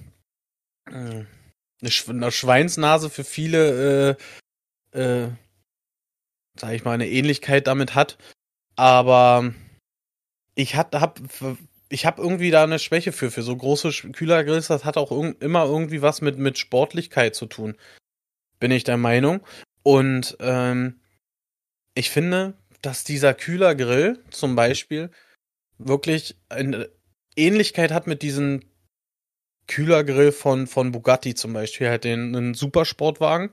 äh, 0.89 0.91
eine, 0.91 1.91
Sch 1.91 2.09
eine 2.09 2.31
Schweinsnase 2.31 3.09
für 3.09 3.23
viele, 3.23 4.17
äh, 4.93 4.99
äh, 4.99 5.29
sag 6.59 6.73
ich 6.73 6.83
mal, 6.83 6.93
eine 6.93 7.07
Ähnlichkeit 7.07 7.67
damit 7.67 7.93
hat, 7.93 8.17
aber 8.75 9.53
ich 10.55 10.75
hab, 10.75 10.95
hab 10.95 11.19
ich 11.89 12.05
habe 12.05 12.21
irgendwie 12.21 12.51
da 12.51 12.63
eine 12.63 12.79
Schwäche 12.79 13.11
für, 13.11 13.31
für 13.31 13.43
so 13.43 13.55
große 13.55 13.89
Kühlergrills. 14.11 14.67
Das 14.67 14.85
hat 14.85 14.97
auch 14.97 15.11
irg 15.11 15.41
immer 15.41 15.65
irgendwie 15.65 16.01
was 16.01 16.21
mit, 16.21 16.37
mit 16.37 16.57
Sportlichkeit 16.57 17.35
zu 17.35 17.45
tun. 17.45 17.75
Bin 18.59 18.71
ich 18.71 18.83
der 18.83 18.97
Meinung. 18.97 19.41
Und 19.83 20.35
ähm, 20.39 20.99
ich 21.93 22.09
finde, 22.09 22.55
dass 22.81 23.03
dieser 23.03 23.33
Kühlergrill 23.33 24.21
zum 24.29 24.55
Beispiel 24.55 25.11
wirklich 25.77 26.35
eine 26.49 26.89
Ähnlichkeit 27.35 27.91
hat 27.91 28.07
mit 28.07 28.21
diesem 28.21 28.61
Kühlergrill 29.67 30.31
von, 30.31 30.67
von 30.67 30.91
Bugatti 30.91 31.35
zum 31.35 31.53
Beispiel. 31.53 31.89
Hat 31.89 32.03
den 32.03 32.35
einen 32.35 32.53
Supersportwagen. 32.53 33.51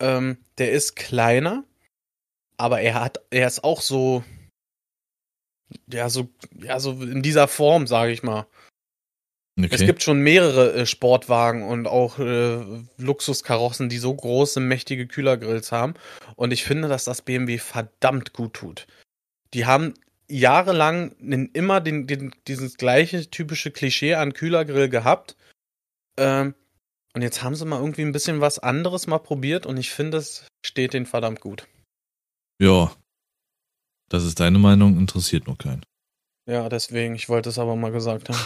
Ähm, 0.00 0.38
der 0.58 0.72
ist 0.72 0.96
kleiner, 0.96 1.64
aber 2.56 2.80
er 2.80 3.00
hat, 3.00 3.20
er 3.30 3.46
ist 3.46 3.64
auch 3.64 3.80
so, 3.80 4.24
ja, 5.92 6.08
so, 6.08 6.28
ja, 6.60 6.80
so 6.80 6.92
in 6.92 7.22
dieser 7.22 7.48
Form, 7.48 7.86
sage 7.86 8.12
ich 8.12 8.22
mal. 8.22 8.46
Okay. 9.58 9.68
Es 9.72 9.80
gibt 9.80 10.04
schon 10.04 10.20
mehrere 10.20 10.72
äh, 10.74 10.86
Sportwagen 10.86 11.64
und 11.64 11.88
auch 11.88 12.20
äh, 12.20 12.64
Luxuskarossen, 12.96 13.88
die 13.88 13.98
so 13.98 14.14
große, 14.14 14.60
mächtige 14.60 15.08
Kühlergrills 15.08 15.72
haben. 15.72 15.94
Und 16.36 16.52
ich 16.52 16.62
finde, 16.62 16.86
dass 16.88 17.04
das 17.04 17.22
BMW 17.22 17.58
verdammt 17.58 18.32
gut 18.32 18.54
tut. 18.54 18.86
Die 19.54 19.66
haben 19.66 19.94
jahrelang 20.28 21.12
immer 21.54 21.80
den, 21.80 22.06
den, 22.06 22.32
dieses 22.46 22.76
gleiche 22.76 23.28
typische 23.30 23.72
Klischee 23.72 24.14
an 24.14 24.32
Kühlergrill 24.32 24.88
gehabt. 24.88 25.36
Ähm, 26.16 26.54
und 27.14 27.22
jetzt 27.22 27.42
haben 27.42 27.56
sie 27.56 27.64
mal 27.64 27.80
irgendwie 27.80 28.02
ein 28.02 28.12
bisschen 28.12 28.40
was 28.40 28.60
anderes 28.60 29.08
mal 29.08 29.18
probiert 29.18 29.66
und 29.66 29.76
ich 29.76 29.90
finde, 29.90 30.18
es 30.18 30.46
steht 30.64 30.92
denen 30.92 31.06
verdammt 31.06 31.40
gut. 31.40 31.66
Ja, 32.60 32.92
das 34.08 34.24
ist 34.24 34.40
deine 34.40 34.58
Meinung, 34.58 34.98
interessiert 34.98 35.46
nur 35.46 35.58
keinen. 35.58 35.84
Ja, 36.48 36.68
deswegen, 36.68 37.14
ich 37.14 37.28
wollte 37.28 37.50
es 37.50 37.58
aber 37.58 37.76
mal 37.76 37.92
gesagt 37.92 38.28
haben. 38.28 38.38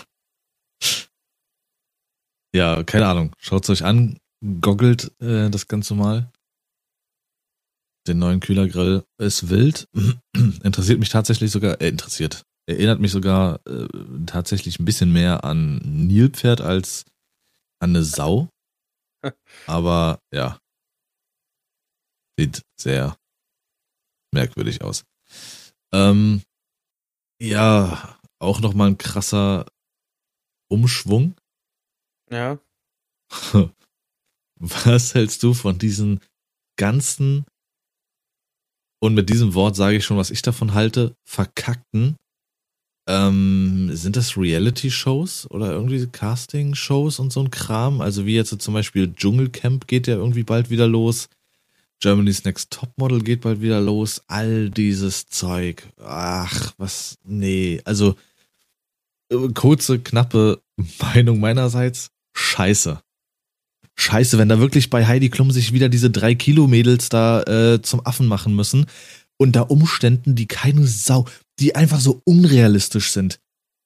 Ja, 2.55 2.83
keine 2.83 3.07
Ahnung. 3.07 3.35
Schaut's 3.39 3.71
euch 3.71 3.83
an, 3.83 4.19
goggelt 4.61 5.11
äh, 5.23 5.49
das 5.49 5.69
Ganze 5.69 5.95
mal. 5.95 6.31
Den 8.07 8.19
neuen 8.19 8.41
Kühlergrill 8.41 9.05
ist 9.19 9.49
wild. 9.49 9.89
interessiert 10.63 10.99
mich 10.99 11.09
tatsächlich 11.09 11.51
sogar, 11.51 11.81
äh, 11.81 11.89
interessiert. 11.89 12.43
Erinnert 12.67 13.01
mich 13.01 13.11
sogar 13.11 13.61
äh, 13.67 13.89
tatsächlich 14.27 14.79
ein 14.79 14.85
bisschen 14.85 15.13
mehr 15.13 15.45
an 15.45 15.79
Nilpferd 15.79 16.61
als 16.61 17.07
an 17.81 17.91
eine 17.91 18.03
Sau. 18.03 18.51
Aber 19.67 20.19
ja. 20.31 20.59
Sieht 22.39 22.63
sehr 22.79 23.17
merkwürdig 24.35 24.83
aus. 24.83 25.05
Ähm, 25.95 26.43
ja, 27.41 28.19
auch 28.39 28.61
nochmal 28.61 28.89
ein 28.89 28.99
krasser 28.99 29.67
Umschwung. 30.69 31.35
Ja. 32.31 32.59
Was 34.59 35.15
hältst 35.15 35.43
du 35.43 35.55
von 35.55 35.79
diesen 35.79 36.21
ganzen, 36.79 37.45
und 39.03 39.15
mit 39.15 39.29
diesem 39.29 39.55
Wort 39.55 39.77
sage 39.77 39.97
ich 39.97 40.05
schon, 40.05 40.17
was 40.17 40.31
ich 40.31 40.43
davon 40.43 40.75
halte, 40.75 41.17
verkackten, 41.25 42.17
ähm, 43.09 43.91
sind 43.93 44.15
das 44.15 44.37
Reality-Shows 44.37 45.51
oder 45.51 45.73
irgendwie 45.73 46.07
Casting-Shows 46.07 47.19
und 47.19 47.33
so 47.33 47.41
ein 47.41 47.51
Kram? 47.51 48.01
Also 48.01 48.27
wie 48.27 48.37
jetzt 48.37 48.61
zum 48.61 48.75
Beispiel 48.75 49.13
Dschungelcamp 49.13 49.89
geht 49.89 50.07
ja 50.07 50.15
irgendwie 50.15 50.45
bald 50.45 50.71
wieder 50.71 50.87
los. 50.87 51.29
Germany's 52.03 52.45
Next 52.45 52.73
Topmodel 52.73 53.23
geht 53.23 53.43
bald 53.43 53.61
wieder 53.61 53.81
los. 53.81 54.23
All 54.27 54.71
dieses 54.71 55.27
Zeug. 55.27 55.89
Ach, 56.05 56.73
was, 56.77 57.17
nee. 57.23 57.81
Also, 57.85 58.17
äh, 59.31 59.49
kurze, 59.55 60.01
knappe 60.01 60.61
Meinung 61.01 61.39
meinerseits. 61.39 62.11
Scheiße. 62.35 63.01
Scheiße, 63.95 64.37
wenn 64.39 64.49
da 64.49 64.59
wirklich 64.59 64.91
bei 64.91 65.07
Heidi 65.07 65.31
Klum 65.31 65.53
sich 65.53 65.73
wieder 65.73 65.89
diese 65.89 66.11
drei 66.11 66.35
Kilo 66.35 66.67
Mädels 66.67 67.09
da 67.09 67.43
äh, 67.43 67.83
zum 67.83 68.05
Affen 68.05 68.27
machen 68.27 68.57
müssen, 68.57 68.87
unter 69.37 69.71
Umständen, 69.71 70.35
die 70.35 70.47
keine 70.47 70.89
Sau, 70.89 71.27
die 71.61 71.77
einfach 71.77 72.01
so 72.01 72.21
unrealistisch 72.25 73.13
sind. 73.13 73.39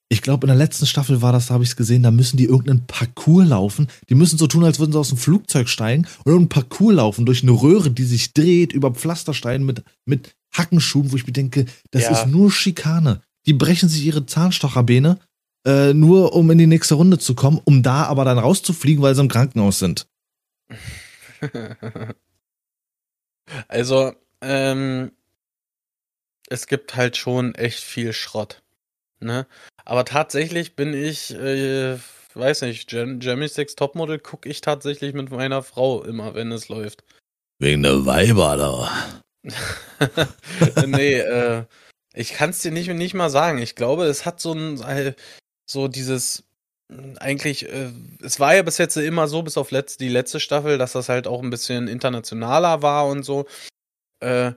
Ich 0.09 0.23
glaube, 0.23 0.47
in 0.47 0.49
der 0.49 0.57
letzten 0.57 0.87
Staffel 0.87 1.21
war 1.21 1.33
das, 1.33 1.49
da 1.49 1.55
habe 1.55 1.65
ich 1.65 1.71
es 1.71 1.77
gesehen, 1.77 2.05
da 2.05 2.13
müssen 2.13 2.37
die 2.37 2.45
irgendeinen 2.45 2.87
Parcours 2.87 3.49
laufen. 3.49 3.89
Die 4.09 4.15
müssen 4.15 4.39
so 4.39 4.47
tun, 4.47 4.65
als 4.65 4.79
würden 4.79 4.93
sie 4.93 4.99
aus 4.99 5.09
dem 5.09 5.19
Flugzeug 5.19 5.69
steigen 5.69 6.07
und 6.25 6.33
irgendeinen 6.33 6.49
Parcours 6.49 6.95
laufen 6.95 7.27
durch 7.27 7.43
eine 7.43 7.51
Röhre, 7.51 7.91
die 7.91 8.05
sich 8.05 8.33
dreht 8.33 8.73
über 8.73 8.93
Pflastersteine 8.93 9.65
mit, 9.65 9.83
mit 10.05 10.37
Hackenschuhen, 10.53 11.11
wo 11.11 11.17
ich 11.17 11.27
mir 11.27 11.33
denke, 11.33 11.67
das 11.91 12.05
ja. 12.05 12.11
ist 12.13 12.29
nur 12.29 12.53
Schikane. 12.53 13.21
Die 13.47 13.53
brechen 13.53 13.89
sich 13.89 14.05
ihre 14.05 14.27
Zahnstocherbähne, 14.27 15.19
äh, 15.67 15.93
nur 15.93 16.35
um 16.35 16.51
in 16.53 16.59
die 16.59 16.69
nächste 16.69 16.95
Runde 16.95 17.19
zu 17.19 17.35
kommen, 17.35 17.61
um 17.65 17.83
da 17.83 18.05
aber 18.05 18.25
dann 18.25 18.39
rauszufliegen, 18.39 19.03
weil 19.03 19.17
sie 19.17 19.23
im 19.23 19.29
Krankenhaus 19.29 19.81
sind. 19.81 20.07
also, 23.69 24.13
ähm, 24.41 25.11
es 26.49 26.69
gibt 26.69 26.95
halt 26.95 27.17
schon 27.17 27.57
echt 27.57 27.81
viel 27.81 28.13
Schrott. 28.13 28.63
Ne? 29.21 29.47
Aber 29.85 30.05
tatsächlich 30.05 30.77
bin 30.77 30.93
ich, 30.93 31.35
äh, 31.35 31.97
weiß 32.35 32.63
nicht, 32.63 32.93
Jeremy 32.93 33.49
Sex 33.49 33.77
Topmodel 33.77 34.19
gucke 34.19 34.49
ich 34.49 34.61
tatsächlich 34.61 35.15
mit 35.15 35.31
meiner 35.31 35.63
Frau 35.63 36.03
immer, 36.03 36.35
wenn 36.35 36.53
es 36.53 36.69
läuft. 36.69 37.05
Wegen 37.59 37.83
der 37.83 38.05
Weiber 38.05 38.57
da. 38.57 39.23
nee, 40.87 41.15
äh, 41.15 41.65
ich 42.15 42.35
kann 42.35 42.51
es 42.51 42.61
dir 42.61 42.73
nicht, 42.73 42.89
nicht 42.89 43.15
mal 43.15 43.31
sagen. 43.31 43.59
Ich 43.59 43.75
glaube, 43.75 44.05
es 44.05 44.27
hat 44.27 44.41
so 44.41 44.53
ein, 44.53 44.81
äh, 44.83 45.15
so 45.67 45.89
dieses, 45.89 46.45
eigentlich, 47.19 47.69
äh, 47.69 47.91
es 48.23 48.39
war 48.41 48.55
ja 48.55 48.63
bis 48.63 48.79
jetzt 48.79 48.97
immer 48.97 49.29
so, 49.29 49.43
bis 49.43 49.57
auf 49.57 49.71
letzt, 49.71 50.01
die 50.01 50.09
letzte 50.09 50.41
Staffel, 50.41 50.79
dass 50.79 50.93
das 50.93 51.09
halt 51.09 51.27
auch 51.27 51.43
ein 51.43 51.51
bisschen 51.51 51.89
internationaler 51.89 52.83
war 52.83 53.07
und 53.07 53.23
so. 53.23 53.47
Äh, 54.21 54.53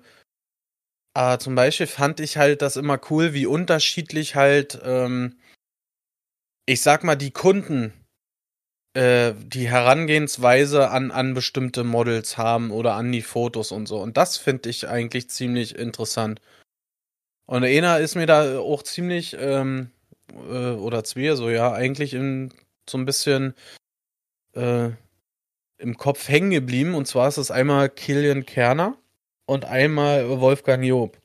aber 1.19 1.37
zum 1.37 1.53
Beispiel 1.53 1.85
fand 1.85 2.21
ich 2.21 2.37
halt 2.37 2.61
das 2.61 2.77
immer 2.77 2.97
cool, 3.09 3.33
wie 3.33 3.45
unterschiedlich 3.45 4.35
halt, 4.35 4.79
ähm, 4.85 5.37
ich 6.65 6.81
sag 6.81 7.03
mal, 7.03 7.17
die 7.17 7.31
Kunden 7.31 7.91
äh, 8.93 9.33
die 9.37 9.67
Herangehensweise 9.67 10.89
an, 10.91 11.11
an 11.11 11.33
bestimmte 11.33 11.83
Models 11.83 12.37
haben 12.37 12.71
oder 12.71 12.93
an 12.93 13.11
die 13.11 13.21
Fotos 13.21 13.73
und 13.73 13.85
so. 13.85 13.99
Und 14.01 14.15
das 14.15 14.37
finde 14.37 14.69
ich 14.69 14.87
eigentlich 14.87 15.29
ziemlich 15.29 15.75
interessant. 15.75 16.39
Und 17.47 17.65
einer 17.65 17.99
ist 17.99 18.15
mir 18.15 18.25
da 18.25 18.57
auch 18.57 18.81
ziemlich, 18.83 19.35
ähm, 19.37 19.91
äh, 20.31 20.71
oder 20.71 21.03
zwei, 21.03 21.35
so 21.35 21.49
ja, 21.49 21.73
eigentlich 21.73 22.13
in, 22.13 22.53
so 22.89 22.97
ein 22.97 23.05
bisschen 23.05 23.55
äh, 24.53 24.91
im 25.79 25.97
Kopf 25.97 26.29
hängen 26.29 26.51
geblieben. 26.51 26.95
Und 26.95 27.07
zwar 27.07 27.27
ist 27.27 27.35
es 27.35 27.51
einmal 27.51 27.89
Killian 27.89 28.45
Kerner 28.45 28.97
und 29.49 29.65
einmal 29.65 30.39
Wolfgang 30.39 30.83
Job. 30.83 31.17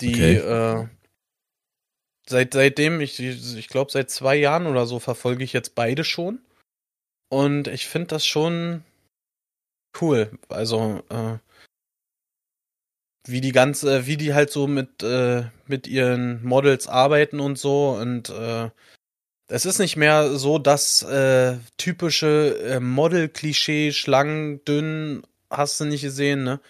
Die 0.00 0.14
okay. 0.14 0.36
äh, 0.36 0.88
seit 2.28 2.54
seitdem, 2.54 3.00
ich, 3.00 3.18
ich 3.18 3.68
glaube 3.68 3.90
seit 3.90 4.10
zwei 4.10 4.36
Jahren 4.36 4.66
oder 4.66 4.86
so 4.86 5.00
verfolge 5.00 5.42
ich 5.42 5.52
jetzt 5.52 5.74
beide 5.74 6.04
schon. 6.04 6.38
Und 7.28 7.66
ich 7.66 7.88
finde 7.88 8.08
das 8.08 8.24
schon 8.24 8.84
cool. 10.00 10.38
Also, 10.48 11.02
äh, 11.08 11.38
wie 13.26 13.40
die 13.40 13.52
ganze, 13.52 14.06
wie 14.06 14.16
die 14.16 14.32
halt 14.32 14.50
so 14.52 14.68
mit, 14.68 15.02
äh, 15.02 15.46
mit 15.66 15.88
ihren 15.88 16.44
Models 16.44 16.86
arbeiten 16.86 17.40
und 17.40 17.58
so. 17.58 17.90
Und 17.90 18.28
äh, 18.28 18.70
es 19.48 19.66
ist 19.66 19.80
nicht 19.80 19.96
mehr 19.96 20.36
so 20.36 20.60
das 20.60 21.02
äh, 21.02 21.58
typische 21.76 22.56
äh, 22.60 22.78
Model-Klischee, 22.78 23.90
schlank, 23.90 24.64
dünn 24.64 25.26
hast 25.50 25.80
du 25.80 25.84
nicht 25.84 26.02
gesehen, 26.02 26.44
ne? 26.44 26.60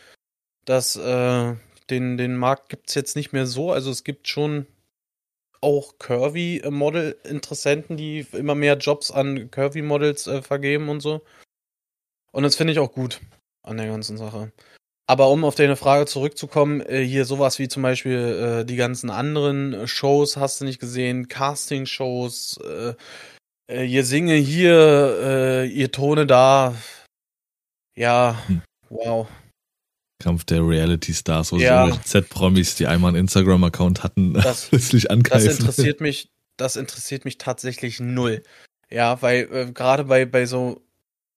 Das, 0.65 0.97
äh, 0.97 1.55
den, 1.91 2.17
den 2.17 2.37
Markt 2.37 2.69
gibt's 2.69 2.95
jetzt 2.95 3.17
nicht 3.17 3.33
mehr 3.33 3.47
so. 3.47 3.73
Also 3.73 3.91
es 3.91 4.05
gibt 4.05 4.29
schon 4.29 4.67
auch 5.61 5.99
Curvy-Model-Interessenten, 5.99 7.97
die 7.97 8.27
immer 8.33 8.55
mehr 8.55 8.77
Jobs 8.77 9.11
an 9.11 9.51
Curvy-Models 9.51 10.27
äh, 10.27 10.43
vergeben 10.43 10.89
und 10.89 11.01
so. 11.01 11.23
Und 12.33 12.43
das 12.43 12.57
finde 12.57 12.73
ich 12.73 12.79
auch 12.79 12.93
gut 12.93 13.21
an 13.63 13.77
der 13.79 13.87
ganzen 13.87 14.17
Sache. 14.17 14.53
Aber 15.09 15.31
um 15.31 15.45
auf 15.45 15.55
deine 15.55 15.77
Frage 15.77 16.07
zurückzukommen, 16.07 16.81
äh, 16.81 17.03
hier 17.03 17.25
sowas 17.25 17.59
wie 17.59 17.69
zum 17.69 17.83
Beispiel 17.83 18.63
äh, 18.63 18.65
die 18.65 18.77
ganzen 18.77 19.09
anderen 19.11 19.87
Shows 19.87 20.37
hast 20.37 20.61
du 20.61 20.65
nicht 20.65 20.81
gesehen, 20.81 21.29
Casting-Shows, 21.29 22.59
äh, 22.59 22.95
äh, 23.71 23.85
ihr 23.85 24.05
singe 24.05 24.35
hier, 24.35 25.19
äh, 25.23 25.67
ihr 25.67 25.93
tone 25.93 26.27
da, 26.27 26.75
ja, 27.97 28.43
hm. 28.47 28.63
Wow. 28.91 29.29
Kampf 30.19 30.45
der 30.45 30.67
Reality 30.67 31.13
Stars, 31.13 31.53
wo 31.53 31.57
ja. 31.57 31.89
so 31.89 31.97
Z-Promis, 31.97 32.75
die 32.77 32.87
einmal 32.87 33.11
einen 33.11 33.21
Instagram-Account 33.21 34.03
hatten, 34.03 34.33
das, 34.35 34.69
plötzlich 34.69 35.11
angreifen. 35.11 35.47
Das 35.47 35.59
interessiert 35.59 36.01
mich, 36.01 36.31
das 36.57 36.77
interessiert 36.77 37.25
mich 37.25 37.39
tatsächlich 37.39 38.01
null. 38.01 38.43
Ja, 38.91 39.21
weil 39.21 39.49
äh, 39.53 39.73
gerade 39.73 40.05
bei, 40.05 40.25
bei 40.25 40.47
so, 40.47 40.83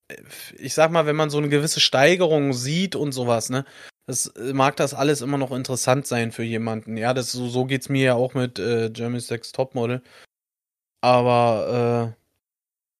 äh, 0.08 0.16
ich 0.56 0.74
sag 0.74 0.90
mal, 0.92 1.06
wenn 1.06 1.16
man 1.16 1.30
so 1.30 1.38
eine 1.38 1.48
gewisse 1.48 1.80
Steigerung 1.80 2.52
sieht 2.52 2.96
und 2.96 3.12
sowas, 3.12 3.50
ne, 3.50 3.64
das 4.06 4.26
äh, 4.28 4.52
mag 4.52 4.76
das 4.76 4.94
alles 4.94 5.20
immer 5.20 5.38
noch 5.38 5.52
interessant 5.52 6.06
sein 6.06 6.32
für 6.32 6.42
jemanden. 6.42 6.96
Ja, 6.96 7.12
das 7.12 7.32
so, 7.32 7.48
so 7.48 7.66
geht's 7.66 7.88
mir 7.88 8.04
ja 8.04 8.14
auch 8.14 8.34
mit 8.34 8.58
äh, 8.58 8.90
Jeremy 8.94 9.20
Sex 9.20 9.52
Topmodel. 9.52 10.02
Aber, 11.02 12.14
äh, 12.16 12.22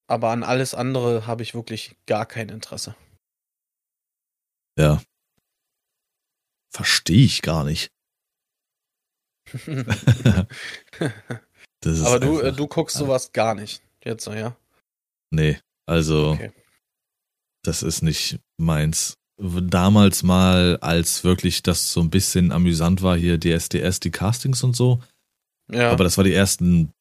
aber 0.08 0.30
an 0.30 0.42
alles 0.42 0.74
andere 0.74 1.26
habe 1.26 1.42
ich 1.42 1.54
wirklich 1.54 1.96
gar 2.06 2.26
kein 2.26 2.48
Interesse. 2.48 2.94
Ja. 4.78 5.02
Verstehe 6.72 7.24
ich 7.24 7.42
gar 7.42 7.64
nicht. 7.64 7.90
Aber 11.84 12.20
du, 12.20 12.40
äh, 12.40 12.52
du 12.52 12.66
guckst 12.68 12.96
sowas 12.96 13.32
gar 13.32 13.54
nicht. 13.54 13.82
Jetzt, 14.04 14.26
ja? 14.26 14.56
Nee, 15.30 15.58
also 15.86 16.32
okay. 16.32 16.52
das 17.62 17.82
ist 17.82 18.02
nicht 18.02 18.38
meins. 18.58 19.14
Damals 19.38 20.22
mal, 20.22 20.76
als 20.82 21.24
wirklich 21.24 21.62
das 21.62 21.92
so 21.92 22.00
ein 22.00 22.10
bisschen 22.10 22.52
amüsant 22.52 23.02
war, 23.02 23.16
hier 23.16 23.40
DSDS, 23.40 24.00
die 24.00 24.10
Castings 24.10 24.62
und 24.62 24.76
so. 24.76 25.00
Ja. 25.70 25.90
Aber 25.90 26.04
das 26.04 26.18
war 26.18 26.24
die 26.24 26.34
ersten 26.34 26.92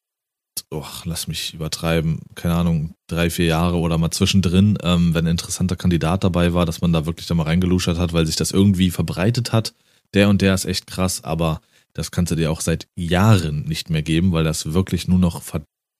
oh, 0.70 0.86
lass 1.04 1.26
mich 1.26 1.54
übertreiben, 1.54 2.20
keine 2.34 2.54
Ahnung, 2.54 2.94
drei, 3.08 3.30
vier 3.30 3.46
Jahre 3.46 3.76
oder 3.76 3.98
mal 3.98 4.10
zwischendrin, 4.10 4.78
ähm, 4.82 5.14
wenn 5.14 5.26
ein 5.26 5.32
interessanter 5.32 5.76
Kandidat 5.76 6.24
dabei 6.24 6.54
war, 6.54 6.66
dass 6.66 6.80
man 6.80 6.92
da 6.92 7.06
wirklich 7.06 7.26
da 7.26 7.34
mal 7.34 7.44
reingeluschert 7.44 7.98
hat, 7.98 8.12
weil 8.12 8.26
sich 8.26 8.36
das 8.36 8.52
irgendwie 8.52 8.90
verbreitet 8.90 9.52
hat. 9.52 9.74
Der 10.14 10.28
und 10.28 10.42
der 10.42 10.54
ist 10.54 10.64
echt 10.64 10.86
krass, 10.86 11.24
aber 11.24 11.60
das 11.92 12.10
kannst 12.10 12.32
du 12.32 12.36
dir 12.36 12.50
auch 12.50 12.60
seit 12.60 12.88
Jahren 12.96 13.64
nicht 13.64 13.90
mehr 13.90 14.02
geben, 14.02 14.32
weil 14.32 14.44
das 14.44 14.72
wirklich 14.72 15.08
nur 15.08 15.18
noch, 15.18 15.42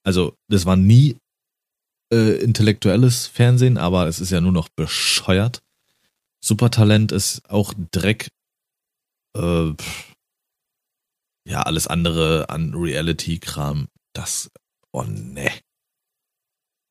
also 0.03 0.35
das 0.47 0.65
war 0.65 0.75
nie 0.75 1.17
äh, 2.13 2.41
intellektuelles 2.41 3.27
Fernsehen, 3.27 3.77
aber 3.77 4.07
es 4.07 4.19
ist 4.19 4.31
ja 4.31 4.41
nur 4.41 4.51
noch 4.51 4.69
bescheuert. 4.69 5.61
Supertalent 6.43 7.11
ist 7.11 7.49
auch 7.49 7.73
Dreck. 7.91 8.29
Äh, 9.37 9.73
ja, 11.47 11.63
alles 11.63 11.87
andere 11.87 12.49
an 12.49 12.73
Reality-Kram 12.73 13.87
das, 14.13 14.51
oh 14.91 15.03
ne. 15.03 15.51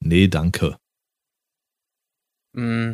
Nee, 0.03 0.29
danke. 0.29 0.79
Mm. 2.53 2.93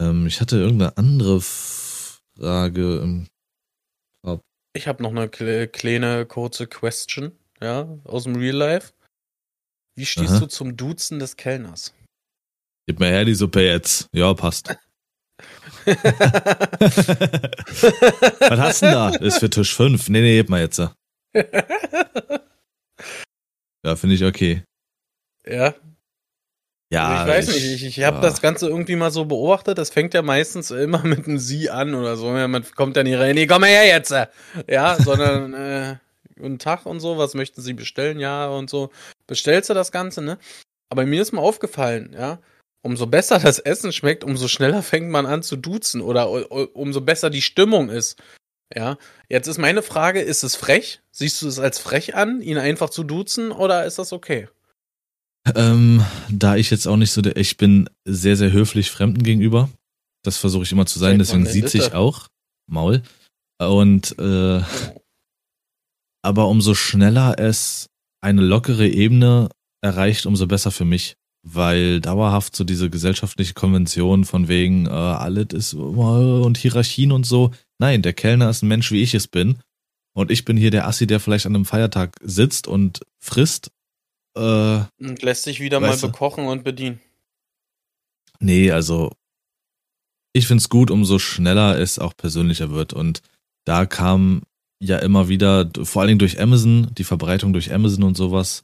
Ähm, 0.00 0.26
ich 0.26 0.40
hatte 0.40 0.56
irgendeine 0.56 0.96
andere 0.96 1.40
Frage 1.40 2.98
im 2.98 3.28
Kopf. 4.24 4.42
Ich 4.74 4.86
habe 4.86 5.02
noch 5.02 5.10
eine 5.10 5.28
kleine, 5.28 6.26
kurze 6.26 6.66
Question, 6.66 7.32
ja, 7.60 7.98
aus 8.04 8.24
dem 8.24 8.36
Real 8.36 8.56
Life. 8.56 8.92
Wie 9.96 10.06
stehst 10.06 10.32
Aha. 10.32 10.40
du 10.40 10.46
zum 10.46 10.76
Duzen 10.76 11.18
des 11.18 11.36
Kellners? 11.36 11.94
Gib 12.86 12.98
mir 12.98 13.08
her 13.08 13.24
die 13.24 13.34
Suppe 13.34 13.62
jetzt. 13.62 14.08
Ja, 14.12 14.34
passt. 14.34 14.68
Was 15.84 15.96
hast 18.58 18.82
du 18.82 18.86
denn 18.86 18.94
da? 18.94 19.08
Ist 19.10 19.38
für 19.38 19.50
Tisch 19.50 19.74
5. 19.74 20.08
Nee, 20.08 20.20
nee, 20.20 20.36
heb 20.38 20.48
mal 20.48 20.60
jetzt. 20.60 20.80
Ja, 23.84 23.96
finde 23.96 24.14
ich 24.14 24.24
okay. 24.24 24.64
Ja. 25.46 25.74
Ja. 26.92 27.08
Also 27.08 27.22
ich 27.22 27.36
weiß 27.38 27.54
nicht, 27.54 27.64
ich, 27.64 27.84
ich 27.86 28.04
habe 28.04 28.16
ja. 28.16 28.22
das 28.22 28.42
Ganze 28.42 28.68
irgendwie 28.68 28.96
mal 28.96 29.10
so 29.10 29.24
beobachtet. 29.24 29.78
Das 29.78 29.90
fängt 29.90 30.12
ja 30.14 30.22
meistens 30.22 30.70
immer 30.70 31.02
mit 31.04 31.26
einem 31.26 31.38
Sie 31.38 31.70
an 31.70 31.94
oder 31.94 32.16
so. 32.16 32.36
Ja, 32.36 32.46
Man 32.48 32.64
kommt 32.74 32.96
ja 32.96 33.02
nicht 33.02 33.18
rein, 33.18 33.34
nee, 33.34 33.46
komm 33.46 33.62
mal 33.62 33.68
her 33.68 33.86
jetzt. 33.86 34.14
Ja, 34.68 34.96
sondern 35.00 35.54
äh, 35.54 35.96
guten 36.36 36.58
Tag 36.58 36.86
und 36.86 37.00
so, 37.00 37.16
was 37.18 37.34
möchten 37.34 37.62
Sie 37.62 37.72
bestellen? 37.72 38.20
Ja, 38.20 38.48
und 38.48 38.68
so. 38.68 38.90
Bestellst 39.26 39.70
du 39.70 39.74
das 39.74 39.90
Ganze, 39.90 40.22
ne? 40.22 40.38
Aber 40.90 41.06
mir 41.06 41.22
ist 41.22 41.32
mal 41.32 41.40
aufgefallen, 41.40 42.14
ja, 42.14 42.38
umso 42.82 43.06
besser 43.06 43.38
das 43.38 43.58
Essen 43.58 43.92
schmeckt, 43.92 44.24
umso 44.24 44.46
schneller 44.48 44.82
fängt 44.82 45.08
man 45.08 45.24
an 45.24 45.42
zu 45.42 45.56
duzen 45.56 46.02
oder 46.02 46.50
umso 46.76 47.00
besser 47.00 47.30
die 47.30 47.40
Stimmung 47.40 47.88
ist. 47.88 48.22
Ja, 48.74 48.96
jetzt 49.28 49.48
ist 49.48 49.58
meine 49.58 49.82
Frage, 49.82 50.20
ist 50.20 50.44
es 50.44 50.56
frech? 50.56 51.00
Siehst 51.10 51.42
du 51.42 51.48
es 51.48 51.58
als 51.58 51.78
frech 51.78 52.14
an, 52.14 52.40
ihn 52.40 52.58
einfach 52.58 52.90
zu 52.90 53.04
duzen 53.04 53.52
oder 53.52 53.84
ist 53.84 53.98
das 53.98 54.12
okay? 54.12 54.48
Ähm, 55.54 56.04
da 56.30 56.56
ich 56.56 56.70
jetzt 56.70 56.86
auch 56.86 56.96
nicht 56.96 57.10
so 57.10 57.20
der, 57.20 57.36
ich 57.36 57.56
bin 57.56 57.90
sehr, 58.04 58.36
sehr 58.36 58.52
höflich 58.52 58.90
Fremden 58.90 59.22
gegenüber. 59.22 59.68
Das 60.22 60.38
versuche 60.38 60.62
ich 60.62 60.72
immer 60.72 60.86
zu 60.86 60.98
sein, 60.98 61.18
deswegen 61.18 61.46
sieht 61.46 61.68
sich 61.68 61.94
auch. 61.94 62.28
Maul. 62.68 63.02
Und 63.58 64.16
äh, 64.18 64.62
aber 66.22 66.48
umso 66.48 66.74
schneller 66.74 67.38
es 67.38 67.88
eine 68.20 68.40
lockere 68.40 68.88
Ebene 68.88 69.48
erreicht, 69.82 70.26
umso 70.26 70.46
besser 70.46 70.70
für 70.70 70.84
mich. 70.84 71.16
Weil 71.44 72.00
dauerhaft 72.00 72.54
so 72.54 72.62
diese 72.62 72.88
gesellschaftliche 72.88 73.54
Konvention 73.54 74.24
von 74.24 74.46
wegen 74.46 74.86
äh, 74.86 74.90
alles 74.90 75.48
ist 75.52 75.72
äh, 75.72 75.76
und 75.76 76.56
Hierarchien 76.56 77.10
und 77.10 77.26
so. 77.26 77.50
Nein, 77.82 78.02
der 78.02 78.12
Kellner 78.12 78.48
ist 78.48 78.62
ein 78.62 78.68
Mensch, 78.68 78.92
wie 78.92 79.02
ich 79.02 79.12
es 79.12 79.26
bin. 79.26 79.58
Und 80.14 80.30
ich 80.30 80.44
bin 80.44 80.56
hier 80.56 80.70
der 80.70 80.86
Assi, 80.86 81.08
der 81.08 81.18
vielleicht 81.18 81.46
an 81.46 81.56
einem 81.56 81.64
Feiertag 81.64 82.14
sitzt 82.22 82.68
und 82.68 83.00
frisst. 83.18 83.72
Äh, 84.36 84.82
Und 85.00 85.20
lässt 85.20 85.42
sich 85.42 85.58
wieder 85.58 85.80
mal 85.80 85.96
bekochen 85.96 86.46
und 86.46 86.62
bedienen. 86.62 87.00
Nee, 88.38 88.70
also 88.70 89.10
ich 90.32 90.46
find's 90.46 90.68
gut, 90.68 90.92
umso 90.92 91.18
schneller 91.18 91.76
es 91.76 91.98
auch 91.98 92.16
persönlicher 92.16 92.70
wird. 92.70 92.92
Und 92.92 93.20
da 93.64 93.84
kam 93.84 94.42
ja 94.80 94.98
immer 94.98 95.28
wieder, 95.28 95.68
vor 95.82 96.02
allen 96.02 96.08
Dingen 96.10 96.18
durch 96.20 96.40
Amazon, 96.40 96.94
die 96.96 97.04
Verbreitung 97.04 97.52
durch 97.52 97.74
Amazon 97.74 98.04
und 98.04 98.16
sowas 98.16 98.62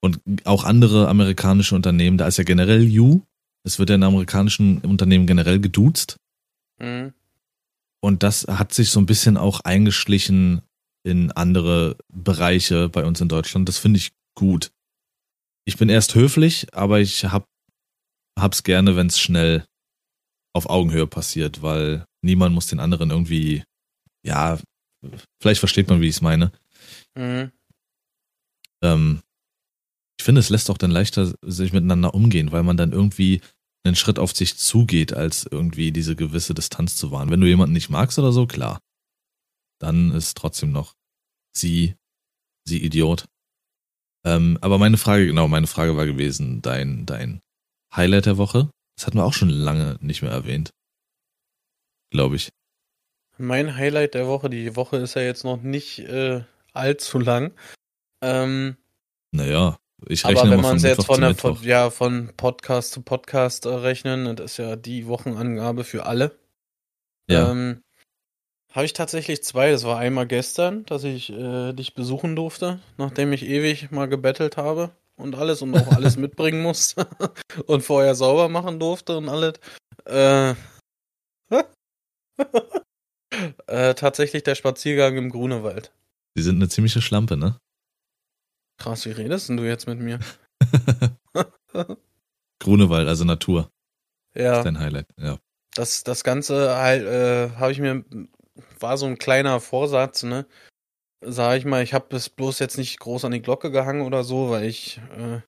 und 0.00 0.20
auch 0.44 0.64
andere 0.64 1.08
amerikanische 1.08 1.74
Unternehmen, 1.74 2.16
da 2.16 2.26
ist 2.26 2.38
ja 2.38 2.44
generell 2.44 2.82
You, 2.82 3.20
es 3.62 3.78
wird 3.78 3.90
ja 3.90 3.96
in 3.96 4.02
amerikanischen 4.02 4.78
Unternehmen 4.78 5.26
generell 5.26 5.60
geduzt 5.60 6.16
Mhm. 6.78 7.12
Und 8.00 8.22
das 8.22 8.46
hat 8.48 8.72
sich 8.72 8.90
so 8.90 9.00
ein 9.00 9.06
bisschen 9.06 9.36
auch 9.36 9.60
eingeschlichen 9.60 10.62
in 11.04 11.32
andere 11.32 11.96
Bereiche 12.12 12.88
bei 12.88 13.04
uns 13.04 13.20
in 13.20 13.28
Deutschland. 13.28 13.68
Das 13.68 13.78
finde 13.78 13.98
ich 13.98 14.12
gut. 14.34 14.70
Ich 15.64 15.76
bin 15.76 15.88
erst 15.88 16.14
höflich, 16.14 16.72
aber 16.74 17.00
ich 17.00 17.24
hab, 17.24 17.46
hab's 18.38 18.62
gerne, 18.62 18.96
wenn's 18.96 19.18
schnell 19.18 19.64
auf 20.54 20.68
Augenhöhe 20.68 21.06
passiert, 21.06 21.62
weil 21.62 22.06
niemand 22.22 22.54
muss 22.54 22.66
den 22.66 22.80
anderen 22.80 23.10
irgendwie, 23.10 23.64
ja, 24.24 24.58
vielleicht 25.40 25.60
versteht 25.60 25.88
man, 25.88 26.00
wie 26.00 26.08
ich 26.08 26.16
es 26.16 26.20
meine. 26.20 26.52
Mhm. 27.14 27.52
Ähm, 28.82 29.22
ich 30.18 30.24
finde, 30.24 30.40
es 30.40 30.50
lässt 30.50 30.70
auch 30.70 30.78
dann 30.78 30.90
leichter 30.90 31.32
sich 31.42 31.72
miteinander 31.72 32.14
umgehen, 32.14 32.50
weil 32.50 32.62
man 32.62 32.76
dann 32.76 32.92
irgendwie 32.92 33.40
einen 33.84 33.96
Schritt 33.96 34.18
auf 34.18 34.34
sich 34.34 34.56
zugeht, 34.58 35.12
als 35.12 35.46
irgendwie 35.46 35.92
diese 35.92 36.16
gewisse 36.16 36.54
Distanz 36.54 36.96
zu 36.96 37.10
wahren. 37.10 37.30
Wenn 37.30 37.40
du 37.40 37.46
jemanden 37.46 37.72
nicht 37.72 37.90
magst 37.90 38.18
oder 38.18 38.32
so, 38.32 38.46
klar. 38.46 38.80
Dann 39.80 40.10
ist 40.10 40.36
trotzdem 40.36 40.72
noch 40.72 40.94
sie, 41.56 41.94
sie 42.64 42.84
Idiot. 42.84 43.26
Ähm, 44.24 44.58
aber 44.60 44.78
meine 44.78 44.98
Frage, 44.98 45.26
genau, 45.26 45.48
meine 45.48 45.68
Frage 45.68 45.96
war 45.96 46.06
gewesen, 46.06 46.60
dein, 46.60 47.06
dein 47.06 47.40
Highlight 47.94 48.26
der 48.26 48.36
Woche. 48.36 48.70
Das 48.96 49.06
hatten 49.06 49.18
wir 49.18 49.24
auch 49.24 49.32
schon 49.32 49.50
lange 49.50 49.96
nicht 50.00 50.22
mehr 50.22 50.32
erwähnt. 50.32 50.70
Glaube 52.10 52.36
ich. 52.36 52.50
Mein 53.36 53.76
Highlight 53.76 54.14
der 54.14 54.26
Woche, 54.26 54.50
die 54.50 54.74
Woche 54.74 54.96
ist 54.96 55.14
ja 55.14 55.22
jetzt 55.22 55.44
noch 55.44 55.62
nicht 55.62 56.00
äh, 56.00 56.42
allzu 56.72 57.20
lang. 57.20 57.54
Ähm, 58.20 58.76
Naja, 59.30 59.78
ich 60.06 60.24
aber 60.24 60.34
rechne 60.34 60.50
wenn 60.50 60.60
mal 60.60 60.68
man 60.68 60.76
es 60.76 60.82
jetzt 60.84 61.04
von, 61.04 61.20
der, 61.20 61.34
von, 61.34 61.62
ja, 61.62 61.90
von 61.90 62.32
Podcast 62.36 62.92
zu 62.92 63.02
Podcast 63.02 63.66
äh, 63.66 63.70
rechnen, 63.70 64.36
das 64.36 64.52
ist 64.52 64.56
ja 64.58 64.76
die 64.76 65.06
Wochenangabe 65.06 65.84
für 65.84 66.06
alle. 66.06 66.38
Ja. 67.28 67.50
Ähm, 67.50 67.82
Habe 68.72 68.86
ich 68.86 68.92
tatsächlich 68.92 69.42
zwei. 69.42 69.70
Das 69.70 69.84
war 69.84 69.98
einmal 69.98 70.26
gestern, 70.26 70.84
dass 70.86 71.04
ich 71.04 71.30
äh, 71.30 71.72
dich 71.72 71.94
besuchen 71.94 72.36
durfte, 72.36 72.80
nachdem 72.96 73.32
ich 73.32 73.44
ewig 73.44 73.90
mal 73.90 74.08
gebettelt 74.08 74.56
habe 74.56 74.90
und 75.16 75.34
alles 75.34 75.62
und 75.62 75.74
auch 75.74 75.88
alles 75.88 76.16
mitbringen 76.18 76.62
musste 76.62 77.08
und 77.66 77.82
vorher 77.82 78.14
sauber 78.14 78.48
machen 78.48 78.78
durfte 78.78 79.18
und 79.18 79.28
alles. 79.28 79.54
Äh, 80.04 80.54
äh, 83.66 83.94
tatsächlich 83.94 84.44
der 84.44 84.54
Spaziergang 84.54 85.16
im 85.16 85.30
Grunewald. 85.30 85.92
Die 86.36 86.42
sind 86.42 86.56
eine 86.56 86.68
ziemliche 86.68 87.02
Schlampe, 87.02 87.36
ne? 87.36 87.58
Krass, 88.78 89.04
wie 89.06 89.10
redest 89.10 89.48
denn 89.48 89.56
du 89.56 89.64
jetzt 89.64 89.86
mit 89.86 89.98
mir? 89.98 90.18
Grunewald, 92.60 93.08
also 93.08 93.24
Natur, 93.24 93.70
Ja. 94.34 94.58
ist 94.58 94.64
dein 94.64 94.78
Highlight. 94.78 95.06
Ja. 95.18 95.38
Das, 95.74 96.02
das 96.02 96.24
Ganze 96.24 96.76
halt, 96.76 97.04
äh, 97.04 97.50
habe 97.56 97.72
ich 97.72 97.78
mir, 97.78 98.04
war 98.80 98.96
so 98.96 99.06
ein 99.06 99.18
kleiner 99.18 99.60
Vorsatz, 99.60 100.22
ne? 100.22 100.46
Sag 101.24 101.58
ich 101.58 101.64
mal, 101.64 101.82
ich 101.82 101.94
habe 101.94 102.14
es 102.16 102.28
bloß 102.30 102.58
jetzt 102.60 102.78
nicht 102.78 102.98
groß 103.00 103.24
an 103.24 103.32
die 103.32 103.42
Glocke 103.42 103.70
gehangen 103.70 104.02
oder 104.02 104.22
so, 104.24 104.50
weil 104.50 104.64
ich, 104.64 105.00
äh, 105.16 105.40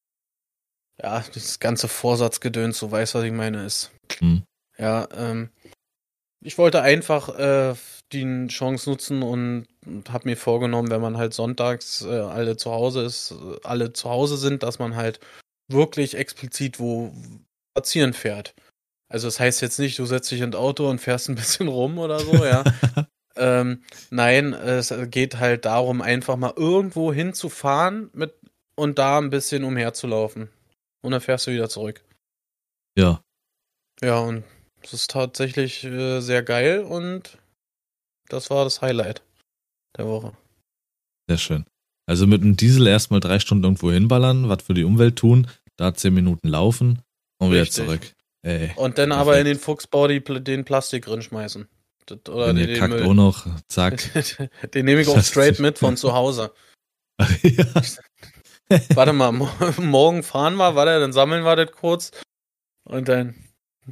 ja, 1.00 1.20
dieses 1.34 1.58
ganze 1.60 1.88
Vorsatzgedöns, 1.88 2.78
so 2.78 2.90
weiß, 2.90 3.14
was 3.14 3.24
ich 3.24 3.32
meine, 3.32 3.64
ist. 3.64 3.90
Hm. 4.18 4.42
Ja, 4.78 5.08
ähm, 5.14 5.50
ich 6.42 6.58
wollte 6.58 6.82
einfach 6.82 7.28
äh, 7.38 7.74
die 8.12 8.46
Chance 8.48 8.90
nutzen 8.90 9.22
und, 9.22 9.66
habe 10.08 10.28
mir 10.28 10.36
vorgenommen, 10.36 10.90
wenn 10.90 11.00
man 11.00 11.16
halt 11.16 11.32
sonntags 11.32 12.02
äh, 12.02 12.08
alle 12.08 12.56
zu 12.56 12.70
Hause 12.70 13.02
ist, 13.02 13.34
alle 13.64 13.92
zu 13.92 14.10
Hause 14.10 14.36
sind, 14.36 14.62
dass 14.62 14.78
man 14.78 14.94
halt 14.94 15.20
wirklich 15.68 16.16
explizit 16.16 16.78
wo 16.78 17.14
spazieren 17.72 18.12
fährt. 18.12 18.54
Also 19.08 19.26
das 19.26 19.40
heißt 19.40 19.62
jetzt 19.62 19.78
nicht, 19.78 19.98
du 19.98 20.06
setzt 20.06 20.30
dich 20.30 20.40
ins 20.40 20.54
Auto 20.54 20.88
und 20.88 21.00
fährst 21.00 21.28
ein 21.28 21.34
bisschen 21.34 21.68
rum 21.68 21.98
oder 21.98 22.20
so, 22.20 22.44
ja. 22.44 22.62
ähm, 23.36 23.82
nein, 24.10 24.52
es 24.52 24.92
geht 25.10 25.38
halt 25.38 25.64
darum, 25.64 26.02
einfach 26.02 26.36
mal 26.36 26.52
irgendwo 26.56 27.12
hinzufahren 27.12 28.10
mit 28.12 28.34
und 28.76 28.98
da 28.98 29.18
ein 29.18 29.30
bisschen 29.30 29.64
umherzulaufen. 29.64 30.48
Und 31.02 31.12
dann 31.12 31.20
fährst 31.20 31.46
du 31.46 31.52
wieder 31.52 31.68
zurück. 31.68 32.04
Ja, 32.96 33.22
Ja, 34.02 34.18
und 34.18 34.44
es 34.82 34.92
ist 34.92 35.10
tatsächlich 35.10 35.84
äh, 35.84 36.20
sehr 36.20 36.42
geil 36.42 36.80
und 36.80 37.38
das 38.32 38.50
war 38.50 38.64
das 38.64 38.80
Highlight 38.82 39.22
der 39.96 40.06
Woche. 40.06 40.32
sehr 41.28 41.38
schön. 41.38 41.64
Also 42.06 42.26
mit 42.26 42.42
dem 42.42 42.56
Diesel 42.56 42.86
erstmal 42.86 43.20
drei 43.20 43.38
Stunden 43.38 43.64
irgendwo 43.64 43.92
hinballern, 43.92 44.48
was 44.48 44.62
für 44.64 44.74
die 44.74 44.84
Umwelt 44.84 45.16
tun, 45.16 45.46
da 45.76 45.94
zehn 45.94 46.12
Minuten 46.14 46.48
laufen 46.48 47.02
und 47.38 47.52
wieder 47.52 47.68
zurück. 47.68 48.00
Ey, 48.42 48.72
Und 48.76 48.98
dann 48.98 49.12
aber 49.12 49.38
in 49.38 49.44
den 49.44 49.58
Fuchsbau 49.58 50.08
die, 50.08 50.20
den 50.22 50.64
Plastik 50.64 51.06
reinschmeißen. 51.08 51.68
Oder 52.28 52.48
wenn 52.48 52.56
den, 52.56 52.68
ihr 52.68 52.74
den 52.74 52.78
kackt 52.78 52.94
Müll. 52.94 53.04
auch 53.04 53.14
noch, 53.14 53.46
zack. 53.68 54.02
den 54.74 54.86
nehme 54.86 55.02
ich 55.02 55.08
auch 55.08 55.22
straight 55.22 55.60
mit 55.60 55.78
von 55.78 55.96
zu 55.98 56.12
Hause. 56.14 56.52
ja. 57.42 57.66
Warte 58.94 59.12
mal, 59.12 59.30
mo 59.32 59.48
morgen 59.78 60.22
fahren 60.22 60.56
wir, 60.56 60.74
warte, 60.74 60.98
dann 61.00 61.12
sammeln 61.12 61.44
wir 61.44 61.56
das 61.56 61.70
kurz. 61.72 62.10
Und 62.84 63.08
dann. 63.08 63.34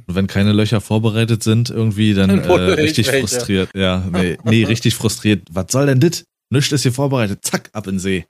Und 0.07 0.15
wenn 0.15 0.27
keine 0.27 0.53
Löcher 0.53 0.81
vorbereitet 0.81 1.43
sind, 1.43 1.69
irgendwie, 1.69 2.13
dann 2.13 2.29
äh, 2.29 2.53
richtig 2.53 3.07
welche. 3.07 3.27
frustriert. 3.27 3.69
Ja, 3.75 3.99
nee, 4.11 4.37
nee, 4.43 4.63
richtig 4.63 4.95
frustriert. 4.95 5.43
Was 5.51 5.71
soll 5.71 5.85
denn 5.85 5.99
dit? 5.99 6.25
Nichts 6.51 6.71
ist 6.71 6.83
hier 6.83 6.93
vorbereitet. 6.93 7.43
Zack, 7.43 7.69
ab 7.73 7.87
in 7.87 7.95
den 7.95 7.99
See. 7.99 8.25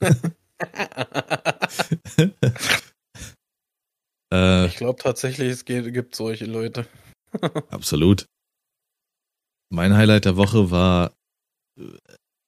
Äh, 4.34 4.66
ich 4.66 4.76
glaube 4.76 5.00
tatsächlich, 5.00 5.50
es 5.50 5.64
geht, 5.64 5.92
gibt 5.92 6.16
solche 6.16 6.46
Leute. 6.46 6.86
Absolut. 7.70 8.26
Mein 9.70 9.94
Highlight 9.94 10.24
der 10.24 10.36
Woche 10.36 10.70
war 10.70 11.12
äh, 11.78 11.84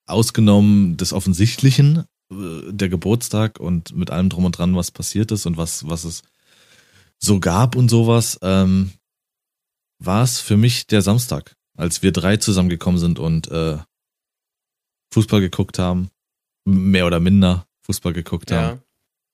ausgenommen 0.06 0.96
des 0.96 1.12
Offensichtlichen, 1.12 2.04
äh, 2.32 2.72
der 2.72 2.88
Geburtstag 2.88 3.60
und 3.60 3.94
mit 3.94 4.10
allem 4.10 4.28
drum 4.28 4.44
und 4.44 4.58
dran, 4.58 4.74
was 4.74 4.90
passiert 4.90 5.30
ist 5.30 5.46
und 5.46 5.56
was, 5.56 5.88
was 5.88 6.04
es 6.04 6.22
so 7.18 7.40
gab 7.40 7.76
und 7.76 7.88
sowas, 7.88 8.38
ähm, 8.42 8.92
war 9.98 10.22
es 10.22 10.40
für 10.40 10.56
mich 10.56 10.86
der 10.86 11.02
Samstag, 11.02 11.56
als 11.76 12.02
wir 12.02 12.12
drei 12.12 12.36
zusammengekommen 12.36 12.98
sind 12.98 13.18
und 13.18 13.48
äh, 13.50 13.78
Fußball 15.12 15.40
geguckt 15.40 15.78
haben, 15.78 16.10
mehr 16.64 17.06
oder 17.06 17.20
minder 17.20 17.66
Fußball 17.82 18.12
geguckt 18.12 18.50
haben. 18.52 18.78
Ja. 18.78 18.82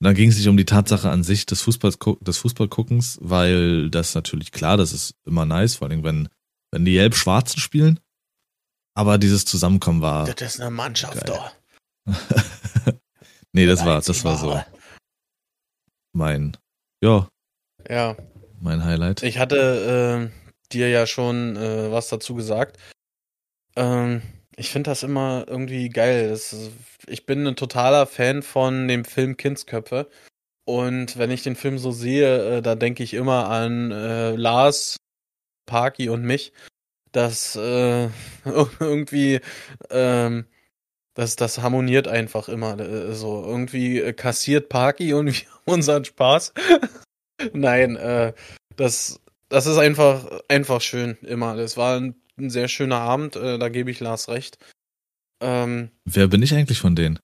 dann 0.01 0.15
ging 0.15 0.29
es 0.29 0.37
sich 0.37 0.49
um 0.49 0.57
die 0.57 0.65
Tatsache 0.65 1.11
an 1.11 1.23
sich 1.23 1.47
des, 1.47 1.63
Fußballs, 1.63 1.99
des 2.21 2.39
Fußballguckens, 2.39 3.19
weil 3.21 3.91
das 3.91 4.15
natürlich 4.15 4.53
klar, 4.53 4.77
das 4.77 4.93
ist 4.93 5.15
immer 5.25 5.47
nice, 5.47 5.77
vor 5.77 5.89
allem 5.89 6.05
wenn, 6.05 6.29
wenn 6.71 6.85
die 6.85 6.93
Gelb-Schwarzen 6.93 7.61
spielen. 7.61 7.99
Aber 8.95 9.17
dieses 9.17 9.47
Zusammenkommen 9.47 10.03
war. 10.03 10.27
Das 10.27 10.55
ist 10.55 10.61
eine 10.61 10.71
Mannschaft 10.71 11.27
da. 11.27 11.53
nee, 13.53 13.65
das 13.65 13.85
war, 13.87 14.03
das 14.03 14.25
war 14.25 14.37
so 14.37 14.61
mein, 16.13 16.57
ja. 17.03 17.29
Ja. 17.93 18.17
Mein 18.59 18.85
Highlight. 18.87 19.23
Ich 19.23 19.39
hatte 19.39 20.31
äh, 20.33 20.73
dir 20.73 20.89
ja 20.89 21.07
schon 21.07 21.57
äh, 21.57 21.93
was 21.93 22.09
dazu 22.09 22.35
gesagt. 22.35 22.79
Ähm, 23.77 24.23
ich 24.57 24.71
finde 24.71 24.91
das 24.91 25.03
immer 25.03 25.45
irgendwie 25.47 25.91
geil. 25.91 26.31
Das, 26.31 26.57
ich 27.07 27.27
bin 27.27 27.47
ein 27.47 27.55
totaler 27.55 28.07
Fan 28.07 28.43
von 28.43 28.89
dem 28.89 29.05
Film 29.05 29.37
Kindsköpfe. 29.37 30.09
Und 30.65 31.19
wenn 31.19 31.31
ich 31.31 31.43
den 31.43 31.55
Film 31.55 31.77
so 31.77 31.93
sehe, 31.93 32.59
äh, 32.59 32.63
da 32.63 32.77
denke 32.77 33.03
ich 33.03 33.13
immer 33.13 33.51
an 33.51 33.91
äh, 33.91 34.37
Lars, 34.37 34.97
Parky 35.67 36.09
und 36.09 36.23
mich. 36.23 36.55
Das 37.13 37.57
äh, 37.57 38.09
irgendwie, 38.81 39.41
ähm, 39.91 40.47
das, 41.13 41.37
das 41.37 41.59
harmoniert 41.59 42.09
einfach 42.09 42.49
immer 42.49 42.81
äh, 42.81 43.13
so. 43.13 43.45
Irgendwie 43.45 44.15
kassiert 44.15 44.71
Parky 44.71 45.13
und 45.13 45.27
wir 45.27 45.35
haben 45.51 45.75
unseren 45.75 46.07
Spaß. 46.07 46.55
Nein, 47.53 47.97
äh, 47.97 48.33
das, 48.77 49.21
das 49.49 49.67
ist 49.67 49.79
einfach, 49.79 50.41
einfach 50.49 50.81
schön 50.81 51.17
immer. 51.23 51.57
Das 51.57 51.77
war 51.77 51.99
ein, 51.99 52.15
ein 52.39 52.51
sehr 52.51 52.69
schöner 52.69 53.01
Abend, 53.01 53.37
äh, 53.37 53.59
da 53.59 53.69
gebe 53.69 53.91
ich 53.91 54.01
Lars 54.01 54.29
recht. 54.29 54.59
Ähm, 55.41 55.91
Wer 56.05 56.29
bin 56.29 56.43
ich 56.43 56.55
eigentlich 56.55 56.79
von 56.79 56.95
denen? 56.95 57.19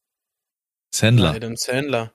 Sandler. 0.94 1.34
Adam 1.34 1.56
Sandler. 1.56 2.12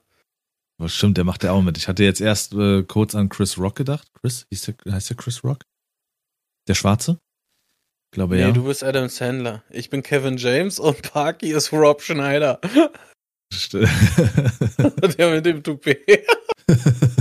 Oh, 0.78 0.88
stimmt, 0.88 1.16
der 1.16 1.24
macht 1.24 1.44
ja 1.44 1.52
auch 1.52 1.62
mit. 1.62 1.78
Ich 1.78 1.88
hatte 1.88 2.02
jetzt 2.02 2.20
erst 2.20 2.52
äh, 2.52 2.82
kurz 2.82 3.14
an 3.14 3.28
Chris 3.28 3.58
Rock 3.58 3.76
gedacht. 3.76 4.08
Chris? 4.20 4.46
Hieß 4.50 4.62
der, 4.62 4.92
heißt 4.92 5.10
der 5.10 5.16
Chris 5.16 5.44
Rock? 5.44 5.64
Der 6.68 6.74
Schwarze? 6.74 7.18
Ich 8.10 8.16
glaube 8.16 8.34
nee, 8.34 8.42
ja. 8.42 8.48
Nee, 8.48 8.52
du 8.52 8.64
bist 8.64 8.82
Adam 8.82 9.08
Sandler. 9.08 9.62
Ich 9.70 9.90
bin 9.90 10.02
Kevin 10.02 10.36
James 10.36 10.78
und 10.78 11.02
Parky 11.02 11.52
ist 11.52 11.72
Rob 11.72 12.02
Schneider. 12.02 12.60
Stimmt. 13.52 13.88
der 15.18 15.30
mit 15.30 15.46
dem 15.46 15.62
Toupet. 15.62 16.26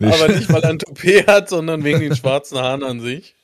Aber 0.00 0.28
nicht, 0.28 0.52
weil 0.52 0.62
er 0.62 0.70
ein 0.70 0.78
Toupet 0.78 1.26
hat, 1.26 1.48
sondern 1.48 1.84
wegen 1.84 2.00
den 2.00 2.16
schwarzen 2.16 2.58
Haaren 2.58 2.84
an 2.84 3.00
sich. 3.00 3.34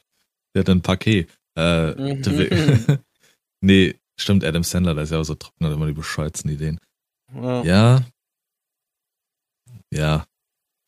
Der 0.55 0.61
hat 0.61 0.69
ein 0.69 0.83
Paket. 0.83 1.29
Äh, 1.57 1.93
mhm. 1.95 2.99
nee, 3.61 3.95
stimmt, 4.19 4.45
Adam 4.45 4.63
Sandler, 4.63 4.95
der 4.95 5.05
ist 5.05 5.11
ja 5.11 5.19
auch 5.19 5.25
so 5.25 5.35
trocken, 5.35 5.67
hat 5.67 5.73
immer 5.73 5.87
die 5.87 5.93
bescheuertsten 5.93 6.51
Ideen. 6.51 6.81
Ja. 7.35 7.65
Ja, 7.65 8.07
ja 9.93 10.27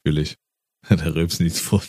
fühle 0.06 0.20
ich. 0.20 0.36
Der 0.88 1.16
rülpst 1.16 1.40
nichts 1.40 1.58
vor. 1.58 1.82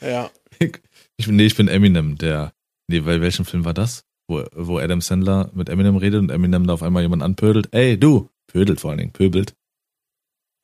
ja. 0.00 0.28
Ich, 0.58 1.26
nee, 1.28 1.46
ich 1.46 1.56
bin 1.56 1.68
Eminem, 1.68 2.18
der. 2.18 2.52
Nee, 2.88 3.04
weil 3.04 3.20
welchen 3.20 3.44
Film 3.44 3.64
war 3.64 3.74
das? 3.74 4.04
Wo, 4.28 4.44
wo 4.52 4.78
Adam 4.78 5.00
Sandler 5.00 5.50
mit 5.54 5.68
Eminem 5.68 5.96
redet 5.96 6.20
und 6.20 6.30
Eminem 6.30 6.66
da 6.66 6.72
auf 6.72 6.82
einmal 6.82 7.02
jemanden 7.02 7.24
anpödelt. 7.24 7.68
Ey, 7.72 7.96
du! 7.96 8.28
Pödelt 8.48 8.80
vor 8.80 8.90
allen 8.90 8.98
Dingen, 8.98 9.12
pöbelt. 9.12 9.54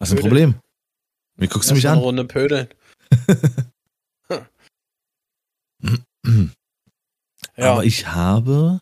Was 0.01 0.11
ist 0.11 0.17
ein 0.17 0.21
Problem? 0.21 0.57
Wie 1.37 1.49
guckst 1.49 1.71
du 1.71 1.75
mich 1.75 1.87
an? 1.89 1.95
Eine 1.95 2.03
Runde 2.03 2.25
pödeln. 2.25 2.69
ja. 7.57 7.73
Aber 7.73 7.85
ich 7.85 8.09
habe 8.09 8.81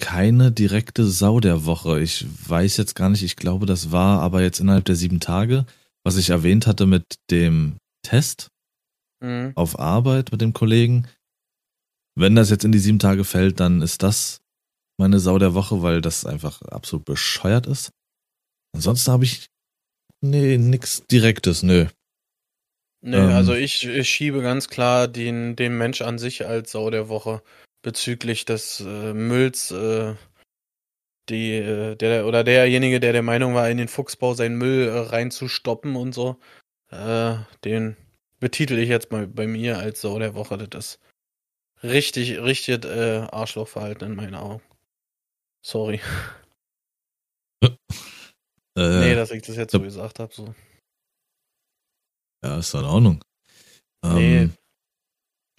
keine 0.00 0.52
direkte 0.52 1.06
Sau 1.06 1.40
der 1.40 1.64
Woche. 1.64 2.00
Ich 2.00 2.26
weiß 2.48 2.76
jetzt 2.76 2.94
gar 2.94 3.10
nicht, 3.10 3.22
ich 3.22 3.36
glaube, 3.36 3.66
das 3.66 3.92
war 3.92 4.20
aber 4.22 4.42
jetzt 4.42 4.60
innerhalb 4.60 4.84
der 4.84 4.96
sieben 4.96 5.20
Tage, 5.20 5.66
was 6.04 6.16
ich 6.16 6.30
erwähnt 6.30 6.66
hatte 6.66 6.86
mit 6.86 7.16
dem 7.30 7.76
Test 8.02 8.48
mhm. 9.20 9.52
auf 9.54 9.78
Arbeit 9.78 10.32
mit 10.32 10.40
dem 10.40 10.52
Kollegen. 10.52 11.06
Wenn 12.14 12.34
das 12.34 12.50
jetzt 12.50 12.64
in 12.64 12.72
die 12.72 12.78
sieben 12.78 12.98
Tage 12.98 13.24
fällt, 13.24 13.60
dann 13.60 13.82
ist 13.82 14.02
das 14.02 14.40
meine 14.98 15.20
Sau 15.20 15.38
der 15.38 15.54
Woche, 15.54 15.82
weil 15.82 16.00
das 16.00 16.24
einfach 16.24 16.62
absolut 16.62 17.04
bescheuert 17.04 17.66
ist. 17.66 17.90
Ansonsten 18.74 19.12
habe 19.12 19.24
ich 19.24 19.48
Nee, 20.20 20.58
nix 20.58 21.04
Direktes, 21.06 21.62
nö. 21.62 21.86
Nee, 23.00 23.16
ähm, 23.16 23.30
also 23.30 23.54
ich, 23.54 23.86
ich 23.86 24.08
schiebe 24.08 24.42
ganz 24.42 24.68
klar 24.68 25.06
den, 25.06 25.54
den 25.54 25.78
Mensch 25.78 26.02
an 26.02 26.18
sich 26.18 26.46
als 26.46 26.72
Sau 26.72 26.90
der 26.90 27.08
Woche 27.08 27.42
bezüglich 27.82 28.44
des 28.44 28.80
äh, 28.80 29.14
Mülls, 29.14 29.70
äh, 29.70 30.14
die, 31.28 31.52
äh, 31.52 31.94
der 31.94 32.26
oder 32.26 32.42
derjenige, 32.42 32.98
der 32.98 33.12
der 33.12 33.22
Meinung 33.22 33.54
war, 33.54 33.70
in 33.70 33.78
den 33.78 33.88
Fuchsbau 33.88 34.34
seinen 34.34 34.58
Müll 34.58 34.88
äh, 34.88 34.98
reinzustoppen 34.98 35.94
und 35.94 36.12
so, 36.12 36.40
äh, 36.90 37.36
den 37.64 37.96
betitel 38.40 38.78
ich 38.78 38.88
jetzt 38.88 39.12
mal 39.12 39.28
bei 39.28 39.46
mir 39.46 39.78
als 39.78 40.00
Sau 40.00 40.18
der 40.18 40.34
Woche. 40.34 40.58
Das 40.58 40.86
ist 40.86 41.00
richtig, 41.84 42.38
richtig 42.40 42.84
äh, 42.84 43.26
Arschlochverhalten 43.30 44.10
in 44.10 44.16
meinen 44.16 44.34
Augen. 44.34 44.62
Sorry. 45.64 46.00
Äh, 48.78 49.00
nee, 49.00 49.14
dass 49.16 49.32
ich 49.32 49.42
das 49.42 49.56
jetzt 49.56 49.72
so 49.72 49.80
gesagt 49.80 50.20
habe. 50.20 50.32
So. 50.32 50.54
Ja, 52.44 52.58
ist 52.58 52.72
in 52.74 52.84
Ordnung. 52.84 53.24
Nee. 54.04 54.42
Ähm, 54.42 54.52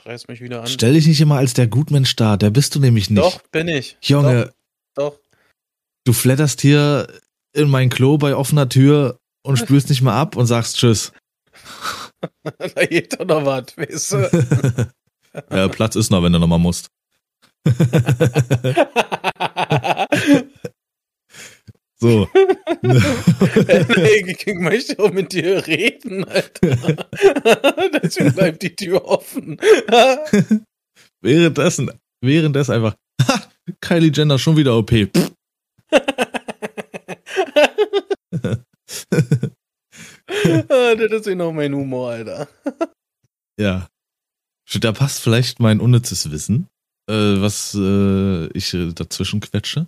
Reiß 0.06 0.30
mich 0.30 0.40
wieder 0.40 0.62
an. 0.62 0.68
Stell 0.68 0.94
dich 0.94 1.06
nicht 1.06 1.20
immer 1.20 1.36
als 1.36 1.54
der 1.54 1.68
Gutmensch 1.68 2.16
dar, 2.16 2.38
der 2.38 2.50
bist 2.50 2.76
du 2.76 2.80
nämlich 2.80 3.10
nicht. 3.10 3.22
Doch, 3.22 3.42
bin 3.52 3.68
ich. 3.68 3.98
Junge. 4.02 4.54
Doch. 4.96 5.12
doch. 5.12 5.20
Du 6.06 6.14
flatterst 6.14 6.62
hier 6.62 7.08
in 7.52 7.70
mein 7.70 7.90
Klo 7.90 8.18
bei 8.18 8.34
offener 8.34 8.70
Tür 8.70 9.20
und 9.44 9.58
spürst 9.60 9.90
nicht 9.90 10.02
mal 10.02 10.20
ab 10.20 10.38
und 10.38 10.46
sagst 10.46 10.78
Tschüss. 10.78 11.12
da 12.44 12.86
geht 12.86 13.20
doch 13.20 13.26
noch 13.26 13.46
was, 13.46 13.76
weißt 13.76 14.12
du? 14.14 14.92
ja, 15.52 15.68
Platz 15.68 15.98
ist 15.98 16.10
noch, 16.10 16.24
wenn 16.24 16.32
du 16.32 16.40
nochmal 16.40 16.60
musst. 16.60 16.90
So. 22.02 22.30
ich 22.82 24.56
möchte 24.56 25.00
auch 25.00 25.12
mit 25.12 25.34
dir 25.34 25.68
reden, 25.68 26.24
Alter. 26.24 26.78
Deswegen 28.02 28.34
bleibt 28.34 28.64
die 28.64 28.74
Tür 28.74 29.04
offen. 29.04 29.60
währenddessen, 31.22 31.92
währenddessen 32.22 32.72
einfach, 32.72 32.96
ha, 33.28 33.44
Kylie 33.82 34.12
Jenner 34.14 34.40
schon 34.40 34.56
wieder 34.56 34.78
OP. 34.78 34.92
ah, 40.70 40.96
das 40.96 41.28
ist 41.28 41.36
noch 41.36 41.52
mein 41.52 41.76
Humor, 41.76 42.12
Alter. 42.12 42.48
ja. 43.60 43.88
Da 44.80 44.92
passt 44.94 45.20
vielleicht 45.22 45.60
mein 45.60 45.80
unnützes 45.82 46.32
Wissen, 46.32 46.68
äh, 47.10 47.42
was 47.42 47.74
äh, 47.76 48.46
ich 48.56 48.72
dazwischen 48.94 49.42
quetsche. 49.42 49.88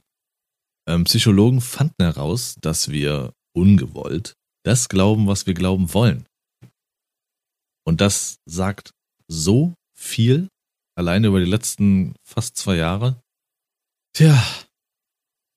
Ähm, 0.88 1.04
Psychologen 1.04 1.62
fanden 1.62 2.04
heraus, 2.04 2.56
dass 2.62 2.90
wir 2.90 3.34
ungewollt 3.54 4.36
das 4.64 4.90
glauben, 4.90 5.28
was 5.28 5.48
wir 5.48 5.54
glauben 5.54 5.94
wollen. 5.94 6.28
Und 7.84 8.02
das 8.02 8.40
sagt 8.46 8.92
so 9.28 9.74
viel, 9.94 10.50
alleine 10.96 11.28
über 11.28 11.40
die 11.40 11.50
letzten 11.50 12.16
fast 12.24 12.58
zwei 12.58 12.76
Jahre. 12.76 13.22
Tja, 14.14 14.44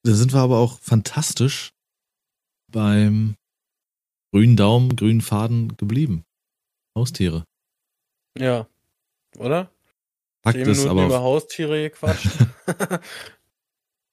da 0.05 0.14
sind 0.14 0.33
wir 0.33 0.41
aber 0.41 0.59
auch 0.59 0.79
fantastisch 0.81 1.70
beim 2.70 3.37
grünen 4.33 4.57
Daumen, 4.57 4.97
grünen 4.97 5.20
Faden 5.20 5.77
geblieben. 5.77 6.25
Haustiere. 6.97 7.45
Ja, 8.39 8.66
oder? 9.37 9.70
Fakt 10.43 10.59
ist 10.59 10.87
aber 10.87 11.07
über 11.07 11.20
Haustiere 11.20 11.91
gequatscht. 11.91 12.29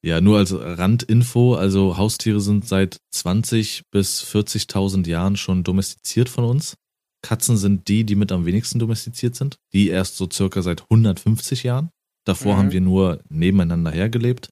Ja, 0.04 0.20
nur 0.20 0.40
als 0.40 0.52
Randinfo, 0.54 1.56
also 1.56 1.98
Haustiere 1.98 2.42
sind 2.42 2.68
seit 2.68 2.98
20 3.12 3.84
bis 3.92 4.24
40.000 4.24 5.08
Jahren 5.08 5.38
schon 5.38 5.64
domestiziert 5.64 6.28
von 6.28 6.44
uns. 6.44 6.76
Katzen 7.22 7.56
sind 7.56 7.88
die, 7.88 8.04
die 8.04 8.16
mit 8.16 8.32
am 8.32 8.46
wenigsten 8.46 8.80
domestiziert 8.80 9.36
sind, 9.36 9.58
die 9.74 9.90
erst 9.90 10.18
so 10.18 10.28
circa 10.32 10.64
seit 10.64 10.82
150 10.84 11.62
Jahren. 11.64 11.92
Davor 12.26 12.56
mhm. 12.56 12.58
haben 12.58 12.72
wir 12.72 12.82
nur 12.82 13.22
nebeneinander 13.30 13.92
hergelebt. 13.92 14.50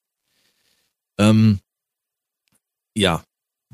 Ähm, 1.18 1.60
ja, 2.96 3.24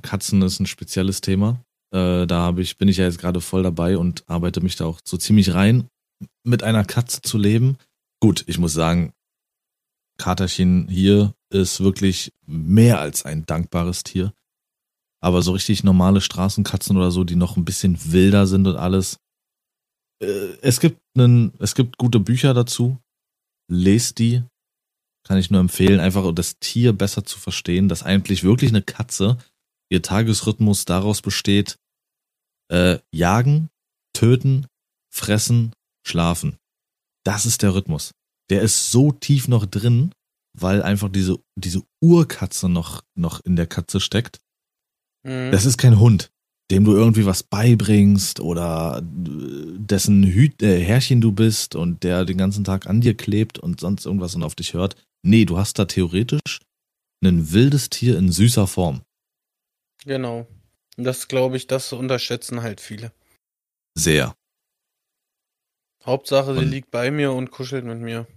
Katzen 0.01 0.41
ist 0.43 0.61
ein 0.61 0.67
spezielles 0.67 1.19
Thema. 1.19 1.61
Äh, 1.91 2.25
da 2.25 2.41
habe 2.41 2.61
ich, 2.61 2.77
bin 2.77 2.87
ich 2.87 2.97
ja 2.97 3.05
jetzt 3.05 3.19
gerade 3.19 3.41
voll 3.41 3.63
dabei 3.63 3.97
und 3.97 4.23
arbeite 4.27 4.61
mich 4.61 4.77
da 4.77 4.85
auch 4.85 4.99
so 5.03 5.17
ziemlich 5.17 5.53
rein, 5.53 5.87
mit 6.43 6.63
einer 6.63 6.85
Katze 6.85 7.21
zu 7.21 7.37
leben. 7.37 7.77
Gut, 8.21 8.45
ich 8.47 8.57
muss 8.57 8.73
sagen, 8.73 9.11
Katerchen 10.17 10.87
hier 10.87 11.33
ist 11.61 11.81
wirklich 11.81 12.33
mehr 12.45 12.99
als 12.99 13.25
ein 13.25 13.45
dankbares 13.45 14.03
Tier. 14.03 14.33
Aber 15.21 15.41
so 15.41 15.53
richtig 15.53 15.83
normale 15.83 16.21
Straßenkatzen 16.21 16.97
oder 16.97 17.11
so, 17.11 17.23
die 17.23 17.35
noch 17.35 17.57
ein 17.57 17.65
bisschen 17.65 17.97
wilder 18.11 18.47
sind 18.47 18.67
und 18.67 18.75
alles. 18.75 19.19
Äh, 20.21 20.57
es 20.61 20.79
gibt 20.79 20.99
einen, 21.17 21.53
es 21.59 21.75
gibt 21.75 21.97
gute 21.97 22.19
Bücher 22.19 22.53
dazu. 22.53 22.97
Lest 23.67 24.19
die. 24.19 24.43
kann 25.27 25.39
ich 25.39 25.49
nur 25.49 25.59
empfehlen, 25.59 25.99
einfach 25.99 26.31
das 26.33 26.59
Tier 26.59 26.93
besser 26.93 27.25
zu 27.25 27.39
verstehen, 27.39 27.89
dass 27.89 28.03
eigentlich 28.03 28.43
wirklich 28.43 28.69
eine 28.69 28.83
Katze 28.83 29.37
ihr 29.89 30.03
Tagesrhythmus 30.03 30.85
daraus 30.85 31.21
besteht, 31.21 31.79
äh, 32.71 32.99
jagen, 33.11 33.69
töten, 34.13 34.67
fressen, 35.11 35.73
schlafen. 36.05 36.57
Das 37.23 37.45
ist 37.47 37.63
der 37.63 37.73
Rhythmus. 37.73 38.13
Der 38.51 38.61
ist 38.61 38.91
so 38.91 39.11
tief 39.11 39.47
noch 39.47 39.65
drin, 39.65 40.13
weil 40.57 40.81
einfach 40.81 41.09
diese, 41.09 41.37
diese 41.55 41.83
Urkatze 42.01 42.69
noch, 42.69 43.03
noch 43.15 43.39
in 43.43 43.55
der 43.55 43.67
Katze 43.67 43.99
steckt. 43.99 44.39
Mhm. 45.23 45.51
Das 45.51 45.65
ist 45.65 45.77
kein 45.77 45.99
Hund, 45.99 46.31
dem 46.71 46.85
du 46.85 46.95
irgendwie 46.95 47.25
was 47.25 47.43
beibringst 47.43 48.39
oder 48.39 49.01
dessen 49.03 50.23
Hüt, 50.23 50.61
äh, 50.61 50.81
Herrchen 50.81 51.21
du 51.21 51.31
bist 51.31 51.75
und 51.75 52.03
der 52.03 52.25
den 52.25 52.37
ganzen 52.37 52.63
Tag 52.63 52.87
an 52.87 53.01
dir 53.01 53.15
klebt 53.15 53.59
und 53.59 53.79
sonst 53.79 54.05
irgendwas 54.05 54.35
und 54.35 54.43
auf 54.43 54.55
dich 54.55 54.73
hört. 54.73 54.95
Nee, 55.23 55.45
du 55.45 55.57
hast 55.57 55.79
da 55.79 55.85
theoretisch 55.85 56.59
ein 57.23 57.51
wildes 57.51 57.89
Tier 57.89 58.17
in 58.17 58.31
süßer 58.31 58.67
Form. 58.67 59.01
Genau. 60.05 60.47
Das 60.97 61.27
glaube 61.27 61.57
ich, 61.57 61.67
das 61.67 61.91
unterschätzen 61.91 62.61
halt 62.61 62.79
viele. 62.79 63.11
Sehr. 63.97 64.35
Hauptsache, 66.05 66.57
sie 66.57 66.65
liegt 66.65 66.91
bei 66.91 67.09
mir 67.09 67.31
und 67.31 67.49
kuschelt 67.49 67.83
mit 67.83 67.99
mir. 67.99 68.27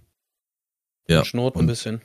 Ja. 1.09 1.25
Schnurrt 1.25 1.57
ein 1.57 1.67
bisschen. 1.67 2.01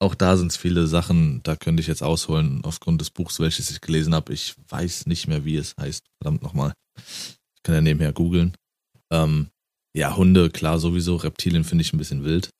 Auch 0.00 0.14
da 0.14 0.36
sind 0.36 0.52
es 0.52 0.56
viele 0.56 0.86
Sachen, 0.86 1.42
da 1.42 1.56
könnte 1.56 1.80
ich 1.80 1.88
jetzt 1.88 2.02
ausholen, 2.02 2.60
aufgrund 2.62 3.00
des 3.00 3.10
Buchs, 3.10 3.40
welches 3.40 3.70
ich 3.70 3.80
gelesen 3.80 4.14
habe. 4.14 4.32
Ich 4.32 4.54
weiß 4.68 5.06
nicht 5.06 5.26
mehr, 5.26 5.44
wie 5.44 5.56
es 5.56 5.74
heißt. 5.80 6.04
Verdammt 6.22 6.42
nochmal. 6.42 6.72
Ich 6.96 7.62
kann 7.64 7.74
ja 7.74 7.80
nebenher 7.80 8.12
googeln. 8.12 8.54
Ähm, 9.10 9.48
ja, 9.96 10.16
Hunde, 10.16 10.50
klar, 10.50 10.78
sowieso. 10.78 11.16
Reptilien 11.16 11.64
finde 11.64 11.82
ich 11.82 11.92
ein 11.92 11.98
bisschen 11.98 12.22
wild. 12.22 12.50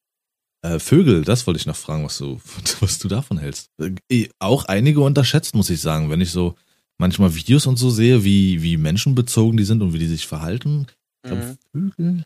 Äh, 0.63 0.81
Vögel, 0.81 1.23
das 1.23 1.47
wollte 1.47 1.61
ich 1.61 1.67
noch 1.67 1.77
fragen, 1.77 2.05
was 2.05 2.19
du, 2.19 2.41
was 2.81 2.99
du 2.99 3.07
davon 3.07 3.39
hältst. 3.39 3.69
Äh, 4.11 4.29
auch 4.41 4.65
einige 4.65 5.01
unterschätzt, 5.01 5.55
muss 5.55 5.71
ich 5.71 5.81
sagen. 5.81 6.11
Wenn 6.11 6.21
ich 6.21 6.33
so 6.33 6.57
manchmal 6.99 7.37
Videos 7.37 7.67
und 7.67 7.77
so 7.77 7.91
sehe, 7.91 8.25
wie, 8.25 8.63
wie 8.63 8.77
menschenbezogen 8.77 9.57
die 9.57 9.65
sind 9.65 9.83
und 9.83 9.93
wie 9.93 10.01
die 10.01 10.09
sich 10.09 10.27
verhalten. 10.27 10.89
Mhm. 11.25 11.59
Vögel. 11.73 12.25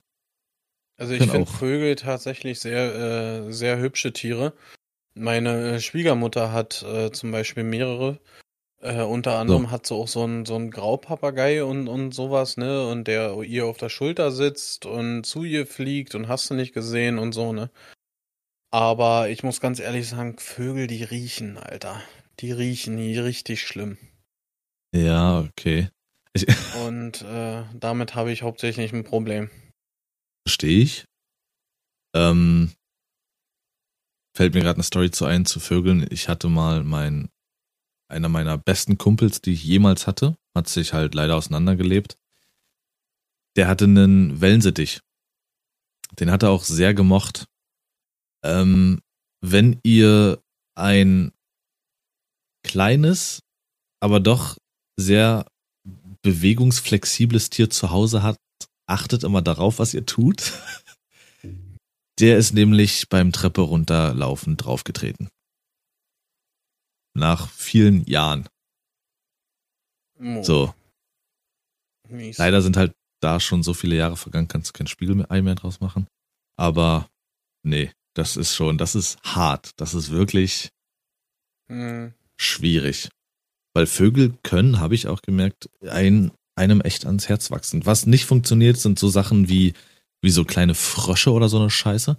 Also 1.02 1.14
ich 1.14 1.28
finde 1.28 1.50
Vögel 1.50 1.96
tatsächlich 1.96 2.60
sehr, 2.60 2.94
äh, 3.48 3.52
sehr 3.52 3.80
hübsche 3.80 4.12
Tiere. 4.12 4.52
Meine 5.14 5.80
Schwiegermutter 5.80 6.52
hat 6.52 6.84
äh, 6.84 7.10
zum 7.10 7.32
Beispiel 7.32 7.64
mehrere. 7.64 8.20
Äh, 8.80 9.02
unter 9.02 9.36
anderem 9.36 9.64
so. 9.64 9.70
hat 9.72 9.84
sie 9.84 9.94
auch 9.96 10.06
so 10.06 10.22
einen 10.22 10.46
so 10.46 10.54
einen 10.54 10.70
Graupapagei 10.70 11.64
und, 11.64 11.88
und 11.88 12.12
sowas, 12.14 12.56
ne? 12.56 12.86
Und 12.86 13.08
der 13.08 13.36
ihr 13.42 13.66
auf 13.66 13.78
der 13.78 13.88
Schulter 13.88 14.30
sitzt 14.30 14.86
und 14.86 15.24
zu 15.24 15.42
ihr 15.42 15.66
fliegt 15.66 16.14
und 16.14 16.28
hast 16.28 16.48
du 16.50 16.54
nicht 16.54 16.72
gesehen 16.72 17.18
und 17.18 17.32
so, 17.32 17.52
ne? 17.52 17.68
Aber 18.70 19.28
ich 19.28 19.42
muss 19.42 19.60
ganz 19.60 19.80
ehrlich 19.80 20.08
sagen, 20.08 20.38
Vögel, 20.38 20.86
die 20.86 21.02
riechen, 21.02 21.58
Alter. 21.58 22.00
Die 22.38 22.52
riechen 22.52 22.96
die 22.96 23.18
richtig 23.18 23.62
schlimm. 23.62 23.98
Ja, 24.94 25.40
okay. 25.40 25.88
Ich 26.32 26.46
Und 26.86 27.22
äh, 27.22 27.64
damit 27.74 28.14
habe 28.14 28.30
ich 28.30 28.42
hauptsächlich 28.42 28.92
ein 28.92 29.02
Problem. 29.02 29.50
Verstehe 30.46 30.82
ich. 30.82 31.04
Ähm, 32.14 32.72
fällt 34.36 34.54
mir 34.54 34.60
gerade 34.60 34.76
eine 34.76 34.82
Story 34.82 35.10
zu 35.10 35.24
ein 35.24 35.46
zu 35.46 35.60
Vögeln. 35.60 36.06
Ich 36.10 36.28
hatte 36.28 36.48
mal 36.48 36.84
mein, 36.84 37.30
einer 38.08 38.28
meiner 38.28 38.58
besten 38.58 38.98
Kumpels, 38.98 39.40
die 39.40 39.52
ich 39.52 39.64
jemals 39.64 40.06
hatte, 40.06 40.36
hat 40.56 40.68
sich 40.68 40.92
halt 40.92 41.14
leider 41.14 41.36
auseinandergelebt. 41.36 42.18
Der 43.56 43.68
hatte 43.68 43.84
einen 43.84 44.40
Wellensittich. 44.40 45.00
Den 46.18 46.30
hat 46.30 46.42
er 46.42 46.50
auch 46.50 46.64
sehr 46.64 46.94
gemocht. 46.94 47.46
Ähm, 48.44 49.00
wenn 49.40 49.80
ihr 49.82 50.42
ein 50.74 51.32
kleines, 52.64 53.42
aber 54.00 54.20
doch 54.20 54.56
sehr 54.98 55.46
bewegungsflexibles 56.22 57.50
Tier 57.50 57.70
zu 57.70 57.90
Hause 57.90 58.22
habt, 58.22 58.38
achtet 58.86 59.24
immer 59.24 59.42
darauf, 59.42 59.78
was 59.78 59.94
ihr 59.94 60.06
tut. 60.06 60.52
Der 62.20 62.36
ist 62.36 62.52
nämlich 62.52 63.08
beim 63.08 63.32
Treppe 63.32 63.62
runterlaufen 63.62 64.56
draufgetreten. 64.56 65.28
Nach 67.14 67.48
vielen 67.50 68.04
Jahren. 68.06 68.48
Oh. 70.18 70.42
So. 70.42 70.74
Mies. 72.08 72.38
Leider 72.38 72.62
sind 72.62 72.76
halt 72.76 72.92
da 73.20 73.40
schon 73.40 73.62
so 73.62 73.74
viele 73.74 73.96
Jahre 73.96 74.16
vergangen, 74.16 74.48
kannst 74.48 74.70
du 74.70 74.72
kein 74.72 74.86
Spiegelei 74.86 75.42
mehr 75.42 75.54
draus 75.54 75.80
machen. 75.80 76.06
Aber 76.56 77.08
nee, 77.62 77.92
das 78.14 78.36
ist 78.36 78.54
schon, 78.54 78.78
das 78.78 78.94
ist 78.94 79.18
hart. 79.22 79.70
Das 79.76 79.94
ist 79.94 80.10
wirklich 80.10 80.70
hm. 81.68 82.14
schwierig. 82.36 83.08
Weil 83.74 83.86
Vögel 83.86 84.36
können, 84.42 84.80
habe 84.80 84.94
ich 84.94 85.06
auch 85.06 85.22
gemerkt, 85.22 85.70
ein, 85.80 86.30
einem 86.54 86.80
echt 86.80 87.06
ans 87.06 87.28
Herz 87.28 87.50
wachsen. 87.50 87.86
Was 87.86 88.06
nicht 88.06 88.24
funktioniert, 88.26 88.76
sind 88.76 88.98
so 88.98 89.08
Sachen 89.08 89.48
wie, 89.48 89.74
wie 90.20 90.30
so 90.30 90.44
kleine 90.44 90.74
Frösche 90.74 91.32
oder 91.32 91.48
so 91.48 91.58
eine 91.58 91.70
Scheiße. 91.70 92.16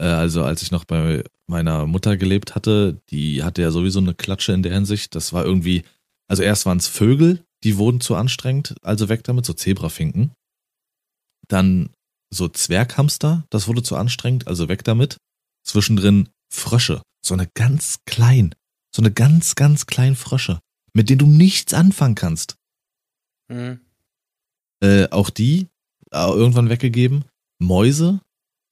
Äh, 0.00 0.04
also 0.04 0.44
als 0.44 0.62
ich 0.62 0.70
noch 0.70 0.84
bei 0.84 1.24
meiner 1.46 1.86
Mutter 1.86 2.16
gelebt 2.16 2.54
hatte, 2.54 3.00
die 3.10 3.42
hatte 3.42 3.62
ja 3.62 3.70
sowieso 3.70 4.00
eine 4.00 4.14
Klatsche 4.14 4.52
in 4.52 4.62
der 4.62 4.72
Hinsicht. 4.72 5.14
Das 5.14 5.32
war 5.32 5.44
irgendwie, 5.44 5.84
also 6.28 6.42
erst 6.42 6.66
waren 6.66 6.78
es 6.78 6.88
Vögel, 6.88 7.44
die 7.64 7.76
wurden 7.76 8.00
zu 8.00 8.14
anstrengend, 8.14 8.76
also 8.82 9.08
weg 9.08 9.24
damit, 9.24 9.44
so 9.46 9.52
Zebrafinken. 9.52 10.32
Dann 11.48 11.90
so 12.30 12.48
Zwerghamster, 12.48 13.44
das 13.50 13.68
wurde 13.68 13.82
zu 13.82 13.96
anstrengend, 13.96 14.46
also 14.46 14.68
weg 14.68 14.84
damit. 14.84 15.16
Zwischendrin 15.64 16.28
Frösche, 16.50 17.02
so 17.24 17.34
eine 17.34 17.48
ganz 17.54 18.00
klein, 18.06 18.54
so 18.94 19.02
eine 19.02 19.10
ganz, 19.10 19.54
ganz 19.54 19.86
kleinen 19.86 20.16
Frösche 20.16 20.60
mit 20.98 21.10
denen 21.10 21.20
du 21.20 21.26
nichts 21.26 21.74
anfangen 21.74 22.16
kannst. 22.16 22.56
Mhm. 23.48 23.80
Äh, 24.80 25.08
auch 25.10 25.30
die 25.30 25.68
äh, 26.10 26.28
irgendwann 26.28 26.68
weggegeben. 26.68 27.24
Mäuse, 27.58 28.20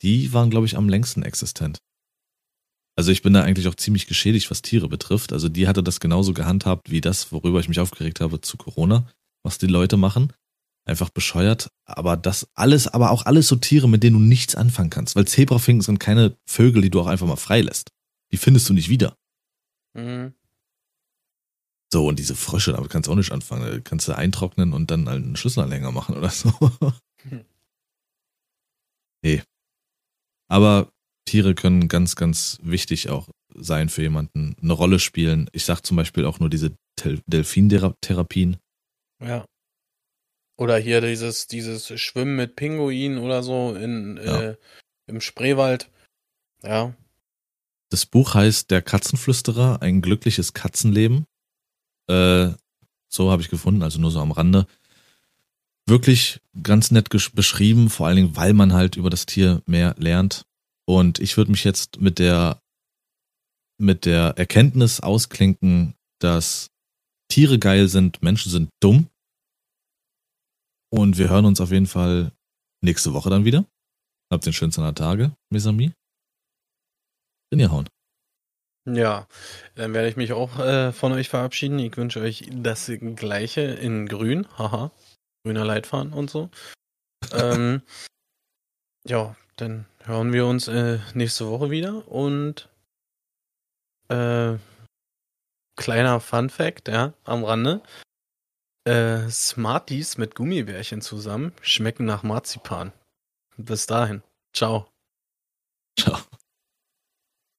die 0.02 0.32
waren, 0.32 0.50
glaube 0.50 0.66
ich, 0.66 0.76
am 0.76 0.88
längsten 0.88 1.22
existent. 1.22 1.82
Also 2.96 3.10
ich 3.10 3.22
bin 3.22 3.34
da 3.34 3.42
eigentlich 3.42 3.68
auch 3.68 3.74
ziemlich 3.74 4.06
geschädigt, 4.06 4.50
was 4.50 4.62
Tiere 4.62 4.88
betrifft. 4.88 5.32
Also 5.32 5.48
die 5.48 5.68
hatte 5.68 5.82
das 5.82 6.00
genauso 6.00 6.32
gehandhabt 6.32 6.90
wie 6.90 7.02
das, 7.02 7.30
worüber 7.30 7.60
ich 7.60 7.68
mich 7.68 7.80
aufgeregt 7.80 8.20
habe 8.20 8.40
zu 8.40 8.56
Corona, 8.56 9.06
was 9.42 9.58
die 9.58 9.66
Leute 9.66 9.96
machen. 9.98 10.32
Einfach 10.86 11.10
bescheuert. 11.10 11.70
Aber 11.84 12.16
das 12.16 12.48
alles, 12.54 12.88
aber 12.88 13.10
auch 13.10 13.26
alles 13.26 13.48
so 13.48 13.56
Tiere, 13.56 13.88
mit 13.88 14.02
denen 14.02 14.18
du 14.18 14.22
nichts 14.24 14.54
anfangen 14.54 14.88
kannst. 14.88 15.14
Weil 15.14 15.26
Zebrafinken 15.26 15.82
sind 15.82 15.98
keine 15.98 16.36
Vögel, 16.46 16.80
die 16.80 16.90
du 16.90 17.00
auch 17.00 17.06
einfach 17.06 17.26
mal 17.26 17.36
freilässt. 17.36 17.92
Die 18.32 18.38
findest 18.38 18.68
du 18.68 18.72
nicht 18.72 18.88
wieder. 18.88 19.16
Mhm. 19.94 20.32
So, 21.96 22.06
und 22.06 22.18
diese 22.18 22.36
Frösche, 22.36 22.72
damit 22.72 22.90
kannst 22.90 23.06
du 23.06 23.12
auch 23.12 23.16
nicht 23.16 23.32
anfangen. 23.32 23.64
Da 23.64 23.80
kannst 23.80 24.06
du 24.06 24.12
eintrocknen 24.12 24.74
und 24.74 24.90
dann 24.90 25.08
einen 25.08 25.34
Schlüsselanhänger 25.34 25.92
machen 25.92 26.14
oder 26.14 26.28
so. 26.28 26.52
Hm. 27.22 27.42
Nee. 29.24 29.42
Aber 30.46 30.92
Tiere 31.24 31.54
können 31.54 31.88
ganz, 31.88 32.14
ganz 32.14 32.58
wichtig 32.62 33.08
auch 33.08 33.30
sein 33.54 33.88
für 33.88 34.02
jemanden, 34.02 34.56
eine 34.60 34.74
Rolle 34.74 34.98
spielen. 34.98 35.48
Ich 35.52 35.64
sag 35.64 35.80
zum 35.80 35.96
Beispiel 35.96 36.26
auch 36.26 36.38
nur 36.38 36.50
diese 36.50 36.76
Delfintherapien. 37.02 38.58
Ja. 39.24 39.46
Oder 40.58 40.76
hier 40.76 41.00
dieses, 41.00 41.46
dieses 41.46 41.98
Schwimmen 41.98 42.36
mit 42.36 42.56
Pinguinen 42.56 43.16
oder 43.18 43.42
so 43.42 43.74
in, 43.74 44.20
ja. 44.22 44.42
äh, 44.42 44.56
im 45.06 45.22
Spreewald. 45.22 45.90
Ja. 46.62 46.94
Das 47.90 48.04
Buch 48.04 48.34
heißt 48.34 48.70
Der 48.70 48.82
Katzenflüsterer, 48.82 49.80
ein 49.80 50.02
glückliches 50.02 50.52
Katzenleben. 50.52 51.24
Äh, 52.08 52.50
so 53.08 53.30
habe 53.30 53.42
ich 53.42 53.48
gefunden, 53.48 53.82
also 53.82 54.00
nur 54.00 54.10
so 54.10 54.20
am 54.20 54.32
Rande. 54.32 54.66
Wirklich 55.86 56.40
ganz 56.62 56.90
nett 56.90 57.08
beschrieben, 57.08 57.90
vor 57.90 58.06
allen 58.06 58.16
Dingen, 58.16 58.36
weil 58.36 58.52
man 58.52 58.72
halt 58.72 58.96
über 58.96 59.10
das 59.10 59.26
Tier 59.26 59.62
mehr 59.66 59.94
lernt. 59.98 60.44
Und 60.84 61.20
ich 61.20 61.36
würde 61.36 61.50
mich 61.50 61.64
jetzt 61.64 62.00
mit 62.00 62.18
der, 62.18 62.60
mit 63.78 64.04
der 64.04 64.34
Erkenntnis 64.36 65.00
ausklinken, 65.00 65.94
dass 66.18 66.70
Tiere 67.28 67.58
geil 67.58 67.88
sind, 67.88 68.22
Menschen 68.22 68.50
sind 68.50 68.70
dumm. 68.80 69.08
Und 70.90 71.18
wir 71.18 71.28
hören 71.28 71.44
uns 71.44 71.60
auf 71.60 71.72
jeden 71.72 71.86
Fall 71.86 72.32
nächste 72.82 73.12
Woche 73.12 73.30
dann 73.30 73.44
wieder. 73.44 73.64
Habt 74.30 74.46
den 74.46 74.52
schönsten 74.52 74.94
Tage, 74.94 75.36
mes 75.50 75.66
amis. 75.66 75.92
In 77.50 77.60
ihr 77.60 77.70
hauen. 77.70 77.88
Ja, 78.86 79.26
dann 79.74 79.94
werde 79.94 80.08
ich 80.08 80.16
mich 80.16 80.32
auch 80.32 80.60
äh, 80.60 80.92
von 80.92 81.12
euch 81.12 81.28
verabschieden. 81.28 81.78
Ich 81.80 81.96
wünsche 81.96 82.20
euch 82.20 82.48
das 82.52 82.90
gleiche 83.16 83.62
in 83.62 84.06
grün. 84.06 84.46
Haha. 84.56 84.92
Grüner 85.44 85.64
Leitfaden 85.64 86.12
und 86.12 86.30
so. 86.30 86.50
ähm, 87.32 87.82
ja, 89.06 89.34
dann 89.56 89.86
hören 90.04 90.32
wir 90.32 90.46
uns 90.46 90.68
äh, 90.68 90.98
nächste 91.14 91.48
Woche 91.48 91.70
wieder 91.70 92.06
und 92.08 92.68
äh, 94.08 94.56
kleiner 95.76 96.20
Fun 96.20 96.48
Fact, 96.48 96.88
ja, 96.88 97.12
am 97.24 97.44
Rande. 97.44 97.82
Äh, 98.86 99.28
Smarties 99.30 100.16
mit 100.16 100.36
Gummibärchen 100.36 101.00
zusammen 101.00 101.52
schmecken 101.60 102.04
nach 102.04 102.22
Marzipan. 102.22 102.92
Bis 103.56 103.86
dahin. 103.86 104.22
Ciao. 104.52 104.88
Ciao. 105.98 106.18